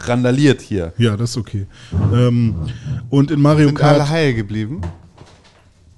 [0.05, 0.93] randaliert hier.
[0.99, 1.67] ja, das ist okay.
[2.13, 2.55] Ähm,
[3.11, 4.11] und in Mario Sind alle Kart.
[4.11, 4.81] heil geblieben?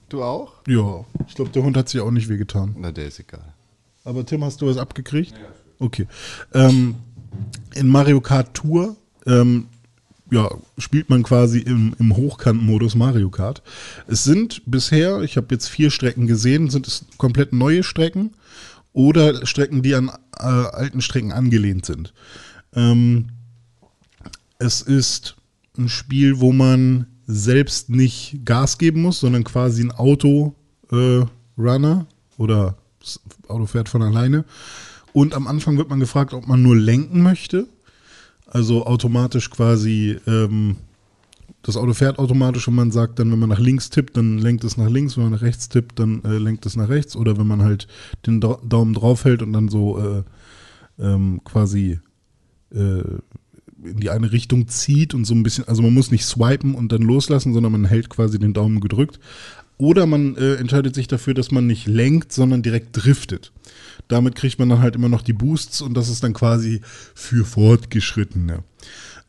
[0.09, 0.55] Du auch?
[0.67, 2.75] Ja, ich glaube, der Hund hat sich auch nicht wehgetan.
[2.79, 3.55] Na, der ist egal.
[4.05, 5.35] Aber Tim, hast du was abgekriegt?
[5.79, 6.07] Okay.
[6.55, 6.95] Ähm,
[7.75, 9.67] in Mario Kart Tour ähm,
[10.31, 13.63] ja, spielt man quasi im, im Hochkant-Modus Mario Kart.
[14.07, 18.35] Es sind bisher, ich habe jetzt vier Strecken gesehen, sind es komplett neue Strecken
[18.95, 20.11] oder Strecken, die an
[20.41, 22.15] äh, alten Strecken angelehnt sind.
[22.75, 23.29] Ähm,
[24.59, 25.37] es ist
[25.77, 30.55] ein Spiel, wo man selbst nicht Gas geben muss, sondern quasi ein Auto
[30.91, 31.25] äh,
[31.57, 34.45] Runner oder das Auto fährt von alleine.
[35.13, 37.67] Und am Anfang wird man gefragt, ob man nur lenken möchte.
[38.47, 40.77] Also automatisch quasi, ähm,
[41.63, 44.65] das Auto fährt automatisch und man sagt dann, wenn man nach links tippt, dann lenkt
[44.65, 47.17] es nach links, wenn man nach rechts tippt, dann äh, lenkt es nach rechts.
[47.17, 47.89] Oder wenn man halt
[48.27, 50.23] den Dau- Daumen drauf hält und dann so äh,
[51.01, 51.99] ähm, quasi
[52.73, 53.03] äh,
[53.85, 56.91] in die eine Richtung zieht und so ein bisschen, also man muss nicht swipen und
[56.91, 59.21] dann loslassen, sondern man hält quasi den Daumen gedrückt.
[59.79, 63.53] Oder man äh, entscheidet sich dafür, dass man nicht lenkt, sondern direkt driftet.
[64.09, 66.81] Damit kriegt man dann halt immer noch die Boosts und das ist dann quasi
[67.15, 68.65] für Fortgeschrittene.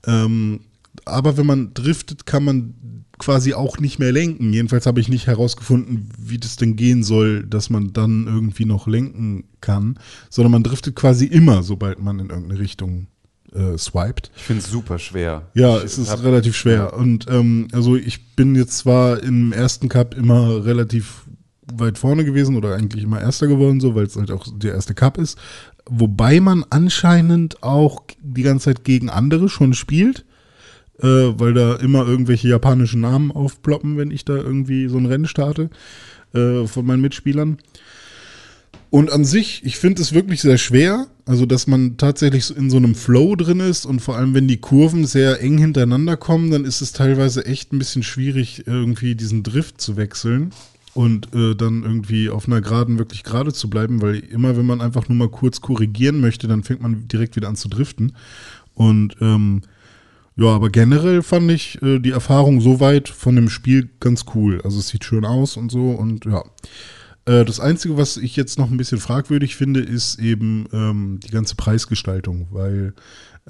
[0.08, 0.62] Ähm,
[1.06, 2.74] aber wenn man driftet, kann man
[3.20, 4.54] quasi auch nicht mehr lenken.
[4.54, 8.88] Jedenfalls habe ich nicht herausgefunden, wie das denn gehen soll, dass man dann irgendwie noch
[8.88, 13.08] lenken kann, sondern man driftet quasi immer, sobald man in irgendeine Richtung
[13.54, 14.32] äh, swiped.
[14.38, 15.48] Ich finde es super schwer.
[15.54, 16.94] Ja, ich es ist relativ schwer.
[16.94, 21.26] Und ähm, also ich bin jetzt zwar im ersten Cup immer relativ
[21.74, 24.94] weit vorne gewesen oder eigentlich immer Erster geworden, so, weil es halt auch der erste
[24.94, 25.38] Cup ist.
[25.86, 30.26] Wobei man anscheinend auch die ganze Zeit gegen andere schon spielt,
[31.02, 35.28] äh, weil da immer irgendwelche japanischen Namen aufploppen, wenn ich da irgendwie so ein Rennen
[35.28, 35.70] starte
[36.34, 37.58] äh, von meinen Mitspielern.
[38.92, 42.78] Und an sich, ich finde es wirklich sehr schwer, also dass man tatsächlich in so
[42.78, 46.66] einem Flow drin ist und vor allem, wenn die Kurven sehr eng hintereinander kommen, dann
[46.66, 50.52] ist es teilweise echt ein bisschen schwierig, irgendwie diesen Drift zu wechseln.
[50.96, 54.82] und äh, dann irgendwie auf einer Geraden wirklich gerade zu bleiben, weil immer, wenn man
[54.82, 58.14] einfach nur mal kurz korrigieren möchte, dann fängt man direkt wieder an zu driften.
[58.74, 59.62] Und ähm,
[60.40, 64.62] ja, aber generell fand ich äh, die Erfahrung soweit von dem Spiel ganz cool.
[64.64, 66.44] Also es sieht schön aus und so und ja.
[67.26, 71.32] Äh, das Einzige, was ich jetzt noch ein bisschen fragwürdig finde, ist eben ähm, die
[71.32, 72.94] ganze Preisgestaltung, weil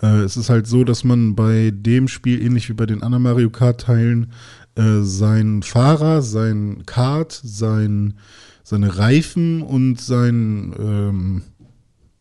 [0.02, 3.24] äh, es ist halt so, dass man bei dem Spiel, ähnlich wie bei den anderen
[3.24, 4.34] Mario Kart-Teilen,
[4.76, 8.16] äh, sein Fahrer, sein Kart, sein,
[8.64, 11.42] seine Reifen und sein ähm,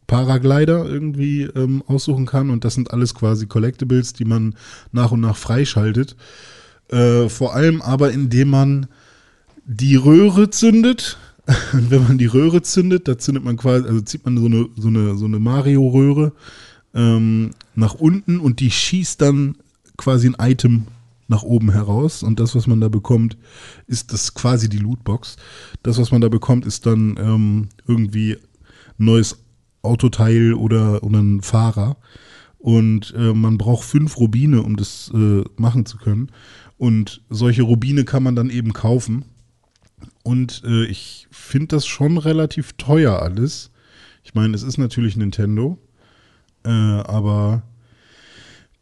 [0.09, 2.51] Paraglider irgendwie ähm, aussuchen kann.
[2.51, 4.57] Und das sind alles quasi Collectibles, die man
[4.91, 6.17] nach und nach freischaltet.
[6.89, 8.87] Äh, vor allem aber, indem man
[9.65, 11.19] die Röhre zündet.
[11.73, 14.69] Und wenn man die Röhre zündet, da zündet man quasi, also zieht man so eine,
[14.77, 16.33] so eine, so eine Mario-Röhre
[16.95, 19.57] ähm, nach unten und die schießt dann
[19.97, 20.87] quasi ein Item
[21.27, 22.23] nach oben heraus.
[22.23, 23.39] Und das, was man da bekommt,
[23.87, 25.37] ist das quasi die Lootbox.
[25.83, 28.37] Das, was man da bekommt, ist dann ähm, irgendwie
[28.99, 29.39] neues
[29.83, 31.97] Autoteil oder, oder ein Fahrer.
[32.59, 36.33] Und äh, man braucht fünf Rubine, um das äh, machen zu können.
[36.77, 39.25] Und solche Rubine kann man dann eben kaufen.
[40.23, 43.71] Und äh, ich finde das schon relativ teuer alles.
[44.25, 45.79] Ich meine, es ist natürlich Nintendo.
[46.65, 47.63] Äh, aber,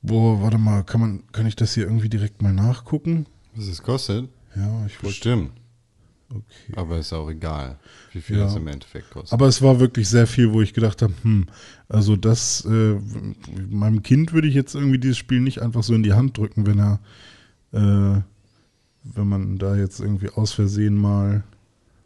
[0.02, 3.26] boah, warte mal, kann, man, kann ich das hier irgendwie direkt mal nachgucken?
[3.54, 4.28] Was es kostet?
[4.56, 5.06] Ja, ich wollte.
[5.08, 5.52] Bestimmt.
[6.28, 6.72] Okay.
[6.74, 7.78] Aber ist auch egal,
[8.12, 8.44] wie viel Ja.
[8.44, 9.32] das im Endeffekt kostet.
[9.32, 11.46] Aber es war wirklich sehr viel, wo ich gedacht habe, hm,
[11.88, 12.96] also das, äh,
[13.70, 16.66] meinem Kind würde ich jetzt irgendwie dieses Spiel nicht einfach so in die Hand drücken,
[16.66, 17.00] wenn er,
[17.72, 18.20] äh,
[19.04, 21.44] wenn man da jetzt irgendwie aus Versehen mal,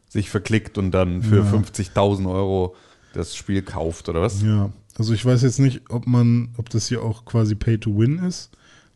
[0.09, 1.45] Sich verklickt und dann für Ja.
[1.45, 2.75] 50.000 Euro
[3.15, 4.43] das Spiel kauft, oder was?
[4.43, 7.97] ja, also ich weiß jetzt nicht, ob man, ob das hier auch quasi Pay to
[7.97, 8.51] Win ist,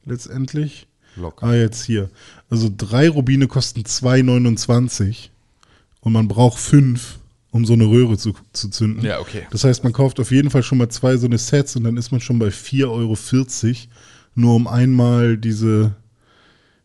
[0.05, 0.87] letztendlich.
[1.17, 1.47] Locker.
[1.47, 2.11] Ah, jetzt hier.
[2.55, 5.31] Also drei Rubine kosten 2,29
[6.03, 7.19] und man braucht fünf,
[7.51, 9.05] um so eine Röhre zu, zu zünden.
[9.05, 9.43] Ja, okay.
[9.51, 11.97] Das heißt, man kauft auf jeden Fall schon mal zwei so eine Sets und dann
[11.97, 13.17] ist man schon bei 4,40 Euro,
[14.37, 15.97] nur um einmal diese,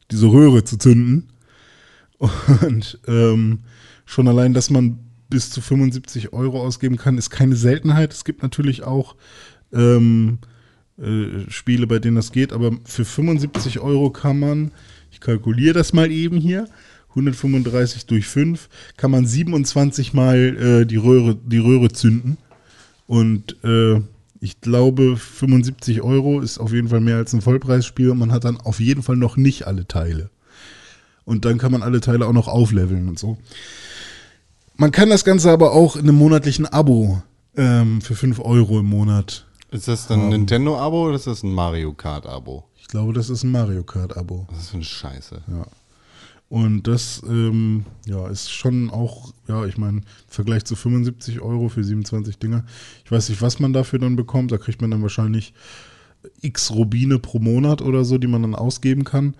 [0.09, 1.29] diese Röhre zu zünden.
[2.17, 3.59] Und ähm,
[4.05, 4.97] schon allein, dass man
[5.29, 8.11] bis zu 75 Euro ausgeben kann, ist keine Seltenheit.
[8.11, 9.15] Es gibt natürlich auch
[9.71, 10.39] ähm,
[10.97, 14.71] äh, Spiele, bei denen das geht, aber für 75 Euro kann man,
[15.11, 16.67] ich kalkuliere das mal eben hier,
[17.09, 22.37] 135 durch 5, kann man 27 Mal äh, die, Röhre, die Röhre zünden.
[23.07, 24.01] Und äh,
[24.39, 28.45] ich glaube, 75 Euro ist auf jeden Fall mehr als ein Vollpreisspiel und man hat
[28.45, 30.29] dann auf jeden Fall noch nicht alle Teile.
[31.25, 33.37] Und dann kann man alle Teile auch noch aufleveln und so.
[34.77, 37.21] Man kann das Ganze aber auch in einem monatlichen Abo
[37.57, 39.45] ähm, für 5 Euro im Monat.
[39.71, 42.68] Ist das dann ein Nintendo-Abo oder ist das ein Mario Kart-Abo?
[42.89, 44.47] Ich glaube, das ist ein Mario Kart-Abo.
[44.51, 45.43] Ist das für eine Scheiße?
[45.47, 45.67] Ja.
[46.49, 51.69] Und das ähm, ja, ist schon auch, ja, ich meine, im Vergleich zu 75 Euro
[51.69, 52.65] für 27 Dinger.
[53.05, 54.51] Ich weiß nicht, was man dafür dann bekommt.
[54.51, 55.53] Da kriegt man dann wahrscheinlich
[56.41, 59.35] x Rubine pro Monat oder so, die man dann ausgeben kann.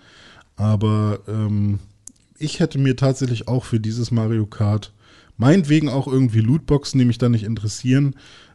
[0.56, 1.80] Aber ähm,
[2.38, 4.94] ich hätte mir tatsächlich auch für dieses Mario Kart,
[5.38, 8.14] meinetwegen auch irgendwie Lootboxen, die mich da nicht interessieren,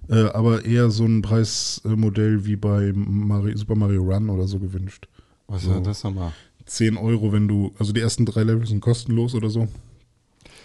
[0.09, 5.09] äh, aber eher so ein Preismodell wie bei Mario, Super Mario Run oder so gewünscht.
[5.47, 5.73] Was So.
[5.75, 6.33] ist das nochmal?
[6.67, 9.69] 10 Euro, wenn du, also die ersten drei Level sind kostenlos oder so.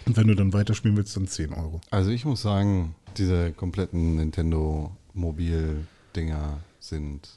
[0.06, 1.80] Und wenn du dann weiterspielen willst, dann 10 Euro.
[1.90, 7.28] Also ich muss sagen, diese kompletten Nintendo-Mobil-Dinger sind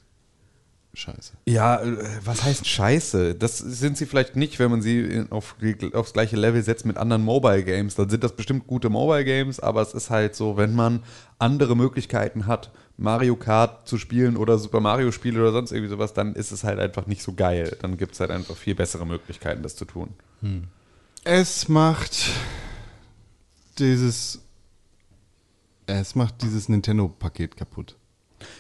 [0.93, 1.33] scheiße.
[1.47, 3.35] Ja, äh, was heißt Scheiße?
[3.35, 5.55] Das sind sie vielleicht nicht, wenn man sie auf,
[5.93, 7.95] aufs gleiche Level setzt mit anderen Mobile Games.
[7.95, 11.03] Dann sind das bestimmt gute Mobile Games, aber es ist halt so, wenn man
[11.39, 16.13] andere Möglichkeiten hat, Mario Kart zu spielen oder Super Mario Spiele oder sonst irgendwie sowas,
[16.13, 17.75] dann ist es halt einfach nicht so geil.
[17.81, 20.09] Dann gibt es halt einfach viel bessere Möglichkeiten, das zu tun.
[21.23, 22.29] Es macht
[23.79, 24.43] dieses
[25.85, 27.97] es macht dieses Nintendo-Paket kaputt.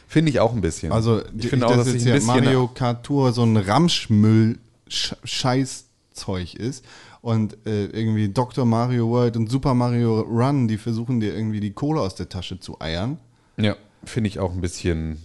[0.07, 0.91] Finde ich auch ein bisschen.
[0.91, 6.55] Also ich finde auch, dass jetzt sich ein bisschen Mario Kart Tour so ein Ramschmüll-Scheißzeug
[6.55, 6.85] ist
[7.21, 8.65] und äh, irgendwie Dr.
[8.65, 12.59] Mario World und Super Mario Run, die versuchen dir irgendwie die Kohle aus der Tasche
[12.59, 13.17] zu eiern.
[13.57, 15.21] ja, finde ich auch ein bisschen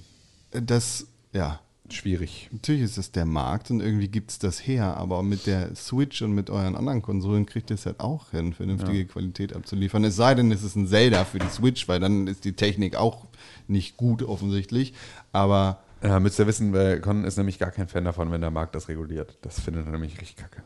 [0.52, 1.60] Das, ja,
[1.94, 2.48] schwierig.
[2.52, 6.22] natürlich ist es der Markt und irgendwie gibt es das her, aber mit der Switch
[6.22, 10.04] und mit euren anderen Konsolen kriegt ihr es halt auch hin, vernünftige Qualität abzuliefern.
[10.04, 12.96] Es sei denn, es ist ein Zelda für die Switch, weil dann ist die Technik
[12.96, 13.26] auch
[13.66, 14.94] nicht gut offensichtlich.
[15.32, 18.50] Aber Ja, müsst ihr wissen, weil Con ist nämlich gar kein Fan davon, wenn der
[18.50, 19.36] Markt das reguliert.
[19.42, 20.62] Das findet er nämlich richtig kacke.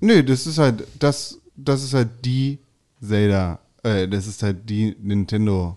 [0.00, 2.58] Nö, das ist halt, das, das ist halt die
[3.02, 5.76] Zelda, äh, das ist halt die Nintendo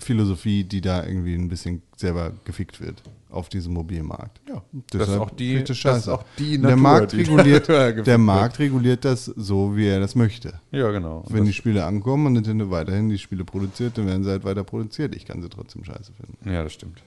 [0.00, 4.40] Philosophie, die da irgendwie ein bisschen selber gefickt wird auf diesem Mobilmarkt.
[4.48, 7.96] Ja, Das ist auch die- das ist auch die der Natur, Markt die reguliert, der
[7.96, 8.18] wird.
[8.18, 10.60] Markt reguliert das so, wie er das möchte.
[10.72, 11.24] Ja, genau.
[11.28, 14.64] Wenn die Spiele ankommen und Nintendo weiterhin die Spiele produziert, dann werden sie halt weiter
[14.64, 15.14] produziert.
[15.14, 16.50] Ich kann sie trotzdem scheiße finden.
[16.50, 17.02] ja, das stimmt.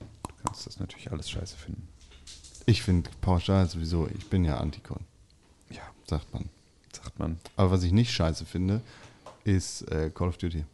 [0.00, 1.88] Du kannst das natürlich alles scheiße finden.
[2.66, 5.00] Ich finde pauschal sowieso, ich bin ja Antikon,
[5.70, 6.44] Ja, sagt man.
[6.92, 7.38] sagt man.
[7.56, 8.82] Aber was ich nicht scheiße finde,
[9.44, 10.64] ist äh, Call of Duty.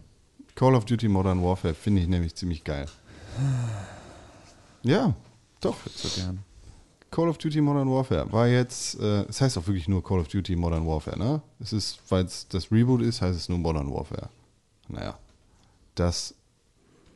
[0.58, 2.86] Call of Duty Modern Warfare finde ich nämlich ziemlich geil.
[4.82, 5.14] Ja,
[5.60, 5.76] doch.
[5.94, 6.40] So gern.
[7.12, 10.26] Call of Duty Modern Warfare war jetzt, äh, es heißt auch wirklich nur Call of
[10.26, 11.42] Duty Modern Warfare, ne?
[11.60, 14.30] Es ist, weil es das Reboot ist, heißt es nur Modern Warfare.
[14.88, 15.16] Naja.
[15.94, 16.34] Das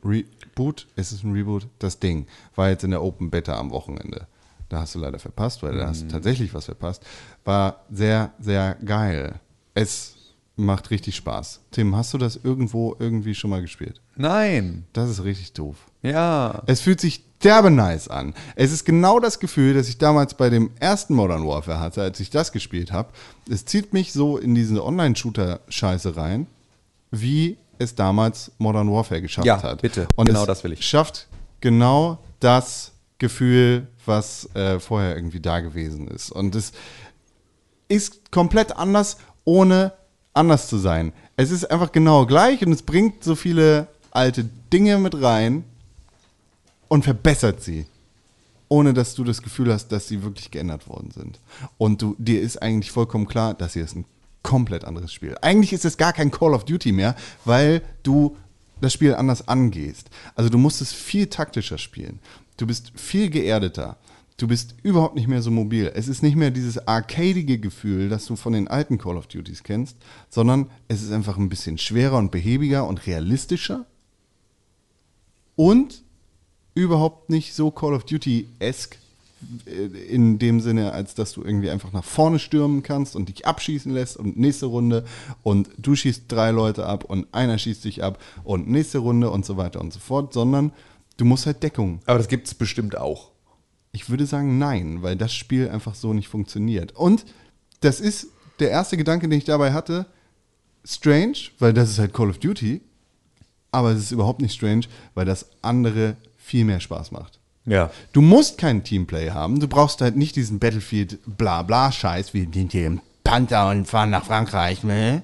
[0.05, 4.25] Reboot, es ist ein Reboot, das Ding war jetzt in der Open Beta am Wochenende.
[4.69, 7.05] Da hast du leider verpasst, weil da hast du tatsächlich was verpasst.
[7.43, 9.41] War sehr, sehr geil.
[9.73, 10.15] Es
[10.55, 11.61] macht richtig Spaß.
[11.71, 14.01] Tim, hast du das irgendwo irgendwie schon mal gespielt?
[14.15, 14.85] Nein.
[14.93, 15.77] Das ist richtig doof.
[16.03, 16.61] Ja.
[16.67, 18.33] Es fühlt sich derbe nice an.
[18.55, 22.19] Es ist genau das Gefühl, das ich damals bei dem ersten Modern Warfare hatte, als
[22.19, 23.09] ich das gespielt habe.
[23.49, 26.47] Es zieht mich so in diese Online-Shooter-Scheiße rein,
[27.11, 29.81] wie es damals Modern Warfare geschafft Ja, hat.
[29.81, 30.07] bitte.
[30.15, 30.85] Und Genau es das will ich.
[30.85, 31.27] schafft
[31.61, 36.31] genau das Gefühl, was äh, vorher irgendwie da gewesen ist.
[36.31, 36.73] Und es
[37.87, 39.93] ist komplett anders, ohne
[40.33, 41.13] anders zu sein.
[41.35, 45.63] Es ist einfach genau gleich und es bringt so viele alte Dinge mit rein
[46.87, 47.85] und verbessert sie,
[48.69, 51.39] ohne dass du das Gefühl hast, dass sie wirklich geändert worden sind.
[51.77, 54.05] Und du, dir ist eigentlich vollkommen klar, dass hier ist ein
[54.43, 55.35] komplett anderes Spiel.
[55.41, 57.15] Eigentlich ist es gar kein Call of Duty mehr,
[57.45, 58.37] weil du
[58.81, 60.09] das Spiel anders angehst.
[60.35, 62.19] Also du musst es viel taktischer spielen.
[62.57, 63.97] Du bist viel geerdeter.
[64.37, 65.91] Du bist überhaupt nicht mehr so mobil.
[65.93, 69.63] Es ist nicht mehr dieses arcadige Gefühl, das du von den alten Call of Duties
[69.63, 69.97] kennst,
[70.29, 73.85] sondern es ist einfach ein bisschen schwerer und behäbiger und realistischer.
[75.55, 76.03] Und
[76.73, 78.97] überhaupt nicht so Call of Duty-esque
[79.65, 83.45] äh, in dem Sinne, als dass du irgendwie einfach nach vorne stürmen kannst und dich
[83.45, 85.05] abschießen lässt und nächste Runde
[85.43, 89.45] und du schießt drei Leute ab und einer schießt dich ab und nächste Runde und
[89.45, 90.71] so weiter und so fort, sondern
[91.17, 91.99] du musst halt Deckung.
[92.05, 93.32] Aber das gibt es bestimmt auch.
[93.93, 96.91] Ich würde sagen nein, weil das Spiel einfach so nicht funktioniert.
[96.93, 97.25] Und
[97.79, 98.27] das ist
[98.59, 100.07] der erste Gedanke, den ich dabei hatte,
[100.83, 102.81] strange, weil das ist halt Call of Duty,
[103.71, 107.39] aber es ist überhaupt nicht strange, weil das andere viel mehr Spaß macht.
[107.65, 107.91] Ja.
[108.11, 109.59] Du musst keinen Teamplay haben.
[109.59, 114.83] Du brauchst halt nicht diesen Battlefield-Blabla-Scheiß wie den hier im Panther und fahren nach Frankreich,
[114.83, 115.23] ne?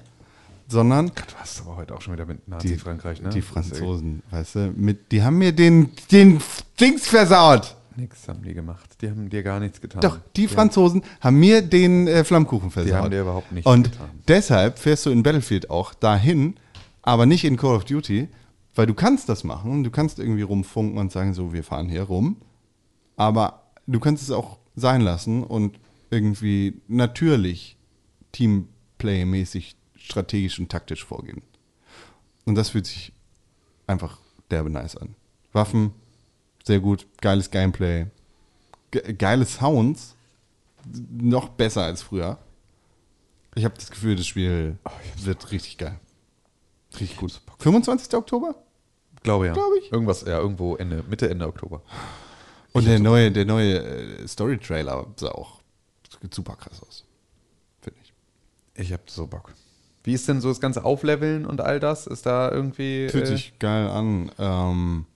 [0.68, 3.30] Sondern Du hast aber heute auch schon wieder mit Nazi-Frankreich, ne?
[3.30, 6.40] die Franzosen, weißt du, mit, die haben mir den, den
[6.78, 7.74] Dings versaut.
[8.00, 8.96] Nix haben die gemacht.
[9.00, 10.00] Die haben dir gar nichts getan.
[10.00, 12.94] Doch, die Franzosen haben mir den äh, Flammkuchen versaut.
[12.94, 14.10] haben dir überhaupt nichts Und getan.
[14.28, 16.54] deshalb fährst du in Battlefield auch dahin,
[17.02, 18.28] aber nicht in Call of Duty,
[18.74, 19.84] weil du kannst das machen.
[19.84, 22.36] Du kannst irgendwie rumfunken und sagen, so, wir fahren hier rum.
[23.16, 25.78] Aber du kannst es auch sein lassen und
[26.10, 27.76] irgendwie natürlich
[28.32, 31.42] Teamplay-mäßig strategisch und taktisch vorgehen.
[32.44, 33.12] Und das fühlt sich
[33.86, 34.18] einfach
[34.50, 35.14] derbe nice an.
[35.52, 35.92] Waffen,
[36.64, 38.06] sehr gut, geiles Gameplay,
[38.90, 40.16] ge geile Sounds,
[41.10, 42.38] noch besser als früher.
[43.54, 44.78] Ich habe das Gefühl, das Spiel
[45.16, 45.98] wird richtig geil.
[46.94, 47.40] Richtig gut.
[47.58, 48.14] 25.
[48.14, 48.54] Oktober?
[49.22, 49.52] Glaube ja.
[49.52, 49.92] Glaube ich.
[49.92, 51.82] Irgendwas, ja, irgendwo Ende, Mitte, Ende Oktober.
[52.72, 55.60] Und der neue, der neue äh, Story-Trailer sah auch
[56.30, 57.04] super krass aus.
[57.80, 58.12] Finde ich.
[58.74, 59.52] Ich hab so Bock.
[60.04, 62.06] Wie ist denn so das ganze Aufleveln und all das?
[62.06, 63.08] Ist da irgendwie.
[63.08, 64.30] Fühlt äh, sich geil an.
[64.38, 65.06] Ähm,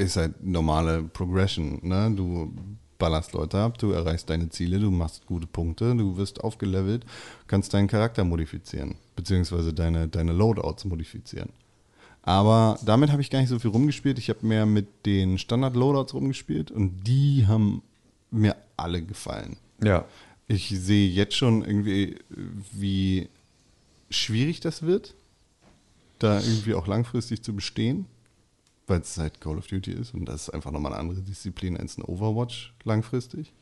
[0.00, 1.78] ist halt normale Progression.
[1.82, 2.12] Ne?
[2.14, 2.52] Du
[2.98, 7.04] ballerst Leute ab, du erreichst deine Ziele, du machst gute Punkte, du wirst aufgelevelt,
[7.46, 11.50] kannst deinen Charakter modifizieren, beziehungsweise deine, deine Loadouts modifizieren.
[12.22, 14.18] Aber damit habe ich gar nicht so viel rumgespielt.
[14.18, 17.82] Ich habe mehr mit den Standard-Loadouts rumgespielt und die haben
[18.30, 19.56] mir alle gefallen.
[19.82, 20.04] Ja.
[20.46, 22.16] Ich sehe jetzt schon irgendwie,
[22.72, 23.28] wie
[24.10, 25.14] schwierig das wird,
[26.18, 28.06] da irgendwie auch langfristig zu bestehen,
[28.90, 31.76] weil es halt Call of Duty ist und das ist einfach nochmal eine andere Disziplin
[31.76, 33.52] als ein Overwatch langfristig.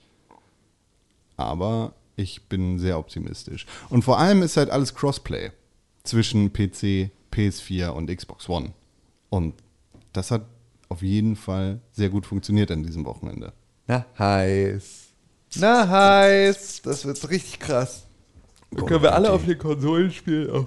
[1.37, 3.67] Aber ich bin sehr optimistisch.
[3.91, 5.53] Und vor allem ist halt alles Crossplay
[6.03, 8.73] zwischen PC, PS4 und Xbox One.
[9.29, 9.55] Und
[10.13, 10.47] das hat
[10.89, 13.53] auf jeden Fall sehr gut funktioniert an diesem Wochenende.
[13.87, 15.09] Na, heiß.
[15.57, 16.83] Na, heiß.
[16.83, 18.07] Das wird richtig krass.
[18.71, 20.67] Dann können wir alle auf den Konsolen spielen, auf,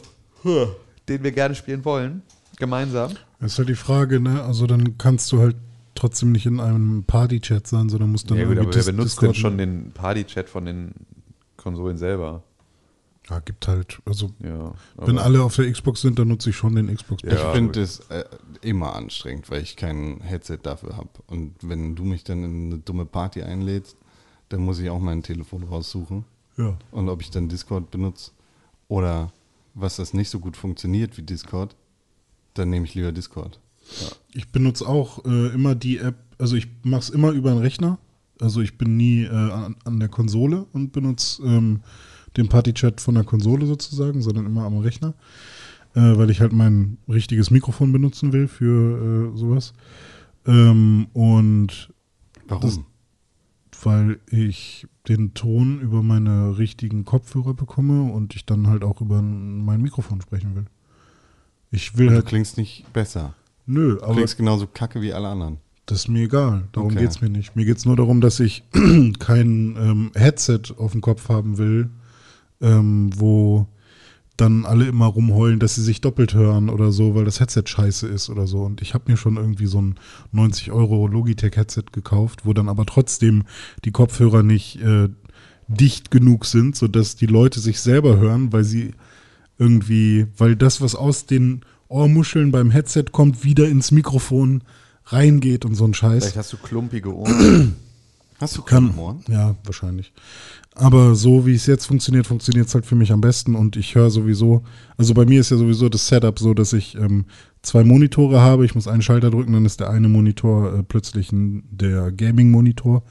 [1.10, 2.22] den wir gerne spielen wollen.
[2.58, 3.12] Gemeinsam.
[3.42, 4.44] Das ist halt die Frage, ne?
[4.44, 5.56] Also dann kannst du halt
[5.96, 8.88] trotzdem nicht in einem Party-Chat sein, sondern musst dann Ja, gut, aber wer benutzt
[9.22, 10.94] denn Discord- schon den Party-Chat von den
[11.58, 12.44] Konsolen selber?
[13.30, 16.76] Ja, gibt halt, also Ja, wenn alle auf der Xbox sind, dann nutze ich schon
[16.76, 17.22] den Xbox.
[17.24, 17.34] Ja.
[17.34, 18.24] ich finde es äh,
[18.62, 21.10] immer anstrengend, weil ich kein Headset dafür habe.
[21.28, 23.96] Und wenn du mich dann in eine dumme Party einlädst,
[24.50, 26.26] dann muss ich auch mein Telefon raussuchen.
[26.58, 26.78] ja.
[26.92, 28.32] Und ob ich dann Discord benutze
[28.88, 29.32] oder
[29.74, 31.76] was das nicht so gut funktioniert wie Discord,
[32.54, 33.60] dann nehme ich lieber Discord.
[34.34, 37.98] Ich benutze auch äh, immer die App, also ich mache es immer über einen Rechner.
[38.40, 41.82] Also ich bin nie äh, an, an der Konsole und benutze ähm,
[42.38, 45.14] den Partychat von der Konsole sozusagen, sondern immer am Rechner,
[45.94, 49.74] äh, weil ich halt mein richtiges Mikrofon benutzen will für äh, sowas.
[50.48, 51.94] Ähm, und
[52.48, 52.62] Warum?
[52.62, 52.80] Das-
[53.84, 59.22] weil ich den Ton über meine richtigen Kopfhörer bekomme und ich dann halt auch über
[59.24, 60.66] mein Mikrofon sprechen will.
[61.72, 63.34] Ich will du halt, klingst nicht besser.
[63.66, 65.58] nö, Du aber klingst genauso kacke wie alle anderen.
[65.86, 66.68] das ist mir egal.
[66.74, 67.00] Darum Okay.
[67.02, 67.56] geht's mir nicht.
[67.56, 68.64] Mir geht's nur darum, dass ich
[69.20, 71.90] kein ähm, Headset auf dem Kopf haben will,
[72.62, 73.68] ähm, wo
[74.38, 78.08] dann alle immer rumheulen, dass sie sich doppelt hören oder so, weil das Headset scheiße
[78.08, 78.64] ist oder so.
[78.64, 79.96] Und ich habe mir schon irgendwie so ein
[80.32, 83.44] 90 Euro Logitech-Headset gekauft, wo dann aber trotzdem
[83.86, 85.10] die Kopfhörer nicht äh,
[85.68, 88.94] dicht genug sind, sodass die Leute sich selber hören, weil sie
[89.62, 94.64] irgendwie, weil das, was aus den Ohrmuscheln beim Headset kommt, wieder ins Mikrofon
[95.06, 96.24] reingeht und so ein Scheiß.
[96.24, 97.76] Vielleicht hast du klumpige Ohren.
[98.40, 99.24] Hast du Kann, Ohren?
[99.28, 100.14] ja, wahrscheinlich.
[100.74, 103.94] Aber so wie es jetzt funktioniert, funktioniert es halt für mich am besten und ich
[103.94, 104.64] höre sowieso,
[104.98, 107.26] also bei mir ist ja sowieso das Setup so, dass ich ähm,
[107.62, 111.32] zwei Monitore habe, ich muss einen Schalter drücken, dann ist der eine Monitor äh, plötzlich
[111.32, 113.04] ein, der Gaming-Monitor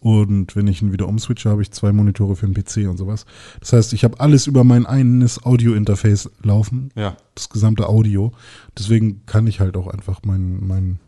[0.00, 3.24] und wenn ich ihn wieder umswitche, habe ich zwei Monitore für den PC und sowas.
[3.60, 7.16] Das heißt, ich habe alles über mein eines Audio-Interface laufen, Ja.
[7.34, 8.32] das gesamte Audio.
[8.78, 10.98] Deswegen kann ich halt auch einfach mein, mein,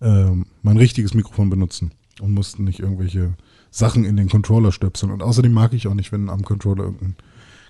[0.00, 3.34] ähm, mein richtiges Mikrofon benutzen und muss nicht irgendwelche
[3.70, 5.12] Sachen in den Controller stöpseln.
[5.12, 7.16] Und außerdem mag ich auch nicht, wenn am Controller irgendein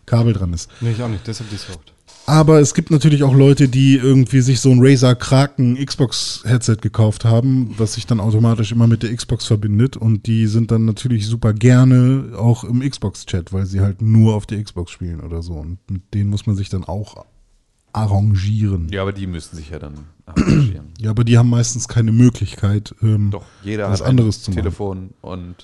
[0.06, 0.68] Kabel dran ist.
[0.80, 1.92] Nee, ich auch nicht, deshalb Discord.
[2.26, 6.76] Aber es gibt natürlich auch Leute, die irgendwie sich so ein Razer Kraken Xbox Headset
[6.80, 10.84] gekauft haben, was sich dann automatisch immer mit der Xbox verbindet und die sind dann
[10.84, 15.20] natürlich super gerne auch im Xbox Chat, weil sie halt nur auf der Xbox spielen
[15.20, 17.24] oder so und mit denen muss man sich dann auch
[17.92, 18.88] arrangieren.
[18.90, 19.94] ja, aber die müssen sich ja dann
[20.26, 20.86] arrangieren.
[21.00, 24.50] Ja, aber die haben meistens keine Möglichkeit, ähm, Doch, jeder was hat anderes ein zu
[24.50, 24.62] machen.
[24.62, 25.56] Telefon und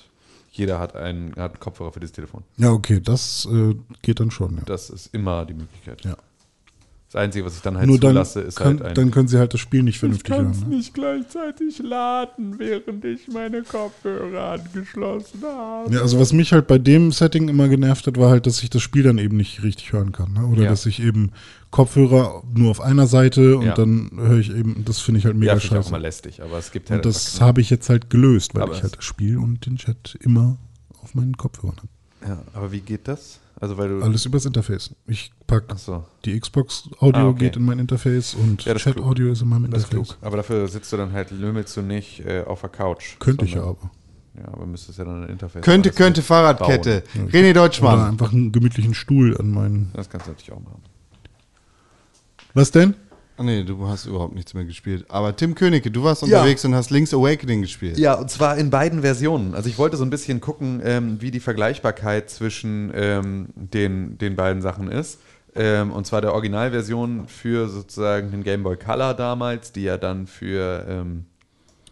[0.50, 2.42] jeder hat einen, hat einen Kopfhörer für das Telefon.
[2.56, 4.56] Ja, okay, das äh, geht dann schon.
[4.56, 4.62] Ja.
[4.64, 6.02] Das ist immer die Möglichkeit.
[6.04, 6.16] Ja.
[7.08, 8.94] Das Einzige, was ich dann halt Nur dann, zulasse, ist kann, halt ein.
[8.96, 10.50] dann können sie halt das Spiel nicht vernünftig hören.
[10.68, 10.76] Ne?
[10.76, 15.94] nicht gleichzeitig laden, während ich meine Kopfhörer angeschlossen habe.
[15.94, 18.70] Ja, also was mich halt bei dem Setting immer genervt hat, war halt, dass ich
[18.70, 20.32] das Spiel dann eben nicht richtig hören kann.
[20.32, 20.46] Ne?
[20.46, 20.70] Oder Ja.
[20.70, 21.30] dass ich eben
[21.70, 23.74] Kopfhörer nur auf einer Seite und Ja.
[23.74, 25.88] dann höre ich eben, das finde ich halt mega Ja, finde ich auch scheiße.
[25.90, 28.72] immer lästig, aber es gibt halt Und das habe ich jetzt halt gelöst, weil Aber
[28.72, 30.58] ich es- halt das Spiel und den Chat immer
[31.02, 31.88] auf meinen Kopfhörern habe.
[32.28, 33.38] ja, aber wie geht das?
[33.58, 34.94] Also weil du Alles übers Interface.
[35.06, 36.04] Ich packe so.
[36.26, 37.38] die Xbox Audio Ah, okay.
[37.46, 40.08] geht in mein Interface und Ja, Chat Audio ist in meinem Das ist Interface.
[40.18, 40.26] klug.
[40.26, 43.18] Aber dafür sitzt du dann halt, lümmelst du nicht äh, auf der Couch.
[43.18, 43.90] Könnte ich ja aber.
[44.36, 47.02] Ja, aber müsstest ja dann ein Interface Könnte, könnte Fahrradkette.
[47.14, 47.28] bauen.
[47.30, 48.00] René Oder Deutschmann.
[48.00, 49.90] einfach einen gemütlichen Stuhl an meinen.
[49.94, 50.82] Das kannst du natürlich auch machen.
[52.52, 52.94] Was denn?
[53.38, 55.04] Ah, nee, du hast überhaupt nichts mehr gespielt.
[55.08, 57.98] Aber Tim Königke, du warst unterwegs und hast Link's Awakening gespielt.
[57.98, 59.54] Ja, und zwar in beiden Versionen.
[59.54, 64.36] Also ich wollte so ein bisschen gucken, ähm, wie die Vergleichbarkeit zwischen ähm, den, den
[64.36, 65.18] beiden Sachen ist.
[65.54, 70.26] Ähm, und zwar der Originalversion für sozusagen den Game Boy Color damals, die ja dann
[70.26, 71.26] für, ähm,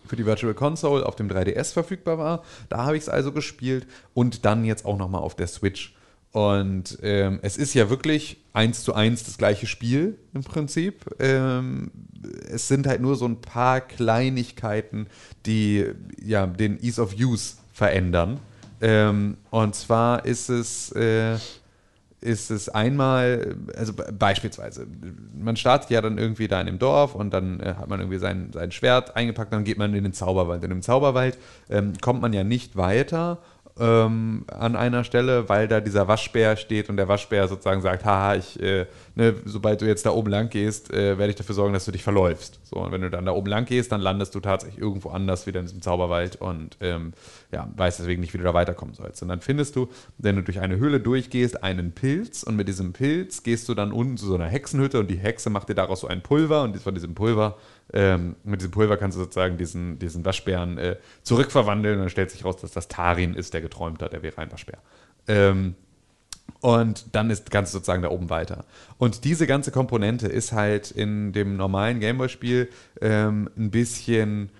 [0.06, 2.42] für die Virtual Console auf dem 3DS verfügbar war.
[2.70, 5.93] Da habe ich es also gespielt und dann jetzt auch nochmal auf der Switch.
[6.34, 11.04] Und ähm, es ist ja wirklich eins zu eins das gleiche Spiel im Prinzip.
[11.20, 11.92] Ähm,
[12.50, 15.06] es sind halt nur so ein paar Kleinigkeiten,
[15.46, 15.86] die
[16.20, 18.40] ja den Ease of Use verändern.
[18.80, 21.36] Ähm, und zwar ist es, äh,
[22.20, 24.88] ist es einmal, also be- beispielsweise,
[25.38, 28.18] man startet ja dann irgendwie da in dem Dorf und dann äh, hat man irgendwie
[28.18, 30.64] sein, sein Schwert eingepackt, dann geht man in den Zauberwald.
[30.64, 31.38] In dem Zauberwald
[31.70, 33.38] ähm, kommt man ja nicht weiter
[33.78, 38.36] ähm, an einer Stelle, weil da dieser Waschbär steht und der Waschbär sozusagen sagt, haha,
[38.36, 38.86] ich, äh,
[39.16, 41.90] ne, sobald du jetzt da oben lang gehst, äh, werde ich dafür sorgen, dass du
[41.90, 42.60] dich verläufst.
[42.62, 45.46] So, und wenn du dann da oben lang gehst, dann landest du tatsächlich irgendwo anders
[45.46, 47.14] wieder in diesem Zauberwald und ähm,
[47.50, 49.22] ja, weißt deswegen nicht, wie du da weiterkommen sollst.
[49.22, 49.88] Und dann findest du,
[50.18, 53.90] wenn du durch eine Höhle durchgehst, einen Pilz und mit diesem Pilz gehst du dann
[53.90, 56.80] unten zu so einer Hexenhütte und die Hexe macht dir daraus so ein Pulver und
[56.80, 57.56] von diesem Pulver,
[57.92, 62.30] ähm, mit diesem Pulver kannst du sozusagen diesen, diesen Waschbären äh, zurückverwandeln und dann stellt
[62.30, 64.78] sich raus, dass das Tarin ist, der geträumt hat, der wäre ein Waschbär.
[65.28, 65.74] Ähm,
[66.60, 68.64] und dann ist ganz sozusagen da oben weiter.
[68.96, 72.70] Und diese ganze Komponente ist halt in dem normalen Gameboy-Spiel
[73.00, 74.50] ähm, ein bisschen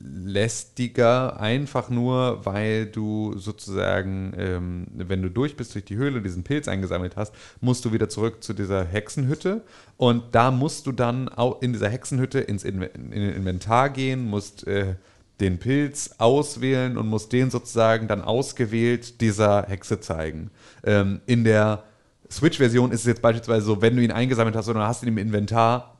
[0.00, 6.44] lästiger, einfach nur, weil du sozusagen, ähm, wenn du durch bist durch die Höhle, diesen
[6.44, 9.62] Pilz eingesammelt hast, musst du wieder zurück zu dieser Hexenhütte
[9.96, 14.66] und da musst du dann au- in dieser Hexenhütte ins in den Inventar gehen, musst
[14.66, 14.96] äh,
[15.40, 20.50] den Pilz auswählen und musst den sozusagen dann ausgewählt dieser Hexe zeigen.
[20.84, 21.84] Ähm, in der
[22.30, 25.18] Switch-Version ist es jetzt beispielsweise so, wenn du ihn eingesammelt hast oder hast ihn im
[25.18, 25.97] Inventar,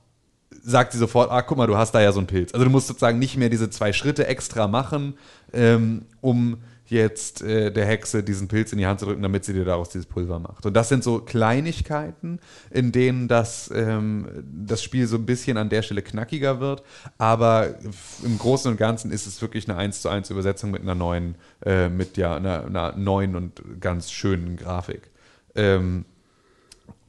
[0.69, 2.53] sagt sie sofort, ah, guck mal, du hast da ja so einen Pilz.
[2.53, 5.15] Also du musst sozusagen nicht mehr diese zwei Schritte extra machen,
[5.53, 9.53] ähm, um jetzt äh, der Hexe diesen Pilz in die Hand zu drücken, damit sie
[9.53, 10.65] dir daraus dieses Pulver macht.
[10.65, 12.39] Und das sind so Kleinigkeiten,
[12.70, 14.27] in denen das, ähm,
[14.65, 16.82] das Spiel so ein bisschen an der Stelle knackiger wird.
[17.19, 17.74] Aber
[18.23, 21.35] im Großen und Ganzen ist es wirklich eine 1 zu 1 Übersetzung mit einer neuen,
[21.65, 25.11] äh, mit ja, einer, einer neuen und ganz schönen Grafik.
[25.55, 26.05] Ähm,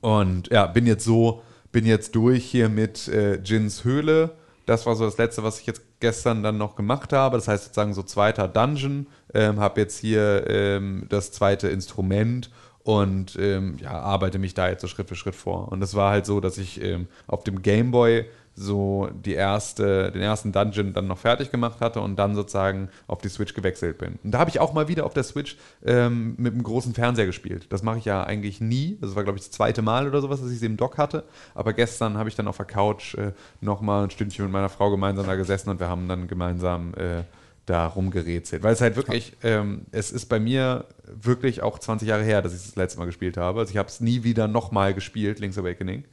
[0.01, 1.41] und ja, bin jetzt so,
[1.71, 4.31] bin jetzt durch hier mit äh, Jins Höhle.
[4.65, 7.37] Das war so das letzte, was ich jetzt gestern dann noch gemacht habe.
[7.37, 9.07] Das heißt sozusagen so zweiter Dungeon.
[9.33, 12.49] Ähm, habe jetzt hier ähm, das zweite Instrument
[12.83, 15.71] und ähm, ja, arbeite mich da jetzt so Schritt für Schritt vor.
[15.71, 18.25] Und es war halt so, dass ich ähm, auf dem Gameboy
[18.55, 23.21] so die erste, den ersten Dungeon dann noch fertig gemacht hatte und dann sozusagen auf
[23.21, 24.19] die Switch gewechselt bin.
[24.23, 27.25] Und da habe ich auch mal wieder auf der Switch ähm, mit einem großen Fernseher
[27.25, 27.67] gespielt.
[27.69, 28.97] Das mache ich ja eigentlich nie.
[29.01, 31.23] Das war, glaube ich, das zweite Mal oder sowas, dass ich sie im Dock hatte.
[31.55, 33.31] Aber gestern habe ich dann auf der Couch äh,
[33.61, 37.23] nochmal ein Stündchen mit meiner Frau gemeinsam da gesessen und wir haben dann gemeinsam äh,
[37.69, 38.63] da rumgerätselt.
[38.63, 42.53] Weil es halt wirklich, ähm, es ist bei mir wirklich auch 20 Jahre her, dass
[42.53, 43.59] ich das letzte Mal gespielt habe.
[43.59, 46.03] Also ich habe es nie wieder nochmal gespielt, Link's Awakening.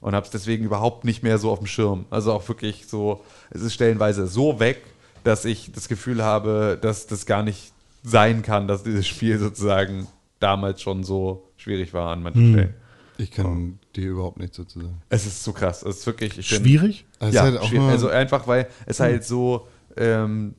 [0.00, 2.04] Und habe es deswegen überhaupt nicht mehr so auf dem Schirm.
[2.10, 4.82] Also auch wirklich so, es ist stellenweise so weg,
[5.24, 7.72] dass ich das Gefühl habe, dass das gar nicht
[8.04, 10.06] sein kann, dass dieses Spiel sozusagen
[10.38, 12.74] damals schon so schwierig war an manchen Stellen.
[13.18, 15.00] Ich kann dir überhaupt nichts dazu sagen.
[15.08, 15.82] Es ist so krass.
[15.82, 17.06] Es ist wirklich, ich bin- Schwierig?
[17.18, 17.88] Also ja, es ist halt auch schwierig.
[17.88, 19.66] also einfach, weil es halt so,
[19.96, 20.54] ähm,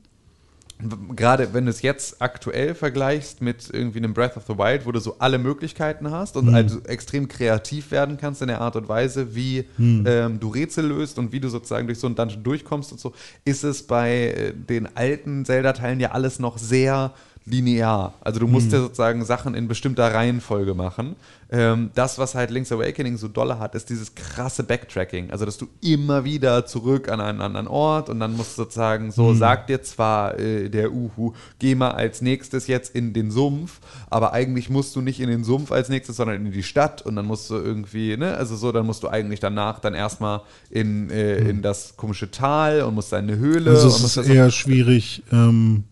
[1.16, 4.92] gerade wenn du es jetzt aktuell vergleichst mit irgendwie einem Breath of the Wild, wo
[4.92, 6.48] du so alle Möglichkeiten hast Mhm.
[6.50, 10.04] und also extrem kreativ werden kannst in der Art und Weise, wie Mhm.
[10.08, 13.14] ähm, du Rätsel löst und wie du sozusagen durch so einen Dungeon durchkommst und so,
[13.44, 17.14] ist es bei äh, den alten Zelda-Teilen ja alles noch sehr
[17.50, 18.14] linear.
[18.22, 21.16] Also du musst ja sozusagen Sachen in bestimmter Reihenfolge machen.
[21.50, 25.32] Ähm, das, was halt Link's Awakening so dolle hat, ist dieses krasse Backtracking.
[25.32, 29.12] Also dass du immer wieder zurück an einen anderen Ort und dann musst du sozusagen
[29.12, 33.80] so, sagt dir zwar äh, der Uhu, geh mal als nächstes jetzt in den Sumpf,
[34.10, 37.16] aber eigentlich musst du nicht in den Sumpf als nächstes, sondern in die Stadt und
[37.16, 41.10] dann musst du irgendwie, ne, also so, dann musst du eigentlich danach dann erstmal in,
[41.12, 44.52] äh, in das komische Tal und musst eine Höhle Also es ist da so- eher
[44.52, 45.86] schwierig, ähm,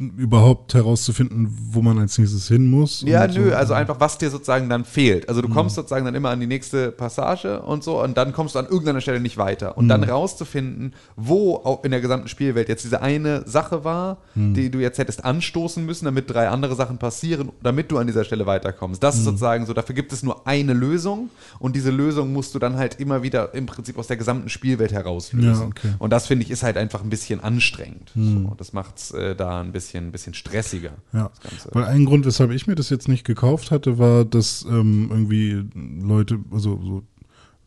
[0.00, 3.02] überhaupt herauszufinden, wo man als nächstes hin muss.
[3.06, 3.56] Ja, nö, so.
[3.56, 5.28] also einfach, was dir sozusagen dann fehlt.
[5.28, 8.54] Also du kommst sozusagen dann immer an die nächste Passage und so und dann kommst
[8.54, 9.76] du an irgendeiner Stelle nicht weiter.
[9.78, 14.70] Und dann rauszufinden, wo auch in der gesamten Spielwelt jetzt diese eine Sache war, die
[14.70, 18.46] du jetzt hättest anstoßen müssen, damit drei andere Sachen passieren, damit du an dieser Stelle
[18.46, 19.02] weiterkommst.
[19.02, 22.58] Das ist sozusagen so, dafür gibt es nur eine Lösung und diese Lösung musst du
[22.58, 25.54] dann halt immer wieder im Prinzip aus der gesamten Spielwelt herauslösen.
[25.54, 25.94] Ja, okay.
[25.98, 28.10] Und das finde ich ist halt einfach ein bisschen anstrengend.
[28.14, 30.92] So, das macht es äh, da ein bisschen, ein bisschen stressiger.
[31.12, 31.30] Ja,
[31.72, 35.64] weil ein Grund, weshalb ich mir das jetzt nicht gekauft hatte, war, dass ähm, irgendwie
[35.74, 37.02] Leute, also so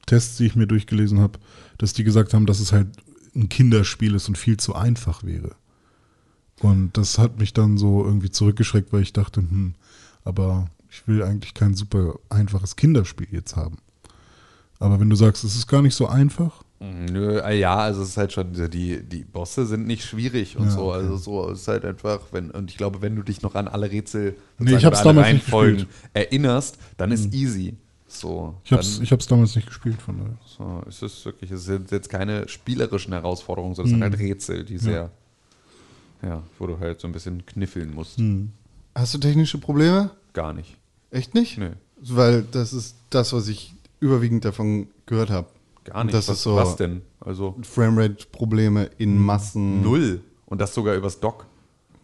[0.05, 1.39] Tests, die ich mir durchgelesen habe,
[1.77, 2.87] dass die gesagt haben, dass es halt
[3.35, 5.55] ein Kinderspiel ist und viel zu einfach wäre.
[6.61, 9.75] Und das hat mich dann so irgendwie zurückgeschreckt, weil ich dachte, hm,
[10.23, 13.77] aber ich will eigentlich kein super einfaches Kinderspiel jetzt haben.
[14.79, 18.09] Aber wenn du sagst, es ist gar nicht so einfach, Nö, äh, ja, also es
[18.09, 20.89] ist halt schon, die, die Bosse sind nicht schwierig und Ja, so.
[20.91, 20.97] okay.
[20.99, 23.67] Also so es ist halt einfach, wenn, und ich glaube, wenn du dich noch an
[23.67, 25.95] alle Rätsel Nee, ich hab's nicht Reihenfolgen gespielt.
[26.03, 26.09] Mhm.
[26.13, 27.75] erinnerst, dann ist easy.
[28.09, 30.37] So, ich habe es dann, ich hab's damals nicht gespielt, von daher.
[30.45, 34.63] so, es ist wirklich, es sind jetzt keine spielerischen Herausforderungen, sondern es sind halt Rätsel,
[34.63, 35.11] die sehr,
[36.21, 38.19] ja, wo du halt so ein bisschen kniffeln musst.
[38.19, 38.51] Mhm.
[38.95, 40.11] Hast du technische Probleme?
[40.33, 40.77] Gar nicht.
[41.11, 41.57] Echt nicht?
[41.57, 41.71] Nö.
[42.01, 45.47] Weil das ist das, was ich überwiegend davon gehört habe.
[45.87, 46.13] Gar nicht.
[46.13, 47.01] Das was, ist so was denn?
[47.19, 49.81] Also Framerate-Probleme in Massen.
[49.81, 50.21] null.
[50.45, 51.45] Und das sogar übers Dock.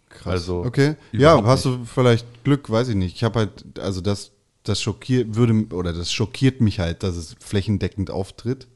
[0.08, 0.32] Krass.
[0.32, 0.96] Also, okay.
[1.12, 3.16] Ja, hast du vielleicht Glück, weiß ich nicht.
[3.16, 4.32] Ich habe halt, also das,
[4.62, 8.68] das schockiert, würde, oder das schockiert mich halt, dass es flächendeckend auftritt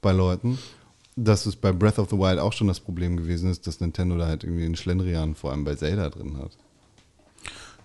[0.00, 0.58] bei Leuten.
[1.14, 4.16] Dass es bei Breath of the Wild auch schon das Problem gewesen ist, dass Nintendo
[4.16, 6.56] da halt irgendwie einen Schlendrian vor allem bei Zelda drin hat.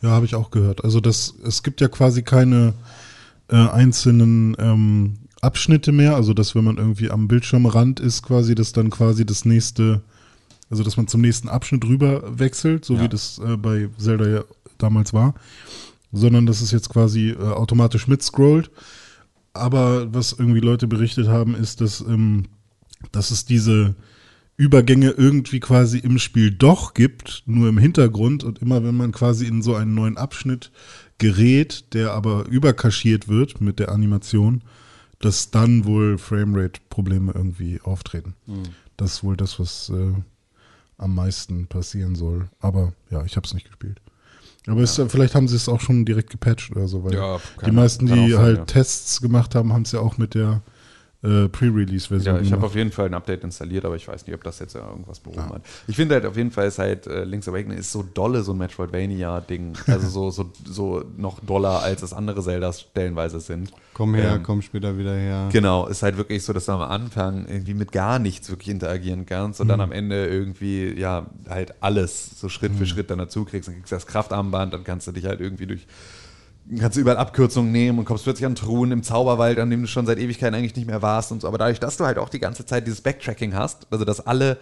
[0.01, 0.83] Ja, habe ich auch gehört.
[0.83, 2.73] Also das, es gibt ja quasi keine
[3.49, 6.15] äh, einzelnen ähm, Abschnitte mehr.
[6.15, 10.01] Also dass wenn man irgendwie am Bildschirmrand ist, quasi, dass dann quasi das nächste,
[10.69, 13.03] also dass man zum nächsten Abschnitt rüber wechselt, so Ja.
[13.03, 14.43] wie das äh, bei Zelda ja
[14.77, 15.35] damals war.
[16.11, 18.71] Sondern dass es jetzt quasi äh, automatisch mitscrollt.
[19.53, 22.45] Aber was irgendwie Leute berichtet haben, ist, dass, ähm,
[23.11, 23.95] dass es diese
[24.55, 29.45] Übergänge irgendwie quasi im Spiel doch gibt, nur im Hintergrund und immer wenn man quasi
[29.45, 30.71] in so einen neuen Abschnitt
[31.19, 34.63] gerät, der aber überkaschiert wird mit der Animation,
[35.19, 38.35] dass dann wohl Framerate-Probleme irgendwie auftreten.
[38.97, 40.13] Das ist wohl das, was äh,
[40.97, 42.49] am meisten passieren soll.
[42.59, 44.01] Aber ja, ich habe es nicht gespielt.
[44.67, 47.71] Aber es, vielleicht haben sie es auch schon direkt gepatcht oder so, weil Ja, die
[47.71, 48.65] meisten, die sein, halt ja.
[48.65, 50.61] Tests gemacht haben, haben es ja auch mit der
[51.27, 54.35] äh, Pre-Release-Version Ja, ich habe auf jeden Fall ein Update installiert, aber ich weiß nicht,
[54.35, 55.61] ob das jetzt ja irgendwas behoben hat.
[55.87, 58.53] Ich finde halt auf jeden Fall ist halt äh, Link's Awakening ist so dolle, so
[58.53, 59.73] ein Metroidvania-Ding.
[59.87, 63.71] Also so, so, so noch doller, als es andere Zeldas stellenweise sind.
[63.93, 65.49] Komm her, Ähm, komm später wieder her.
[65.51, 69.25] Genau, ist halt wirklich so, dass du am Anfang irgendwie mit gar nichts wirklich interagieren
[69.25, 73.45] kannst und dann am Ende irgendwie, ja, halt alles so Schritt für Schritt dann dazu
[73.45, 73.67] kriegst.
[73.67, 75.87] Dann kriegst du das Kraftarmband, dann kannst du dich halt irgendwie durch,
[76.79, 79.87] kannst du überall Abkürzungen nehmen und kommst plötzlich an Truhen im Zauberwald, an dem du
[79.87, 81.47] schon seit Ewigkeiten eigentlich nicht mehr warst und so.
[81.47, 84.57] Aber dadurch, dass du halt auch die ganze Zeit dieses Backtracking hast, also dass alle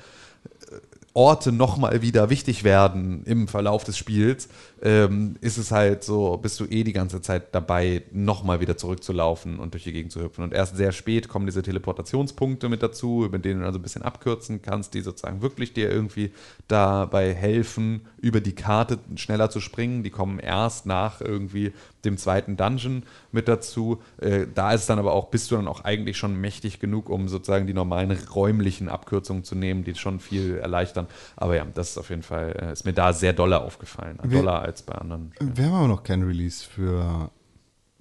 [1.16, 4.50] Orte nochmal wieder wichtig werden im Verlauf des Spiels,
[4.82, 9.58] ähm, ist es halt so, bist du eh die ganze Zeit dabei, nochmal wieder zurückzulaufen
[9.58, 10.44] und durch die Gegend zu hüpfen.
[10.44, 14.02] Und erst sehr spät kommen diese Teleportationspunkte mit dazu, mit denen du also ein bisschen
[14.02, 16.32] abkürzen kannst, die sozusagen wirklich dir irgendwie
[16.68, 20.02] dabei helfen, über die Karte schneller zu springen.
[20.02, 21.74] Die kommen erst nach irgendwie
[22.06, 24.02] dem zweiten Dungeon mit dazu.
[24.20, 27.28] Äh, da ist dann aber auch, bist du dann auch eigentlich schon mächtig genug, um
[27.28, 31.06] sozusagen die normalen räumlichen Abkürzungen zu nehmen, die schon viel erleichtern.
[31.36, 34.18] Aber ja, das ist auf jeden Fall, äh, ist mir da sehr doller aufgefallen.
[34.24, 35.32] Wir- Doller als bei anderen.
[35.40, 37.30] Wir haben aber noch kein Release für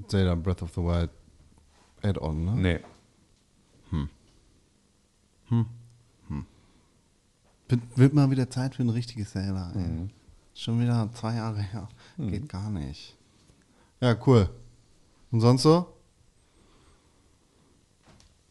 [0.08, 1.10] Zelda Breath of the Wild
[2.02, 2.52] Add-on, ne?
[2.56, 2.80] Nee.
[7.74, 9.72] Wird, wird mal wieder Zeit für ein richtiges Zelda.
[9.74, 10.10] Mhm.
[10.54, 11.88] Schon wieder zwei Jahre her.
[12.16, 13.16] Geht gar nicht.
[14.00, 14.48] Ja, cool.
[15.32, 15.86] Und sonst so?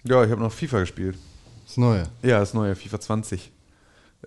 [0.04, 1.18] Ja, ich habe noch FIFA gespielt.
[1.66, 2.04] Das Neue.
[2.22, 3.52] Ja, das neue FIFA 20.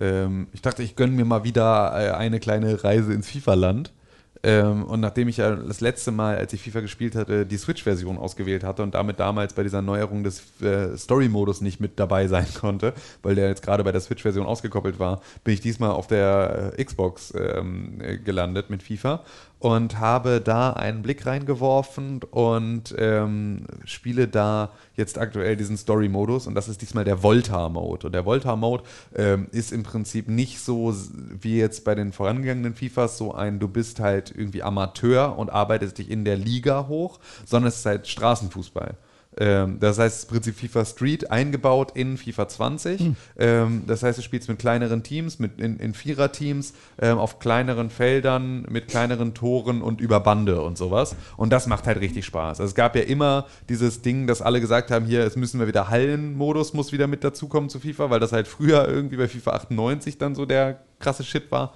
[0.00, 3.92] Ähm, ich dachte, ich gönne mir mal wieder äh, eine kleine Reise ins FIFA-Land.
[4.42, 8.18] Ähm, und nachdem ich ja das letzte Mal, als ich FIFA gespielt hatte, die Switch-Version
[8.18, 12.46] ausgewählt hatte und damit damals bei dieser Neuerung des äh, Story-Modus nicht mit dabei sein
[12.60, 12.92] konnte,
[13.22, 16.84] weil der jetzt gerade bei der Switch-Version ausgekoppelt war, bin ich diesmal auf der äh,
[16.84, 19.24] Xbox ähm, äh, gelandet mit FIFA
[19.58, 26.54] und habe da einen Blick reingeworfen und ähm, spiele da jetzt aktuell diesen Story-Modus und
[26.54, 28.06] das ist diesmal der Volta-Mode.
[28.06, 28.84] Und der Volta-Mode
[29.14, 30.94] ähm, ist im Prinzip nicht so
[31.40, 35.98] wie jetzt bei den vorangegangenen FIFAs so ein, du bist halt irgendwie Amateur und arbeitest
[35.98, 38.96] dich in der Liga hoch, sondern es ist halt Straßenfußball.
[39.38, 43.12] Ähm, das heißt, es ist im Prinzip FIFA Street eingebaut in FIFA 20.
[43.38, 47.90] Ähm, das heißt, du spielst mit kleineren Teams, mit in, in Viererteams, ähm, auf kleineren
[47.90, 51.16] Feldern, mit kleineren Toren und über Bande und sowas.
[51.36, 52.60] Und das macht halt richtig Spaß.
[52.60, 55.66] Also es gab ja immer dieses Ding, dass alle gesagt haben, hier, es müssen wir
[55.66, 59.52] wieder Hallenmodus muss wieder mit dazukommen zu FIFA, weil das halt früher irgendwie bei FIFA
[59.52, 61.74] 98 dann so der krasse Shit war.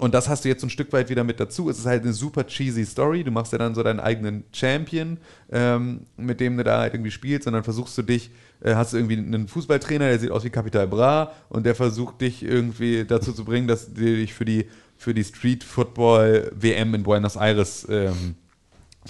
[0.00, 1.70] Und das hast du jetzt so ein Stück weit wieder mit dazu.
[1.70, 3.22] Es ist halt eine super cheesy Story.
[3.22, 5.18] Du machst ja dann so deinen eigenen Champion,
[5.52, 7.46] ähm, mit dem du da halt irgendwie spielst.
[7.46, 8.30] Und dann versuchst du dich,
[8.60, 12.20] äh, hast du irgendwie einen Fußballtrainer, der sieht aus wie Capital Bra und der versucht
[12.20, 14.66] dich irgendwie dazu zu bringen, dass du dich für die,
[14.96, 18.34] für die Street Football WM in Buenos Aires ähm,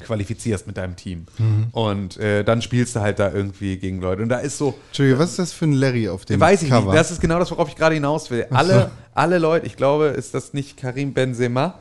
[0.02, 1.26] qualifizierst mit deinem Team.
[1.72, 4.22] Und äh, dann spielst du halt da irgendwie gegen Leute.
[4.22, 6.70] Und da ist so, Entschuldigung, was ist das für ein Larry auf dem Weiß ich
[6.70, 6.86] Cover?
[6.86, 6.98] nicht.
[6.98, 8.46] Das ist genau das, worauf ich gerade hinaus will.
[8.50, 11.74] Alle, alle Leute, ich glaube, ist das nicht Karim Benzema?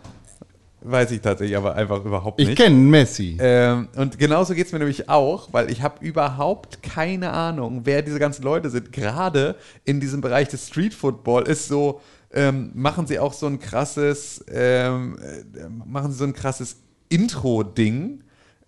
[0.85, 2.57] Weiß ich tatsächlich aber einfach überhaupt ich nicht.
[2.57, 3.38] kenne Messi.
[3.40, 8.02] Ähm, und genauso geht es mir nämlich auch, weil ich habe überhaupt keine Ahnung, wer
[8.02, 8.91] diese ganzen Leute sind.
[8.91, 12.02] Gerade in diesem Bereich des Street Football ist so,
[12.34, 16.76] ähm, machen sie auch so ein krasses, ähm, äh, machen sie so ein krasses
[17.14, 18.22] Intro-Ding,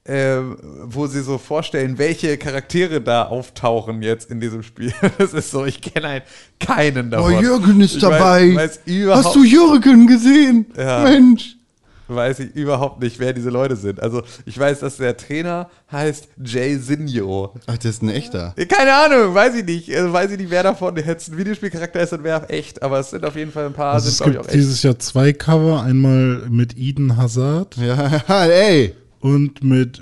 [0.03, 0.37] äh,
[0.83, 4.93] wo sie so vorstellen, welche Charaktere da auftauchen jetzt in diesem Spiel.
[5.17, 6.23] Das ist so, ich kenne halt
[6.59, 7.41] keinen Oh, davon.
[7.41, 8.53] Jürgen ist Ich dabei.
[8.55, 10.67] Weiß, weiß Hast du Jürgen gesehen?
[10.77, 11.03] Ja.
[11.03, 11.54] Mensch.
[12.07, 14.01] Weiß ich überhaupt nicht, wer diese Leute sind.
[14.01, 17.53] Also ich weiß, dass der Trainer heißt Jay Sinjo.
[17.67, 18.53] Ach, das ist ein echter.
[18.69, 19.95] Keine Ahnung, weiß ich nicht.
[19.95, 22.81] Also weiß ich nicht, wer davon jetzt ein Videospielcharakter ist und wer echt.
[22.83, 24.49] Aber es sind auf jeden Fall ein paar, Also sind es glaube ich gibt auch
[24.49, 24.55] echt.
[24.57, 28.93] dieses Jahr zwei Cover, einmal mit Eden Hazard Ja, ey.
[29.19, 30.01] und mit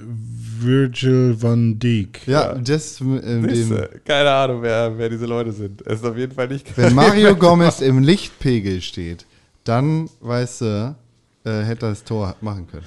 [0.60, 2.26] Virgil van Dijk.
[2.26, 5.82] Ja, das äh, dem, Siehste, Keine Ahnung, wer, wer diese Leute sind.
[5.86, 6.76] Es ist auf jeden Fall nicht.
[6.78, 9.26] Wenn Mario Gomez im Lichtpegel steht,
[9.66, 10.96] dann weißt du,
[11.46, 12.86] äh, hätte er das Tor machen können.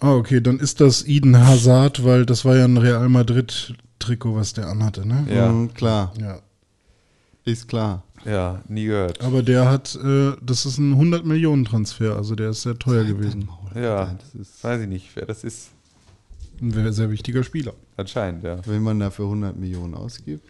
[0.00, 4.54] Ah, okay, dann ist das Eden Hazard, weil das war ja ein Real Madrid-Trikot, was
[4.54, 5.26] der anhatte, ne?
[5.30, 5.48] Ja.
[5.52, 6.38] Mhm, klar, Ja.
[7.44, 8.02] ist klar.
[8.24, 9.20] Ja, nie gehört.
[9.22, 13.48] Aber der hat, äh, das ist ein 100-Millionen-Transfer, also der ist sehr teuer gewesen.
[13.74, 15.68] Ja, Das ist, weiß ich nicht, wer das ist.
[16.60, 17.72] Ein sehr, sehr wichtiger Spieler.
[17.96, 18.58] Anscheinend, ja.
[18.66, 20.46] wenn man dafür 100 Millionen ausgibt,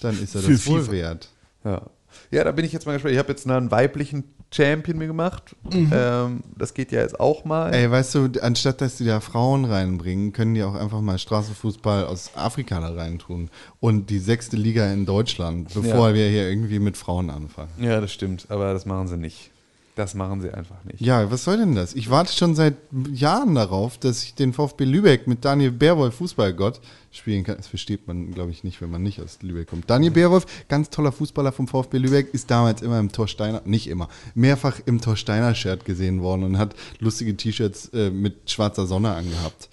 [0.00, 0.92] dann ist er Für das wohl FIFA.
[0.92, 1.28] wert.
[1.64, 1.82] Ja.
[2.30, 3.12] Ja, da bin ich jetzt mal gespannt.
[3.12, 5.54] Ich habe jetzt einen weiblichen Champion mir gemacht.
[5.72, 7.72] Ähm, das geht ja jetzt auch mal.
[7.72, 12.04] Ey, weißt du, anstatt dass die da Frauen reinbringen, können die auch einfach mal Straßenfußball
[12.06, 13.48] aus Afrika da reintun.
[13.78, 16.14] Und die sechste Liga in Deutschland, bevor Ja.
[16.14, 17.70] wir hier irgendwie mit Frauen anfangen.
[17.78, 19.50] Ja, das stimmt, aber das machen sie nicht.
[19.96, 21.00] Das machen sie einfach nicht.
[21.00, 21.94] Ja, was soll denn das?
[21.94, 22.76] Ich warte schon seit
[23.12, 26.80] Jahren darauf, dass ich den VfB Lübeck mit Daniel Beerwolf, Fußballgott,
[27.10, 27.56] spielen kann.
[27.56, 29.90] Das versteht man, glaube ich, nicht, wenn man nicht aus Lübeck kommt.
[29.90, 34.08] Daniel Beerwolf, ganz toller Fußballer vom VfB Lübeck, ist damals immer im Torsteiner, nicht immer,
[34.34, 39.68] mehrfach im Torsteiner-Shirt gesehen worden und hat lustige T-Shirts äh, mit schwarzer Sonne angehabt.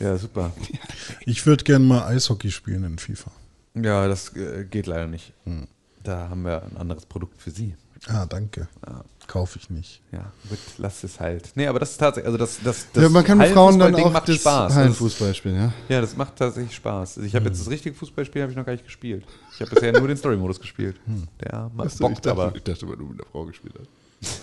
[0.00, 0.52] Ja, super.
[1.26, 3.30] Ich würde gerne mal Eishockey spielen in FIFA.
[3.74, 5.32] Ja, das äh, geht leider nicht.
[6.02, 7.74] Da haben wir ein anderes Produkt für Sie.
[8.08, 8.68] Ah, danke.
[9.26, 10.00] Kaufe ich nicht.
[10.12, 11.50] Ja, gut, lass es halt.
[11.56, 13.94] Nee, aber das ist tatsächlich, also das, das, das ja, man kann mit Frauen dann
[13.96, 14.74] auch macht das Spaß.
[14.74, 15.72] Hallenfußball spielen, ja.
[15.88, 17.18] Ja, das macht tatsächlich Spaß.
[17.18, 19.24] Also ich habe jetzt das richtige Fußballspiel habe ich noch gar nicht gespielt.
[19.52, 20.96] Ich habe bisher nur den Story-Modus gespielt.
[21.42, 22.54] Der macht Achso, ich aber.
[22.54, 24.42] ich dachte, weil du mit einer Frau gespielt hast.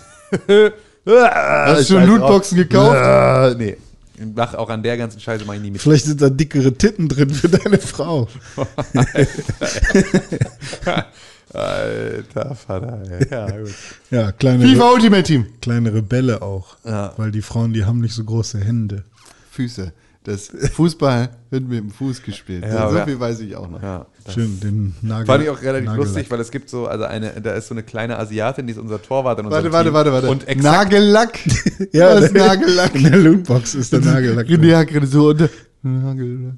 [1.06, 2.96] Hast Hast du Lootboxen gekauft?
[2.96, 3.76] Äh, nee.
[4.16, 5.80] Ich mach auch an der ganzen Scheiße mache ich nie mit.
[5.80, 8.28] Vielleicht sind da dickere Titten drin für deine Frau.
[11.54, 13.00] Alter Vater.
[13.10, 13.26] ey.
[13.30, 13.74] Ja, gut.
[14.10, 15.46] Ja, kleine, FIFA Ultimate Team.
[15.60, 16.76] kleine Rebelle auch.
[16.84, 17.12] Ja.
[17.16, 19.04] Weil die Frauen, die haben nicht so große Hände.
[19.50, 19.92] Füße.
[20.24, 22.64] Das Fußball wird mit dem Fuß gespielt.
[22.64, 23.82] Ja, so viel weiß ich auch noch.
[23.82, 25.26] Ja, Schön, den Nagel.
[25.26, 26.06] fand ich auch relativ Nagellack.
[26.06, 28.78] lustig, weil es gibt so, also eine, da ist so eine kleine Asiatin, die ist
[28.78, 30.30] unser Torwart in Warte, warte, warte, warte.
[30.30, 31.38] Und exakt, Nagellack.
[31.92, 32.94] Ja, das ist Nagellack.
[32.94, 34.48] In der Lootbox ist der Nagellack.
[34.48, 35.50] Ja, gerade so unter.
[35.82, 36.54] Nagellack.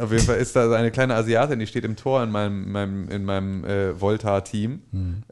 [0.00, 3.08] Auf jeden Fall ist da eine kleine Asiatin, die steht im Tor in meinem, meinem,
[3.08, 4.80] in meinem äh, Volta-Team.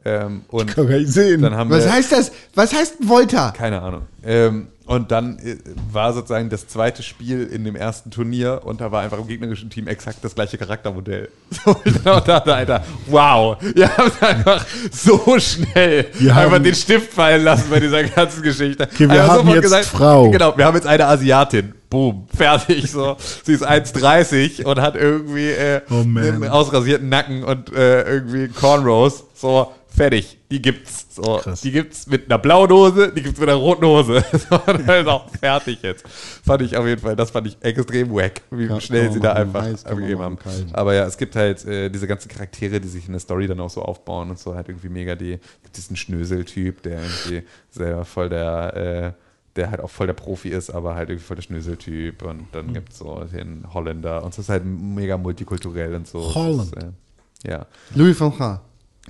[0.05, 1.41] Ähm, und Kann gar nicht sehen.
[1.41, 2.31] dann haben Was wir, heißt das?
[2.55, 3.51] Was heißt Volta?
[3.51, 4.03] Keine Ahnung.
[4.23, 5.57] Ähm, und dann äh,
[5.91, 9.69] war sozusagen das zweite Spiel in dem ersten Turnier und da war einfach im gegnerischen
[9.69, 11.29] Team exakt das gleiche Charaktermodell.
[11.67, 17.43] So, auch dachte, Alter, wow, ihr habt einfach so schnell Wir einfach den Stift fallen
[17.43, 18.83] lassen bei dieser ganzen Geschichte.
[18.83, 20.29] Okay, wir Einfach haben jetzt Frau.
[20.29, 21.73] Genau, wir haben jetzt eine Asiatin.
[21.89, 22.91] Boom, fertig.
[22.91, 23.15] So.
[23.43, 29.23] Sie ist 1,30 und hat irgendwie äh, Oh, einen ausrasierten Nacken und äh, irgendwie Cornrows.
[29.35, 30.37] So, fertig.
[30.51, 31.07] Die gibt's.
[31.15, 31.61] So, Krass.
[31.61, 34.23] die gibt's mit einer blauen Hose, die gibt's mit einer roten Hose.
[34.49, 36.07] So, dann ist auch fertig jetzt.
[36.07, 39.19] Fand ich auf jeden Fall, das fand ich extrem wack, wie Ja, schnell kann sie
[39.19, 40.37] da einfach heiß abgegeben haben.
[40.39, 40.67] kalt.
[40.73, 43.59] Aber ja, es gibt halt äh, diese ganzen Charaktere, die sich in der Story dann
[43.59, 48.05] auch so aufbauen und so halt irgendwie mega die, gibt diesen Schnösel-Typ, der irgendwie selber
[48.05, 48.75] voll der,
[49.17, 49.21] äh,
[49.55, 52.73] der halt auch voll der Profi ist, aber halt irgendwie voll der Schnösel-Typ und dann
[52.73, 56.19] gibt es so den Holländer und es ist halt mega multikulturell und so.
[56.35, 56.75] Holland.
[56.75, 57.65] Ist, äh, ja,
[57.95, 58.59] Louis van Gaal.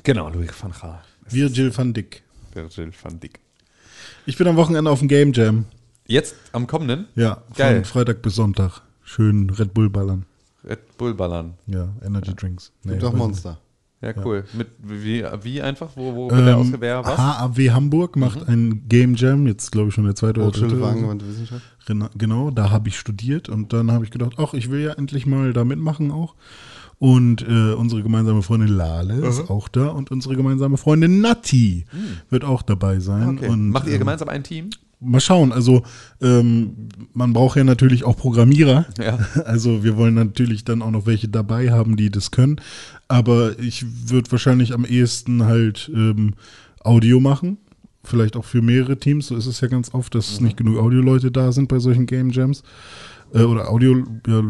[0.07, 1.01] Genau, Louis van Gaal.
[1.27, 2.23] Virgil van Dick.
[2.53, 3.39] Virgil van Dijk.
[4.25, 5.65] Ich bin am Wochenende auf dem Game Jam.
[6.07, 7.75] Jetzt am kommenden Ja, Geil.
[7.83, 8.81] von Freitag bis Sonntag.
[9.03, 10.25] Schön Red Bull ballern.
[10.63, 11.53] Red Bull ballern.
[11.65, 12.71] Ja, Energy Drinks.
[12.83, 13.59] Nee, Gibt doch Monster.
[14.01, 14.43] Ja, cool.
[14.53, 15.89] Mit wie, wie einfach?
[15.95, 17.03] Wo, wo wird der Ähm, ausgewählt?
[17.05, 17.17] Was?
[17.17, 20.85] HAW Hamburg macht ein Game Jam, jetzt glaube ich schon der zweite oder Hochschule dritte.
[20.87, 21.63] angewandte Wissenschaft.
[21.87, 24.93] Gena- Genau, da habe ich studiert und dann habe ich gedacht, ach, ich will ja
[24.93, 26.35] endlich mal da mitmachen auch.
[26.99, 31.85] Und äh, unsere gemeinsame Freundin Lale ist auch da und unsere gemeinsame Freundin Nati
[32.29, 33.37] wird auch dabei sein.
[33.37, 33.49] Okay.
[33.49, 34.71] Und, Macht ihr ähm, gemeinsam ein Team?
[34.99, 35.83] Mal schauen, also
[36.23, 38.87] ähm, man braucht ja natürlich auch Programmierer.
[38.97, 39.19] Ja.
[39.45, 42.59] Also wir wollen natürlich dann auch noch welche dabei haben, die das können.
[43.07, 46.33] Aber ich würde wahrscheinlich am ehesten halt ähm,
[46.83, 47.57] Audio machen.
[48.03, 49.27] Vielleicht auch für mehrere Teams.
[49.27, 52.31] So ist es ja ganz oft, dass nicht genug Audioleute da sind bei solchen Game
[52.31, 52.63] Jams.
[53.33, 54.43] Äh, oder Audio, ja,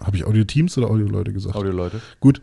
[0.00, 1.56] habe ich Audio-Teams oder Audio-Leute gesagt?
[1.56, 2.00] Audio-Leute.
[2.20, 2.40] Gut.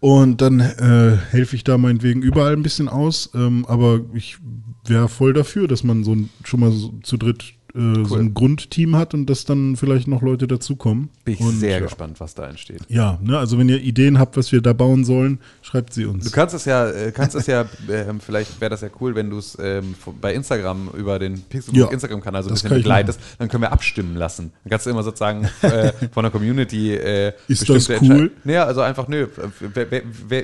[0.00, 3.30] Und dann äh, helfe ich da meinetwegen überall ein bisschen aus.
[3.34, 4.38] Ähm, aber ich
[4.84, 8.34] wäre voll dafür, dass man so ein, schon mal so zu dritt äh, so ein
[8.34, 11.10] Grundteam hat und dass dann vielleicht noch Leute dazukommen.
[11.24, 11.80] Bin ich und, sehr ja.
[11.80, 12.80] gespannt, was da entsteht.
[12.88, 16.24] Ja, ne, also wenn ihr Ideen habt, was wir da bauen sollen, schreibt sie uns.
[16.24, 19.30] Du kannst es ja, äh, kannst es ja, ähm, vielleicht wäre das ja cool, wenn
[19.30, 23.48] du es ähm, bei Instagram über den Pixelbook Ja, Instagram-Kanal so ein bisschen begleitest, dann
[23.48, 24.52] können wir abstimmen lassen.
[24.64, 28.30] Dann kannst du immer sozusagen äh, von der Community äh, Ist das cool?
[28.44, 29.26] Naja, also einfach, nö,
[29.60, 30.02] wer,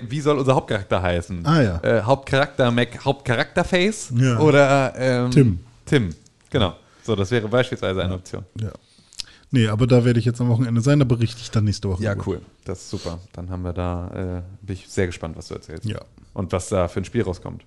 [0.09, 1.47] wie soll unser Hauptcharakter heißen?
[1.47, 1.81] Ah, ja.
[1.83, 4.39] Äh, Hauptcharakter Mac, Hauptcharakterface Ja.
[4.39, 5.59] oder ähm, Tim.
[5.87, 6.11] Tim,
[6.51, 6.75] genau.
[7.03, 8.45] So, das wäre beispielsweise eine Option.
[8.61, 8.73] ja.
[9.55, 12.03] Nee, aber da werde ich jetzt am Wochenende sein, da berichte ich dann nächste Woche.
[12.03, 12.27] Ja, drüber.
[12.27, 12.41] cool.
[12.65, 13.19] Das ist super.
[13.35, 15.85] Dann haben wir da, äh, bin ich sehr gespannt, was du erzählst.
[15.85, 16.01] Ja.
[16.33, 17.63] Und was da für ein Spiel rauskommt.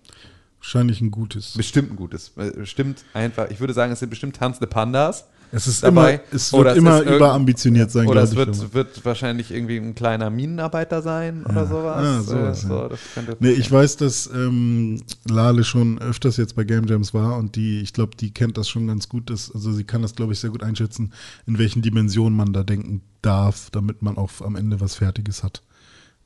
[0.57, 1.53] Wahrscheinlich ein gutes.
[1.55, 2.31] Bestimmt ein gutes.
[2.37, 5.25] Äh, Bestimmt einfach, ich würde sagen, es sind bestimmt tanzende Pandas.
[5.51, 6.15] Es ist dabei.
[6.15, 8.61] immer, es wird es immer irgend- überambitioniert sein, Oder glaube es ich.
[8.63, 12.03] wird, wird wahrscheinlich irgendwie ein kleiner Minenarbeiter sein oder sowas.
[12.03, 12.89] Äh, sowas, so, ja.
[12.89, 17.37] das könnte Nee, ich weiß, dass ähm, Lale schon öfters jetzt bei Game Jams war
[17.37, 19.29] und die, ich glaube, die kennt das schon ganz gut.
[19.29, 21.13] Dass, also sie kann das, glaube ich, sehr gut einschätzen,
[21.47, 25.61] in welchen Dimensionen man da denken darf, damit man auch am Ende was Fertiges hat.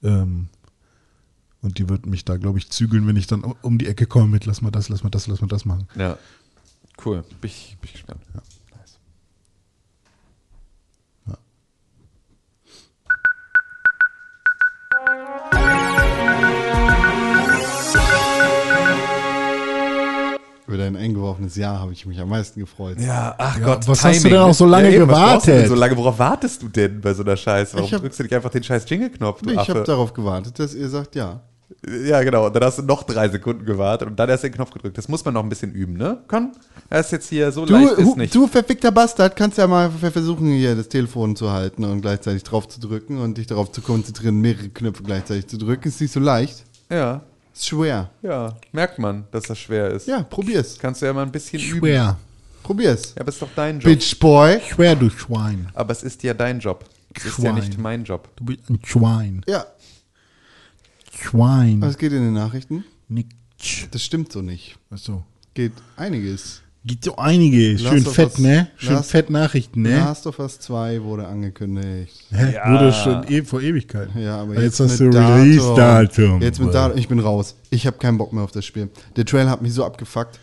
[0.03, 0.47] Ähm,
[1.61, 4.05] Und die wird mich da, glaube ich, zügeln, wenn ich dann um- um die Ecke
[4.05, 5.87] komme mit, lass mal das, lass mal das, lass mal das machen.
[5.97, 6.17] Ja.
[7.05, 7.23] Cool.
[7.41, 8.21] Bin ich, bin ich gespannt.
[21.39, 22.97] Eingeworfenes Jahr habe ich mich am meisten gefreut.
[22.99, 25.67] Ja, ach Ja, Gott, was hast du denn auch so lange eben, du denn gewartet?
[25.67, 27.75] So lange, worauf wartest du denn bei so einer Scheiße?
[27.77, 30.73] Warum hab- drückst du nicht einfach den scheiß Jingle-Knopf, du ich habe darauf gewartet, dass
[30.75, 31.41] ihr sagt ja.
[32.03, 32.47] Ja, genau.
[32.47, 34.97] Und dann hast du noch drei Sekunden gewartet und dann erst den Knopf gedrückt.
[34.97, 36.17] Das muss man noch ein bisschen üben, ne?
[36.27, 36.51] Komm,
[36.89, 38.33] er ist jetzt hier so Du, leicht ist nicht.
[38.35, 42.43] du verfickter Bastard, kannst ja mal ver- versuchen, hier das Telefon zu halten und gleichzeitig
[42.43, 45.87] drauf zu drücken und dich darauf zu konzentrieren, mehrere Knöpfe gleichzeitig zu drücken.
[45.89, 46.63] Ist nicht so leicht.
[46.89, 47.21] Ja,
[47.59, 48.09] Ist schwer.
[48.21, 48.55] ja.
[48.71, 50.07] Merkt man, dass das schwer ist.
[50.07, 50.79] Ja, probier's.
[50.79, 51.79] Kannst du ja mal ein bisschen üben.
[51.79, 52.17] Schwer.
[52.63, 53.13] Probier's.
[53.15, 53.83] Ja, aber es ist doch dein Job.
[53.91, 54.61] Bitch Boy.
[54.65, 55.69] Schwer, du Schwein.
[55.73, 56.85] Aber es ist ja dein Job.
[57.13, 57.55] Es ist ja Schwein.
[57.55, 58.29] nicht mein Job.
[58.37, 59.43] Du bist ein Schwein.
[59.45, 59.65] Ja,
[61.13, 61.81] Schwein.
[61.81, 62.85] was geht in den Nachrichten?
[63.09, 63.29] Nix.
[63.91, 64.77] Das stimmt so nicht.
[64.89, 65.25] Achso.
[65.53, 66.61] Geht einiges.
[66.85, 67.73] Gibt so einige.
[67.73, 68.67] Last Schön of fett, Us- ne?
[68.77, 69.97] Schön Last- fett Nachrichten, ne?
[69.97, 72.25] Last of Us 2 wurde angekündigt.
[72.31, 72.53] Hä?
[72.53, 72.71] Ja.
[72.71, 74.17] Wurde schon e vor Ewigkeiten.
[74.21, 76.41] Ja, aber jetzt, jetzt, hast du Release-Datum.
[76.41, 76.97] Jetzt mit Datum.
[76.97, 77.55] Ich bin raus.
[77.69, 78.89] Ich habe keinen Bock mehr auf das Spiel.
[79.17, 80.39] Der Trailer hat mich so abgefuckt.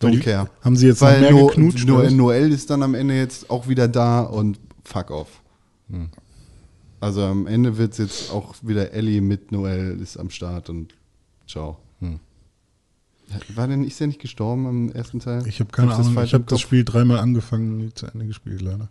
[0.00, 0.48] Don't Die- care.
[0.62, 1.86] Haben sie jetzt noch Weil mehr no, geknutscht?
[1.86, 2.02] no?
[2.10, 5.40] Noel ist dann am Ende jetzt auch wieder da und fuck off.
[5.90, 6.08] Hm.
[7.00, 10.94] Also am Ende wird es jetzt auch wieder Ellie mit Noel ist am Start und
[11.48, 11.78] ciao.
[12.00, 12.20] Hm.
[13.54, 15.46] War denn, ist der nicht gestorben am ersten Teil?
[15.46, 16.24] Ich habe keine Hab das Ahnung.
[16.24, 16.60] Ich habe das?
[16.60, 18.88] Spiel dreimal angefangen, nie zu Ende gespielt, leider.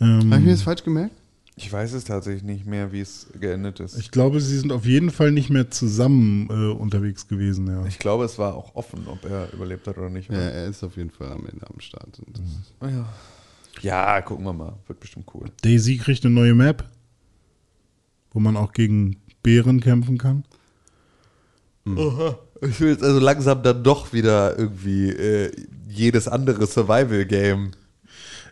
[0.00, 1.14] Ähm, Habe ich mir das falsch gemerkt?
[1.58, 3.98] Ich weiß es tatsächlich nicht mehr, wie es geendet ist.
[3.98, 7.86] ich glaube, sie sind auf jeden Fall nicht mehr zusammen äh, unterwegs gewesen, ja.
[7.86, 10.30] Ich glaube, es war auch offen, ob er überlebt hat oder nicht.
[10.30, 12.18] Ja, er ist auf jeden Fall am Ende am Start.
[12.26, 12.98] Und das Hm.
[12.98, 13.08] ja.
[13.80, 14.74] ja, gucken wir mal.
[14.86, 15.46] Wird bestimmt cool.
[15.62, 16.84] Daisy kriegt eine neue Map,
[18.32, 20.44] wo man auch gegen Bären kämpfen kann.
[22.62, 25.52] Ich will jetzt also langsam dann doch wieder irgendwie äh,
[25.88, 27.72] jedes andere Survival-Game.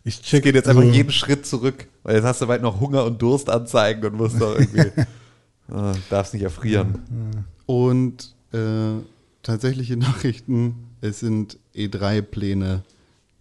[0.04, 1.88] Ich Es check geht jetzt also, einfach jeden Schritt zurück.
[2.02, 4.80] Weil jetzt hast du weit noch Hunger und Durst anzeigen und musst doch irgendwie.
[5.72, 7.02] äh, darfst nicht erfrieren.
[7.66, 9.00] Und äh,
[9.42, 12.82] tatsächliche Nachrichten, es sind E3-Pläne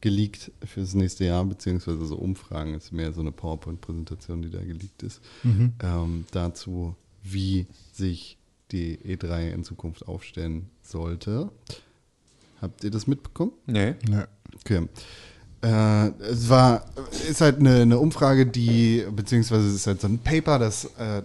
[0.02, 4.60] geleakt fürs nächste Jahr, beziehungsweise so Umfragen, es ist mehr so eine PowerPoint-Präsentation, die da
[4.60, 5.22] geleakt ist,
[5.82, 8.38] ähm, dazu, wie sich
[8.74, 11.50] die E3 in Zukunft aufstellen sollte.
[12.62, 13.52] Habt ihr das mitbekommen?
[13.66, 13.96] Nee.
[14.10, 14.28] Ja.
[14.56, 14.88] Okay.
[15.62, 16.86] Äh, es war,
[17.30, 21.22] ist halt eine, eine Umfrage, die, beziehungsweise es ist halt so ein Paper, das äh,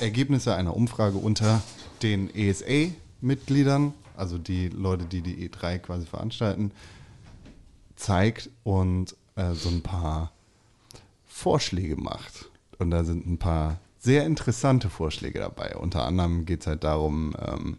[0.00, 1.62] Ergebnisse einer Umfrage unter
[2.02, 6.72] den ESA-Mitgliedern, also die Leute, die die E3 quasi veranstalten,
[7.96, 10.32] zeigt und äh, so ein paar
[11.26, 12.50] Vorschläge macht.
[12.78, 15.74] Und da sind ein paar sehr interessante Vorschläge dabei.
[15.76, 17.78] Unter anderem geht es halt darum, ähm,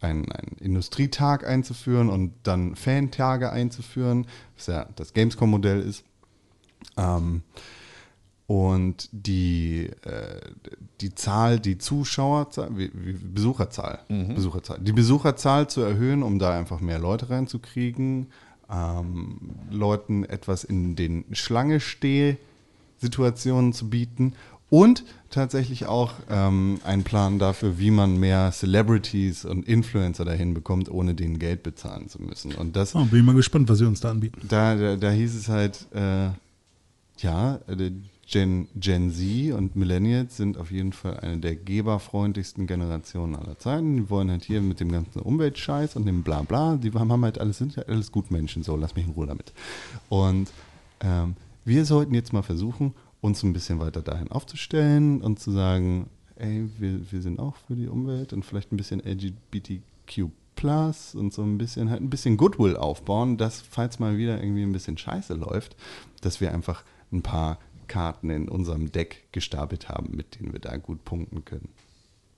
[0.00, 4.26] einen, einen Industrietag einzuführen und dann Fantage einzuführen,
[4.56, 6.04] was ja das Gamescom-Modell ist.
[6.96, 7.42] Ähm,
[8.46, 10.40] und die, äh,
[11.02, 16.80] die Zahl, die Zuschauerzahl, wie, wie Besucherzahl, Besucherzahl, die Besucherzahl zu erhöhen, um da einfach
[16.80, 18.28] mehr Leute reinzukriegen,
[18.70, 24.32] ähm, Leuten etwas in den Schlange-Steh-Situationen zu bieten
[24.70, 30.90] und tatsächlich auch ähm, einen Plan dafür, wie man mehr Celebrities und Influencer dahin bekommt,
[30.90, 32.54] ohne denen Geld bezahlen zu müssen.
[32.54, 34.40] Und das Oh, bin ich mal gespannt, was sie uns da anbieten.
[34.48, 36.28] da, da, da hieß es halt, äh,
[37.18, 37.90] ja, äh,
[38.30, 43.96] Gen, Gen Z und Millennials sind auf jeden Fall eine der geberfreundlichsten Generationen aller Zeiten.
[43.96, 47.40] Die wollen halt hier mit dem ganzen Umweltscheiß und dem Blabla, die haben haben halt
[47.40, 49.54] alles, sind halt alles Gutmenschen, so, lass mich in Ruhe damit.
[50.10, 50.50] Und
[51.00, 56.08] ähm, wir sollten jetzt mal versuchen, uns ein bisschen weiter dahin aufzustellen und zu sagen,
[56.36, 61.32] ey, wir, wir sind auch für die Umwelt und vielleicht ein bisschen LGBTQ Plus und
[61.32, 64.98] so ein bisschen halt ein bisschen Goodwill aufbauen, dass falls mal wieder irgendwie ein bisschen
[64.98, 65.76] Scheiße läuft,
[66.20, 66.82] dass wir einfach
[67.12, 71.68] ein paar Karten in unserem Deck gestapelt haben, mit denen wir da gut punkten können.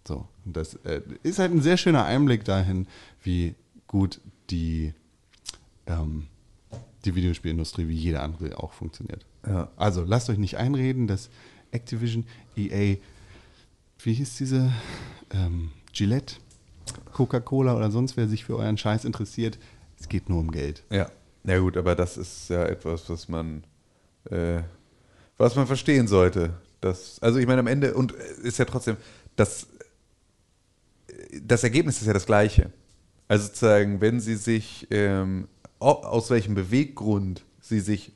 [0.06, 2.88] So, und das äh, ist halt ein sehr schöner Einblick dahin,
[3.22, 3.54] wie
[3.86, 4.20] gut
[4.50, 4.92] die,
[5.86, 6.26] ähm,
[7.06, 9.24] die Videospielindustrie wie jede andere auch funktioniert.
[9.46, 9.70] Ja.
[9.76, 11.30] Also lasst euch nicht einreden, dass
[11.70, 12.26] Activision,
[12.56, 12.96] EA,
[14.02, 14.72] wie hieß diese,
[15.32, 16.36] ähm, Gillette,
[17.12, 19.58] Coca-Cola oder sonst wer sich für euren Scheiß interessiert,
[19.98, 20.82] es geht nur um Geld.
[20.90, 21.10] Ja.
[21.42, 23.64] Na gut, aber das ist ja etwas, was man,
[24.30, 24.60] äh,
[25.38, 26.52] was man verstehen sollte.
[26.82, 28.96] Das, also ich meine, am Ende, und äh, ist ja trotzdem,
[29.36, 29.66] das,
[31.42, 32.70] das Ergebnis ist ja das gleiche.
[33.28, 35.48] Also sozusagen, wenn sie sich, ähm,
[35.78, 38.12] au- aus welchem Beweggrund sie sich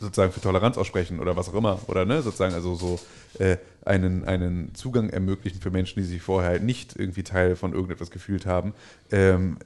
[0.00, 1.78] sozusagen für Toleranz aussprechen oder was auch immer.
[1.86, 3.00] Oder ne, sozusagen also so
[3.38, 7.72] äh, einen, einen Zugang ermöglichen für Menschen, die sich vorher halt nicht irgendwie Teil von
[7.72, 8.74] irgendetwas gefühlt haben.
[9.10, 9.58] Ähm,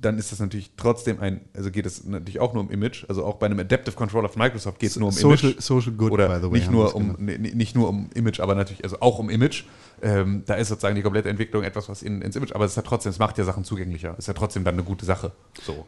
[0.00, 3.24] dann ist das natürlich trotzdem ein, also geht es natürlich auch nur um Image, also
[3.24, 5.62] auch bei einem Adaptive Controller von Microsoft geht es nur um Social- Image.
[5.62, 8.40] Social Good, Oder by the way, nicht nur um, nee, nee, nicht nur um Image,
[8.40, 9.64] aber natürlich, also auch um Image.
[10.02, 12.76] Ähm, da ist sozusagen die komplette Entwicklung etwas, was in, ins Image, aber es ist
[12.76, 14.12] ja trotzdem, es macht ja Sachen zugänglicher.
[14.12, 15.32] Es ist ja trotzdem dann eine gute Sache.
[15.62, 15.86] So.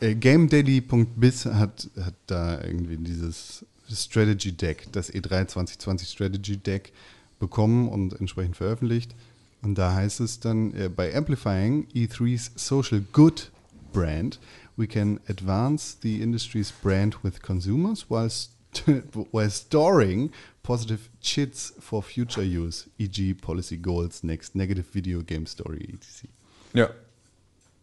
[0.00, 6.92] Äh, GameDaily.biz hat, hat da irgendwie dieses Strategy Deck, das E E3 2020 Strategy Deck
[7.38, 9.14] bekommen und entsprechend veröffentlicht.
[9.62, 13.50] Und da heißt es dann, äh, by amplifying E3's social good
[13.92, 14.38] brand,
[14.76, 18.52] we can advance the industry's brand with consumers while, st
[19.32, 20.30] while storing
[20.62, 23.34] positive chits for future use, e.g.
[23.34, 26.28] policy goals, next negative video game story, etc.
[26.74, 26.90] Ja.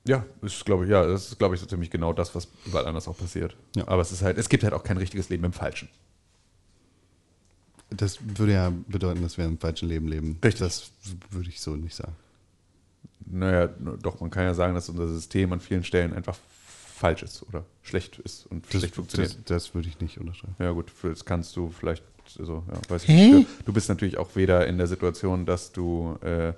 [0.07, 2.85] Ja, ist, glaube ich, ja, das ist, glaube ich, so ziemlich genau das, was überall
[2.85, 3.55] anders auch passiert.
[3.75, 3.87] Ja.
[3.87, 5.89] Aber es ist halt, es gibt halt auch kein richtiges Leben im Falschen.
[7.89, 10.39] Das würde ja bedeuten, dass wir im falschen Leben leben.
[10.43, 10.59] Richtig.
[10.59, 10.91] Das
[11.29, 12.15] würde ich so nicht sagen.
[13.27, 13.67] Naja,
[14.01, 16.37] doch, man kann ja sagen, dass unser System an vielen Stellen einfach
[16.95, 19.35] falsch ist oder schlecht ist und Das, schlecht funktioniert.
[19.35, 20.55] das, das würde ich nicht unterschreiben.
[20.59, 22.03] Ja gut, das kannst du vielleicht,
[22.39, 23.33] also, ja, weiß ich nicht.
[23.33, 26.53] Du, du bist natürlich auch weder in der Situation, dass du, äh,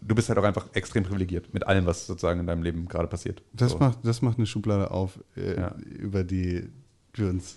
[0.00, 3.08] du bist halt auch einfach extrem privilegiert mit allem, was sozusagen in deinem Leben gerade
[3.08, 3.42] passiert.
[3.52, 3.78] Das, So.
[3.78, 5.74] macht, das macht eine Schublade auf, äh, Ja.
[5.98, 6.68] über die
[7.14, 7.56] wir uns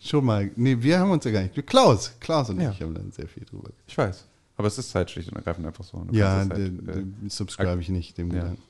[0.00, 0.50] schon mal.
[0.56, 1.66] Nee, wir haben uns ja gar nicht.
[1.66, 2.70] Klaus, Klaus und Ja.
[2.70, 3.70] ich haben dann sehr viel drüber.
[3.86, 6.06] Ich weiß, aber es ist halt schlicht und ergreifend einfach so.
[6.12, 8.30] Ja, den, halt, äh, subscribe ich nicht dem.
[8.30, 8.62] Gedanken.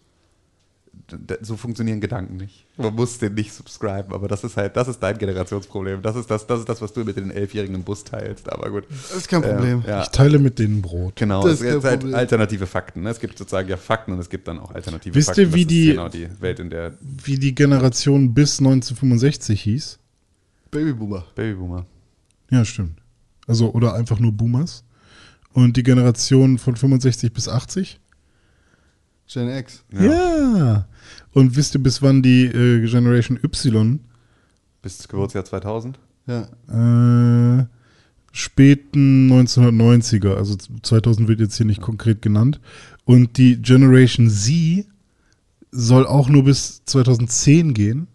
[1.43, 2.67] So funktionieren Gedanken nicht.
[2.77, 6.03] Man muss den nicht subscriben, aber das ist halt, das ist dein Generationsproblem.
[6.03, 8.51] Das ist das, das ist das, was du mit den Elfjährigen im Bus teilst.
[8.51, 8.85] Aber gut.
[8.91, 9.81] Das ist kein Problem.
[9.81, 10.03] Ähm, ja.
[10.03, 11.17] Ich teile mit denen Brot.
[11.17, 13.03] Genau, Das es gibt halt alternative Fakten.
[13.03, 13.11] Ne?
[13.11, 15.43] Es gibt sozusagen ja Fakten und es gibt dann auch alternative Wisst Fakten.
[15.43, 19.99] ihr, wie die- genau die Welt, in der Wie die Generation bis 1965 hieß?
[20.71, 21.25] Babyboomer.
[21.35, 21.87] Babyboomer.
[22.51, 22.99] Ja, stimmt.
[23.47, 24.85] Also, oder einfach nur Boomers.
[25.53, 28.01] Und die Generation von 65 bis 80?
[29.27, 29.85] Gen X.
[29.93, 30.87] Ja.
[31.33, 34.01] Und wisst ihr, bis wann die äh, Generation Y
[34.83, 35.99] Bis Geburtsjahr 2000.
[36.27, 36.49] Ja.
[37.61, 37.67] äh,
[38.33, 42.61] späten 1990er, also 2000 wird jetzt hier nicht konkret genannt.
[43.05, 44.87] Und die Generation Z
[45.71, 48.07] soll auch nur bis 2010 gehen.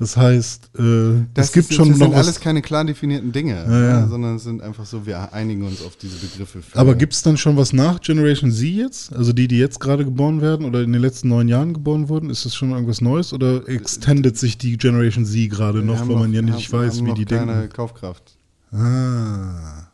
[0.00, 2.26] Das heißt, äh, Das es gibt ist, schon das noch sind was.
[2.26, 3.88] alles keine klar definierten Dinge, Ja, ne?
[3.88, 4.06] ja.
[4.06, 6.62] sondern es sind einfach so, wir einigen uns auf diese Begriffe.
[6.62, 9.12] Für Aber gibt es dann schon was nach Generation Z jetzt?
[9.12, 12.30] Also die, die jetzt gerade geboren werden oder in den letzten neun Jahren geboren wurden?
[12.30, 16.32] Ist das schon irgendwas Neues oder extendet sich die Generation Z gerade noch, weil man
[16.32, 17.72] ja nicht haben- weiß, haben wie noch die keine denken?
[17.74, 18.36] Kaufkraft.
[18.70, 19.88] Ah,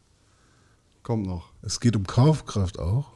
[1.02, 1.48] Kommt noch.
[1.62, 3.06] es geht um Kaufkraft auch.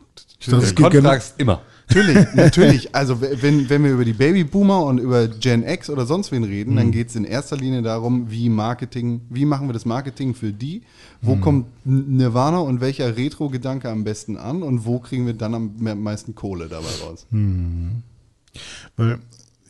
[0.40, 1.60] Ich Du dachte, es geht immer.
[1.88, 2.94] Natürlich, natürlich.
[2.94, 6.72] Also wenn, wenn wir über die Babyboomer und über Gen X oder sonst wen reden,
[6.72, 6.76] Mhm.
[6.76, 10.52] dann geht es in erster Linie darum, wie Marketing, wie machen wir das Marketing für
[10.52, 10.82] die?
[11.22, 11.40] Wo Mhm.
[11.40, 15.94] kommt Nirvana und welcher Retro-Gedanke am besten an und wo kriegen wir dann am me-
[15.94, 17.26] meisten Kohle dabei raus?
[17.30, 18.02] Mhm.
[18.96, 19.18] weil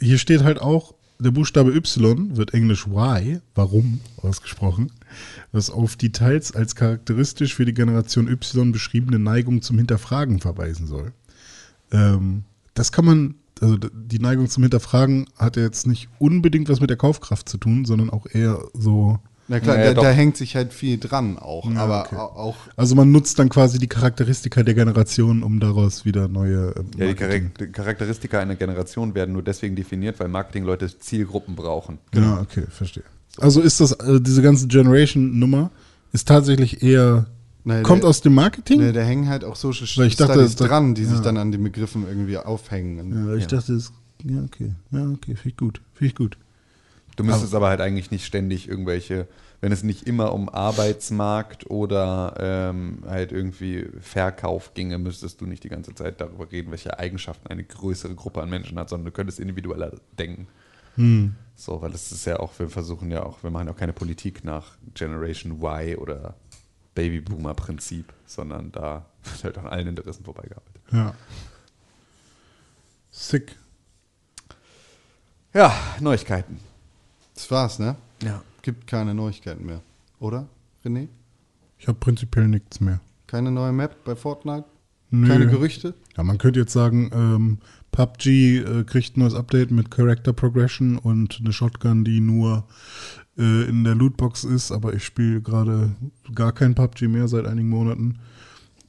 [0.01, 4.93] hier steht halt auch, der Buchstabe Y wird englisch Y, warum ausgesprochen,
[5.53, 10.87] was auf die teils als charakteristisch für die Generation Y beschriebene Neigung zum Hinterfragen verweisen
[10.87, 11.13] soll.
[11.93, 12.45] Ähm,
[12.75, 16.91] das kann man, also die Neigung zum Hinterfragen hat ja jetzt nicht unbedingt was mit
[16.91, 20.55] der Kaufkraft zu tun, sondern auch eher so, Na klar, Naja, da, da hängt sich
[20.55, 21.69] halt viel dran auch.
[21.71, 22.17] Ja, aber okay.
[22.17, 26.75] au- auch also man nutzt dann quasi die Charakteristika der Generation, um daraus wieder neue
[26.77, 27.17] Ja, die Marketing-
[27.55, 31.99] Charak- die Charakteristika einer Generation werden nur deswegen definiert, weil Marketingleute Zielgruppen brauchen.
[32.13, 33.05] Genau, okay, verstehe.
[33.39, 35.71] Also ist das, äh, diese ganze Generation-Nummer
[36.13, 37.27] ist tatsächlich eher,
[37.69, 38.81] Nein, kommt der- aus dem Marketing?
[38.81, 41.23] ne, da hängen halt auch Social Weil ich dachte, Studies das- dran, die sich ja.
[41.23, 43.27] dann an den Begriffen irgendwie aufhängen.
[43.29, 43.49] ja, ich Ja.
[43.59, 43.93] dachte, es,
[44.25, 46.39] ja, okay, ja, okay, finde ich gut, finde ich gut.
[47.17, 49.27] Du müsstest aber, halt eigentlich nicht ständig irgendwelche,
[49.61, 55.65] wenn es nicht immer um Arbeitsmarkt oder ähm, halt irgendwie Verkauf ginge, müsstest du nicht
[55.65, 59.11] die ganze Zeit darüber reden, welche Eigenschaften eine größere Gruppe an Menschen hat, sondern du
[59.11, 60.47] könntest individueller denken.
[60.95, 61.35] Hm.
[61.57, 63.93] So, weil das ist ja auch, wir versuchen ja auch, wir machen ja auch keine
[63.93, 66.35] Politik nach Generation Y oder
[66.99, 70.83] Babyboomer-Prinzip, sondern da wird halt an allen Interessen vorbeigearbeitet.
[70.91, 71.15] Ja.
[73.13, 73.57] Sick.
[75.55, 76.59] Ja, Neuigkeiten.
[77.35, 77.95] Das war's, ne?
[78.23, 78.43] Ja.
[78.63, 79.81] Gibt keine Neuigkeiten mehr.
[80.19, 80.49] Oder,
[80.85, 81.07] René?
[81.79, 83.01] Ich habe prinzipiell nichts mehr.
[83.29, 84.65] Keine neue Map bei Fortnite?
[85.11, 85.29] Nö.
[85.29, 85.95] Keine Gerüchte?
[86.17, 87.59] Ja, man könnte jetzt sagen, ähm,
[87.93, 92.67] PUBG äh, kriegt ein neues Update mit Character Progression und eine Shotgun, die nur
[93.39, 95.93] äh, in der Lootbox ist, aber ich spiele gerade
[96.35, 98.19] gar kein PUBG mehr seit einigen Monaten.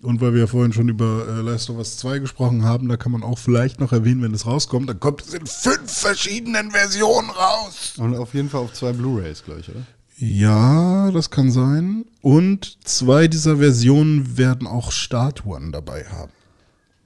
[0.02, 2.96] Und weil wir ja vorhin schon über äh, Last of Us 2 gesprochen haben, da
[2.96, 6.72] kann man auch vielleicht noch erwähnen, wenn es rauskommt, dann kommt es in fünf verschiedenen
[6.72, 7.96] Versionen raus.
[7.98, 9.82] Und auf jeden Fall auf zwei Blu-Rays, glaube ich, oder?
[10.18, 12.06] Ja, das kann sein.
[12.22, 16.32] Und zwei dieser Versionen werden auch Statuen dabei haben.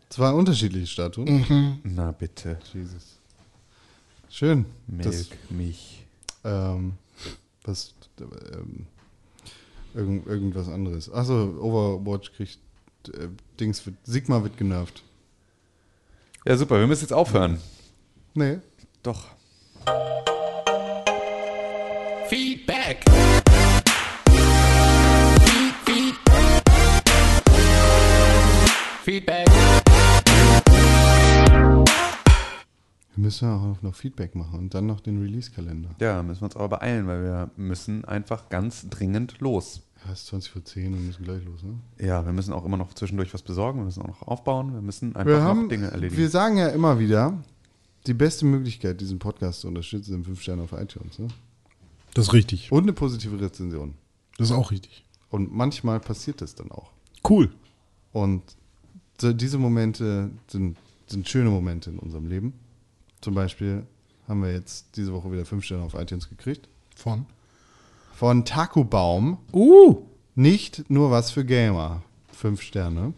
[0.09, 1.79] Zwei unterschiedliche Statuen.
[1.83, 2.59] Na bitte.
[2.73, 3.17] Jesus.
[4.29, 4.65] Schön.
[4.87, 6.05] Milk Das, mich.
[6.43, 6.93] ähm,
[7.65, 8.87] was, ähm,
[9.93, 11.11] irgend, irgendwas anderes.
[11.11, 12.59] Achso, Overwatch kriegt
[13.09, 13.27] äh,
[13.59, 15.03] Dings, wird, Sigma wird genervt.
[16.45, 16.79] Ja, super.
[16.79, 17.59] Wir müssen jetzt aufhören.
[18.33, 18.59] Nee.
[19.01, 19.27] Doch.
[22.27, 23.03] Feedback.
[25.45, 26.15] Feed, feed.
[29.03, 29.42] Feedback.
[33.15, 35.91] Wir müssen ja auch noch Feedback machen und dann noch den Release-Kalender.
[35.99, 39.83] Ja, müssen wir uns aber beeilen, weil wir müssen einfach ganz dringend los.
[40.03, 41.75] Ja, es ist 20 vor 10 und wir müssen gleich los, ne?
[41.99, 44.81] Ja, wir müssen auch immer noch zwischendurch was besorgen, wir müssen auch noch aufbauen, wir
[44.81, 46.19] müssen einfach Wir, noch haben, Dinge erledigen.
[46.19, 47.41] wir sagen ja immer wieder,
[48.07, 51.19] die beste Möglichkeit, diesen Podcast zu unterstützen, sind 5 Sterne auf iTunes.
[51.19, 51.27] Ne?
[52.15, 52.71] Das ist richtig.
[52.71, 53.93] Und eine positive Rezension.
[54.37, 55.05] Das ist auch richtig.
[55.29, 56.91] Und manchmal passiert das dann auch.
[57.27, 57.49] Cool.
[58.11, 58.41] Und
[59.21, 60.77] diese Momente sind,
[61.07, 62.53] sind schöne Momente in unserem Leben.
[63.23, 63.87] Zum Beispiel
[64.27, 66.67] haben wir jetzt diese Woche wieder 5 Sterne auf iTunes gekriegt.
[66.93, 67.25] Von?
[68.13, 69.37] Von Takubaum.
[69.53, 70.01] Uh!
[70.35, 72.03] Nicht nur was für Gamer.
[72.33, 73.13] 5 Sterne.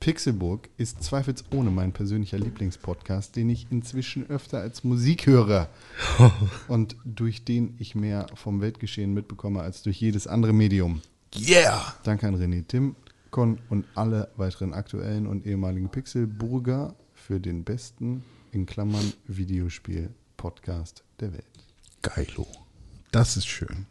[0.00, 5.68] Pixelburg ist zweifelsohne mein persönlicher Lieblingspodcast, den ich inzwischen öfter als Musik höre.
[6.68, 11.02] Und durch den ich mehr vom Weltgeschehen mitbekomme als durch jedes andere Medium.
[11.36, 11.94] Yeah!
[12.02, 12.96] Danke an René Tim,
[13.30, 18.24] Con und alle weiteren aktuellen und ehemaligen Pixelburger für den besten,
[18.56, 21.44] in Klammern, Videospiel-Podcast der Welt.
[22.00, 22.46] Geilo.
[23.12, 23.84] Das ist schön.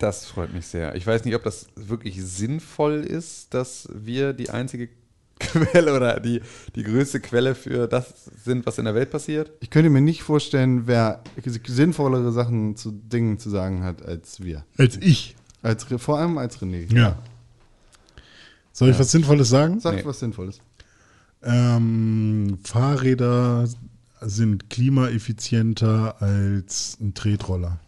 [0.00, 0.96] Das freut mich sehr.
[0.96, 4.88] Ich weiß nicht, ob das wirklich sinnvoll ist, dass wir die einzige
[5.38, 6.40] Quelle oder die,
[6.74, 9.52] die größte Quelle für das sind, was in der Welt passiert.
[9.60, 11.22] Ich könnte mir nicht vorstellen, wer
[11.68, 14.64] sinnvollere Sachen zu Dingen zu sagen hat als wir.
[14.78, 15.36] Als ich.
[15.62, 16.92] Als, vor allem als René.
[16.92, 17.16] Ja.
[18.72, 19.78] Soll ich was Sinnvolles sagen?
[19.78, 20.04] Sag Nee.
[20.04, 20.58] was Sinnvolles.
[21.44, 23.68] Ähm, Fahrräder
[24.28, 27.78] sind klimaeffizienter als ein Tretroller.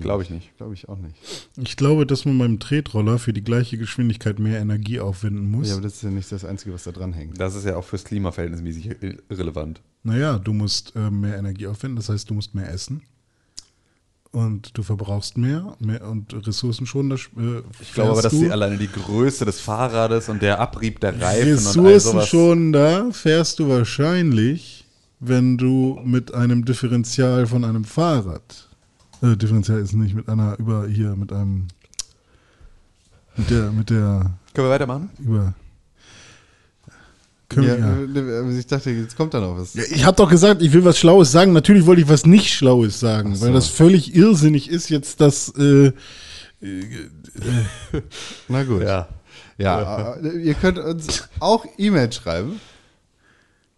[0.00, 0.56] Glaube ich nicht.
[0.56, 1.14] Glaube ich auch nicht.
[1.56, 5.68] Ich glaube, dass man beim Tretroller für die gleiche Geschwindigkeit mehr Energie aufwenden muss.
[5.68, 7.40] Ja, aber das ist ja nicht das Einzige, was da dran hängt.
[7.40, 9.80] Das ist ja auch fürs Klima verhältnismäßig ir- irrelevant.
[10.02, 13.02] Naja, du musst äh, mehr Energie aufwenden, das heißt, du musst mehr essen.
[14.32, 17.16] Und du verbrauchst mehr, mehr und ressourcenschonender.
[17.16, 21.20] Äh, Ich glaube aber, dass die alleine die Größe des Fahrrades und der Abrieb der
[21.20, 21.52] Reifen.
[21.52, 24.86] Ressourcenschonender fährst du wahrscheinlich,
[25.20, 28.68] wenn du mit einem Differential von einem Fahrrad.
[29.22, 31.68] Äh, Differential ist nicht mit einer über hier mit einem
[33.36, 35.10] mit der mit der Können wir weitermachen?
[35.18, 35.52] über.
[37.52, 38.40] Können Ja, ja.
[38.50, 39.74] äh, Ich dachte, jetzt kommt da noch was.
[39.74, 41.52] Ja, Ich habe doch gesagt, ich will was Schlaues sagen.
[41.52, 43.46] Natürlich wollte ich was nicht Schlaues sagen, so.
[43.46, 45.92] weil das völlig irrsinnig ist jetzt, dass äh,
[48.48, 48.82] Na gut.
[48.82, 49.08] Ja.
[49.58, 52.60] Ja, äh, ihr könnt uns auch E-Mail schreiben.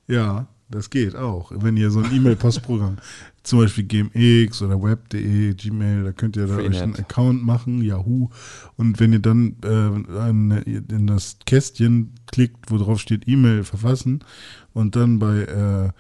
[0.07, 1.51] Ja, das geht auch.
[1.55, 2.99] Wenn ihr so ein E-Mail-Postprogramm,
[3.45, 6.75] zum Beispiel GMX oder web.de, Gmail, da könnt ihr da Freenet.
[6.75, 8.31] euch einen Account machen, Yahoo.
[8.77, 14.25] Und wenn ihr dann äh, in das Kästchen klickt, wo drauf steht E-Mail verfassen
[14.73, 15.91] und dann bei äh,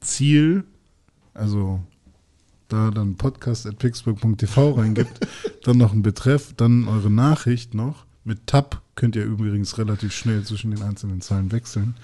[0.00, 0.64] Ziel,
[1.32, 1.80] also
[2.68, 5.26] da dann podcast.pixburg.tv reingibt,
[5.64, 8.04] dann noch einen Betreff, dann eure Nachricht noch.
[8.24, 11.96] Mit Tab könnt ihr übrigens relativ schnell zwischen den einzelnen Zeilen wechseln.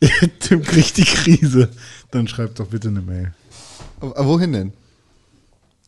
[0.38, 1.70] Tim kriegt die Krise.
[2.10, 3.32] Dann schreibt doch bitte eine Mail.
[4.00, 4.72] Aber wohin denn?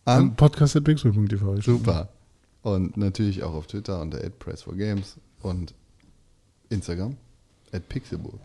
[0.05, 0.37] An An?
[0.37, 1.61] podcast.pixburg.tv.
[1.61, 2.09] Super.
[2.62, 5.74] Und natürlich auch auf Twitter unter @press4games und
[6.69, 7.16] Instagram
[7.73, 8.41] at Pixelburg.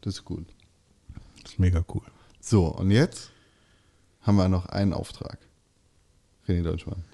[0.00, 0.46] Das ist gut.
[1.42, 2.02] Das ist mega cool.
[2.40, 3.30] So, und jetzt
[4.22, 5.38] haben wir noch einen Auftrag.
[6.48, 7.04] René Deutschmann.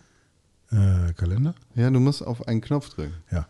[0.70, 1.54] Äh, Kalender?
[1.74, 3.14] Ja, du musst auf einen Knopf drücken.
[3.30, 3.46] Ja.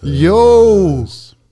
[0.00, 1.08] Yo!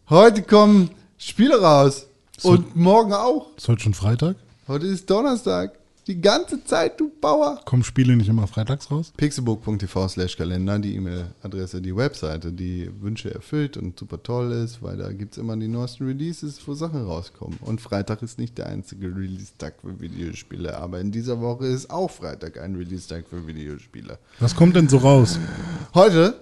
[0.09, 2.07] Heute kommen Spiele raus.
[2.45, 3.57] Und morgen auch.
[3.57, 4.37] Ist heute schon Freitag?
[4.69, 5.73] Heute ist Donnerstag.
[6.07, 7.61] Die ganze Zeit, du Bauer.
[7.65, 9.13] Kommen Spiele nicht immer freitags raus?
[9.17, 14.97] pixelbook.tv slash Kalender, die E-Mail-Adresse, die Webseite, die Wünsche erfüllt und super toll ist, weil
[14.97, 17.59] da gibt es immer die neuesten Releases, wo Sachen rauskommen.
[17.63, 22.13] Und Freitag ist nicht der einzige Release-Tag für Videospiele, aber in dieser Woche ist auch
[22.13, 24.21] Freitag ein Release-Tag für Videospiele.
[24.39, 25.41] Was kommt denn so raus?
[25.95, 26.39] Heute,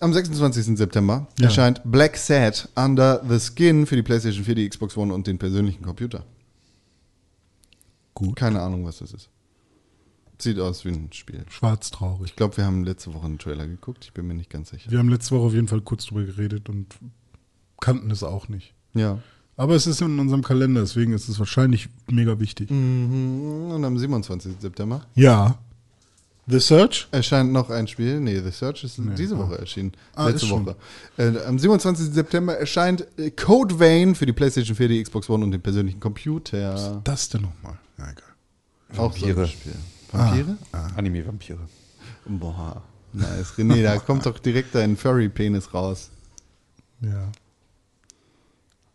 [0.00, 0.76] am 26.
[0.76, 1.46] September, Ja.
[1.46, 5.38] erscheint Black Sad Under the Skin für die PlayStation 4, die Xbox One und den
[5.38, 6.24] persönlichen Computer.
[8.14, 8.36] Gut.
[8.36, 9.28] Keine Ahnung, was das ist.
[10.38, 11.44] Sieht aus wie ein Spiel.
[11.48, 12.30] Schwarz traurig.
[12.30, 14.04] Ich glaube, wir haben letzte Woche einen Trailer geguckt.
[14.04, 14.90] Ich bin mir nicht ganz sicher.
[14.90, 16.96] Wir haben letzte Woche auf jeden Fall kurz drüber geredet und
[17.80, 18.74] kannten es auch nicht.
[18.94, 19.18] Ja.
[19.56, 22.70] Aber es ist in unserem Kalender, deswegen ist es wahrscheinlich mega wichtig.
[22.70, 23.70] Mhm.
[23.70, 24.54] Und am 27.
[24.60, 25.58] September Ja.
[26.46, 27.08] The Search?
[27.12, 28.20] erscheint noch ein Spiel.
[28.20, 29.92] Nee, The Search ist diese Woche erschienen.
[30.14, 30.52] Ah, Letzte ist.
[30.52, 30.76] Woche.
[31.16, 32.12] Äh, am 27.
[32.12, 36.00] September erscheint äh, Code Vein für die PlayStation 4, die Xbox One und den persönlichen
[36.00, 37.00] Computer.
[37.04, 37.78] Das denn nochmal?
[37.98, 38.24] Ja, egal.
[38.98, 39.48] Auch so ein Vampire.
[39.48, 39.74] Spiel.
[40.10, 40.56] Vampire?
[40.96, 41.58] Anime-Vampire.
[42.26, 42.82] Boah.
[43.12, 43.52] Nice.
[43.56, 46.10] René, da kommt doch direkt dein Furry-Penis raus.
[47.00, 47.30] Ja.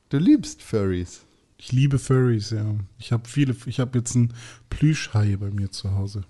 [0.09, 1.22] Du liebst Furries.
[1.57, 2.65] Ich liebe Furries, ja.
[2.99, 4.34] Ich habe viele, ich habe jetzt einen
[4.69, 6.23] Plüschhai bei mir zu Hause.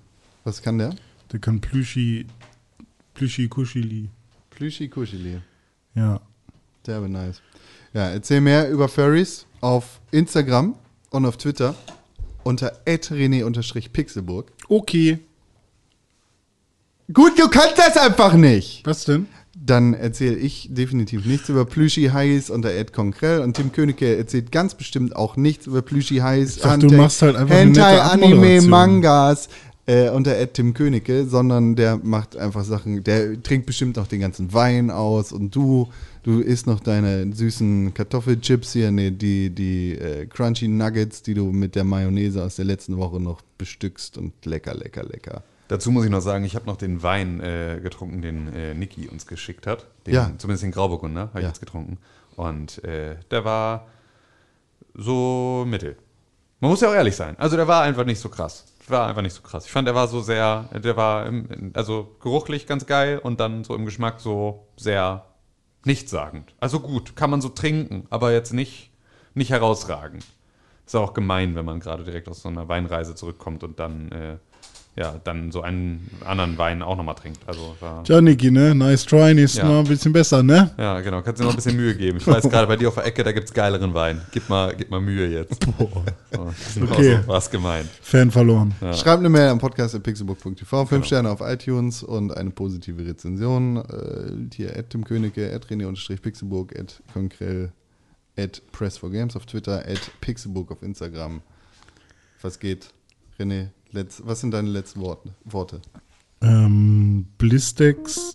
[0.45, 0.95] Was kann der?
[1.31, 2.27] Der kann Plüschi,
[3.15, 4.09] Plüschi Kuschili.
[4.51, 5.41] Plüschi Kuscheli.
[5.95, 6.21] Ja.
[6.85, 7.41] Derbe nice.
[7.93, 10.75] Ja, erzähl mehr über Furries auf Instagram
[11.09, 11.73] und auf Twitter
[12.43, 14.51] unter rené-pixelburg.
[14.69, 15.19] Okay.
[17.11, 18.85] Gut, du kannst das einfach nicht.
[18.85, 19.25] Was denn?
[19.57, 24.75] Dann erzähle ich definitiv nichts über Plüschi-Highs unter Ed Konkrell und Tim Königke erzählt ganz
[24.75, 26.57] bestimmt auch nichts über Plüschi-Highs.
[26.57, 28.61] Ich dachte, du machst halt einfach eine nette Hentai, Anime.
[28.63, 29.47] Mangas
[29.87, 34.19] äh, unter Ed Tim Königke, sondern der macht einfach Sachen, der trinkt bestimmt noch den
[34.19, 35.89] ganzen Wein aus und du,
[36.23, 41.51] du isst noch deine süßen Kartoffelchips hier, nee, die, die äh, Crunchy Nuggets, die du
[41.51, 45.43] mit der Mayonnaise aus der letzten Woche noch bestückst und lecker, lecker, lecker.
[45.67, 49.07] Dazu muss ich noch sagen, ich habe noch den Wein äh, getrunken, den äh, Niki
[49.07, 49.87] uns geschickt hat.
[50.05, 50.31] Den, Ja.
[50.37, 51.49] Zumindest den Grauburgunder habe ich Ja.
[51.49, 51.97] jetzt getrunken.
[52.35, 53.87] Und äh, der war
[54.93, 55.95] so mittel.
[56.65, 57.37] Man muss ja auch ehrlich sein.
[57.37, 58.65] Also der war einfach nicht so krass.
[58.87, 59.67] War einfach nicht so krass.
[59.67, 63.63] Ich fand, der war so sehr, der war im, also geruchlich ganz geil und dann
[63.63, 65.25] so im Geschmack so sehr
[65.83, 66.55] nichtssagend.
[66.59, 68.89] Also gut, kann man so trinken, aber jetzt nicht,
[69.35, 70.25] nicht herausragend.
[70.87, 74.37] Ist auch gemein, wenn man gerade direkt aus so einer Weinreise zurückkommt und dann, äh,
[74.97, 77.39] ja, dann so einen anderen Wein auch nochmal trinkt.
[77.47, 78.73] Also Tja, Niki, ne?
[78.73, 79.65] Nice try, nächstes Ja.
[79.67, 80.71] Mal ein bisschen besser, ne?
[80.77, 82.17] ja, genau, kannst dir noch ein bisschen Mühe geben.
[82.17, 84.21] Ich weiß gerade bei dir auf der Ecke, da gibt es geileren Wein.
[84.31, 85.65] Gib mal, gib mal Mühe jetzt.
[85.77, 85.91] So,
[86.81, 87.19] Okay.
[87.25, 87.89] War es gemeint.
[88.01, 88.73] Fan verloren.
[88.93, 93.77] Schreibt eine Mail am Podcast at pixelbook.tv, fünf Sterne auf iTunes und eine positive Rezension.
[93.77, 97.71] Äh, hier at Tim Königke, at René-Pixelburg, at Konkrell,
[98.37, 101.41] at Press4Games auf Twitter, at Pixelbook auf Instagram.
[102.41, 102.89] Was geht?
[103.39, 105.29] René, letz, was sind deine letzten Worte?
[105.45, 105.81] Worte?
[106.41, 108.33] Ähm, Blistex.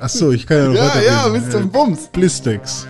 [0.00, 1.00] Achso, ich kann ja noch Ja,
[1.34, 2.08] ja, zum Bums.
[2.08, 2.86] Blistex.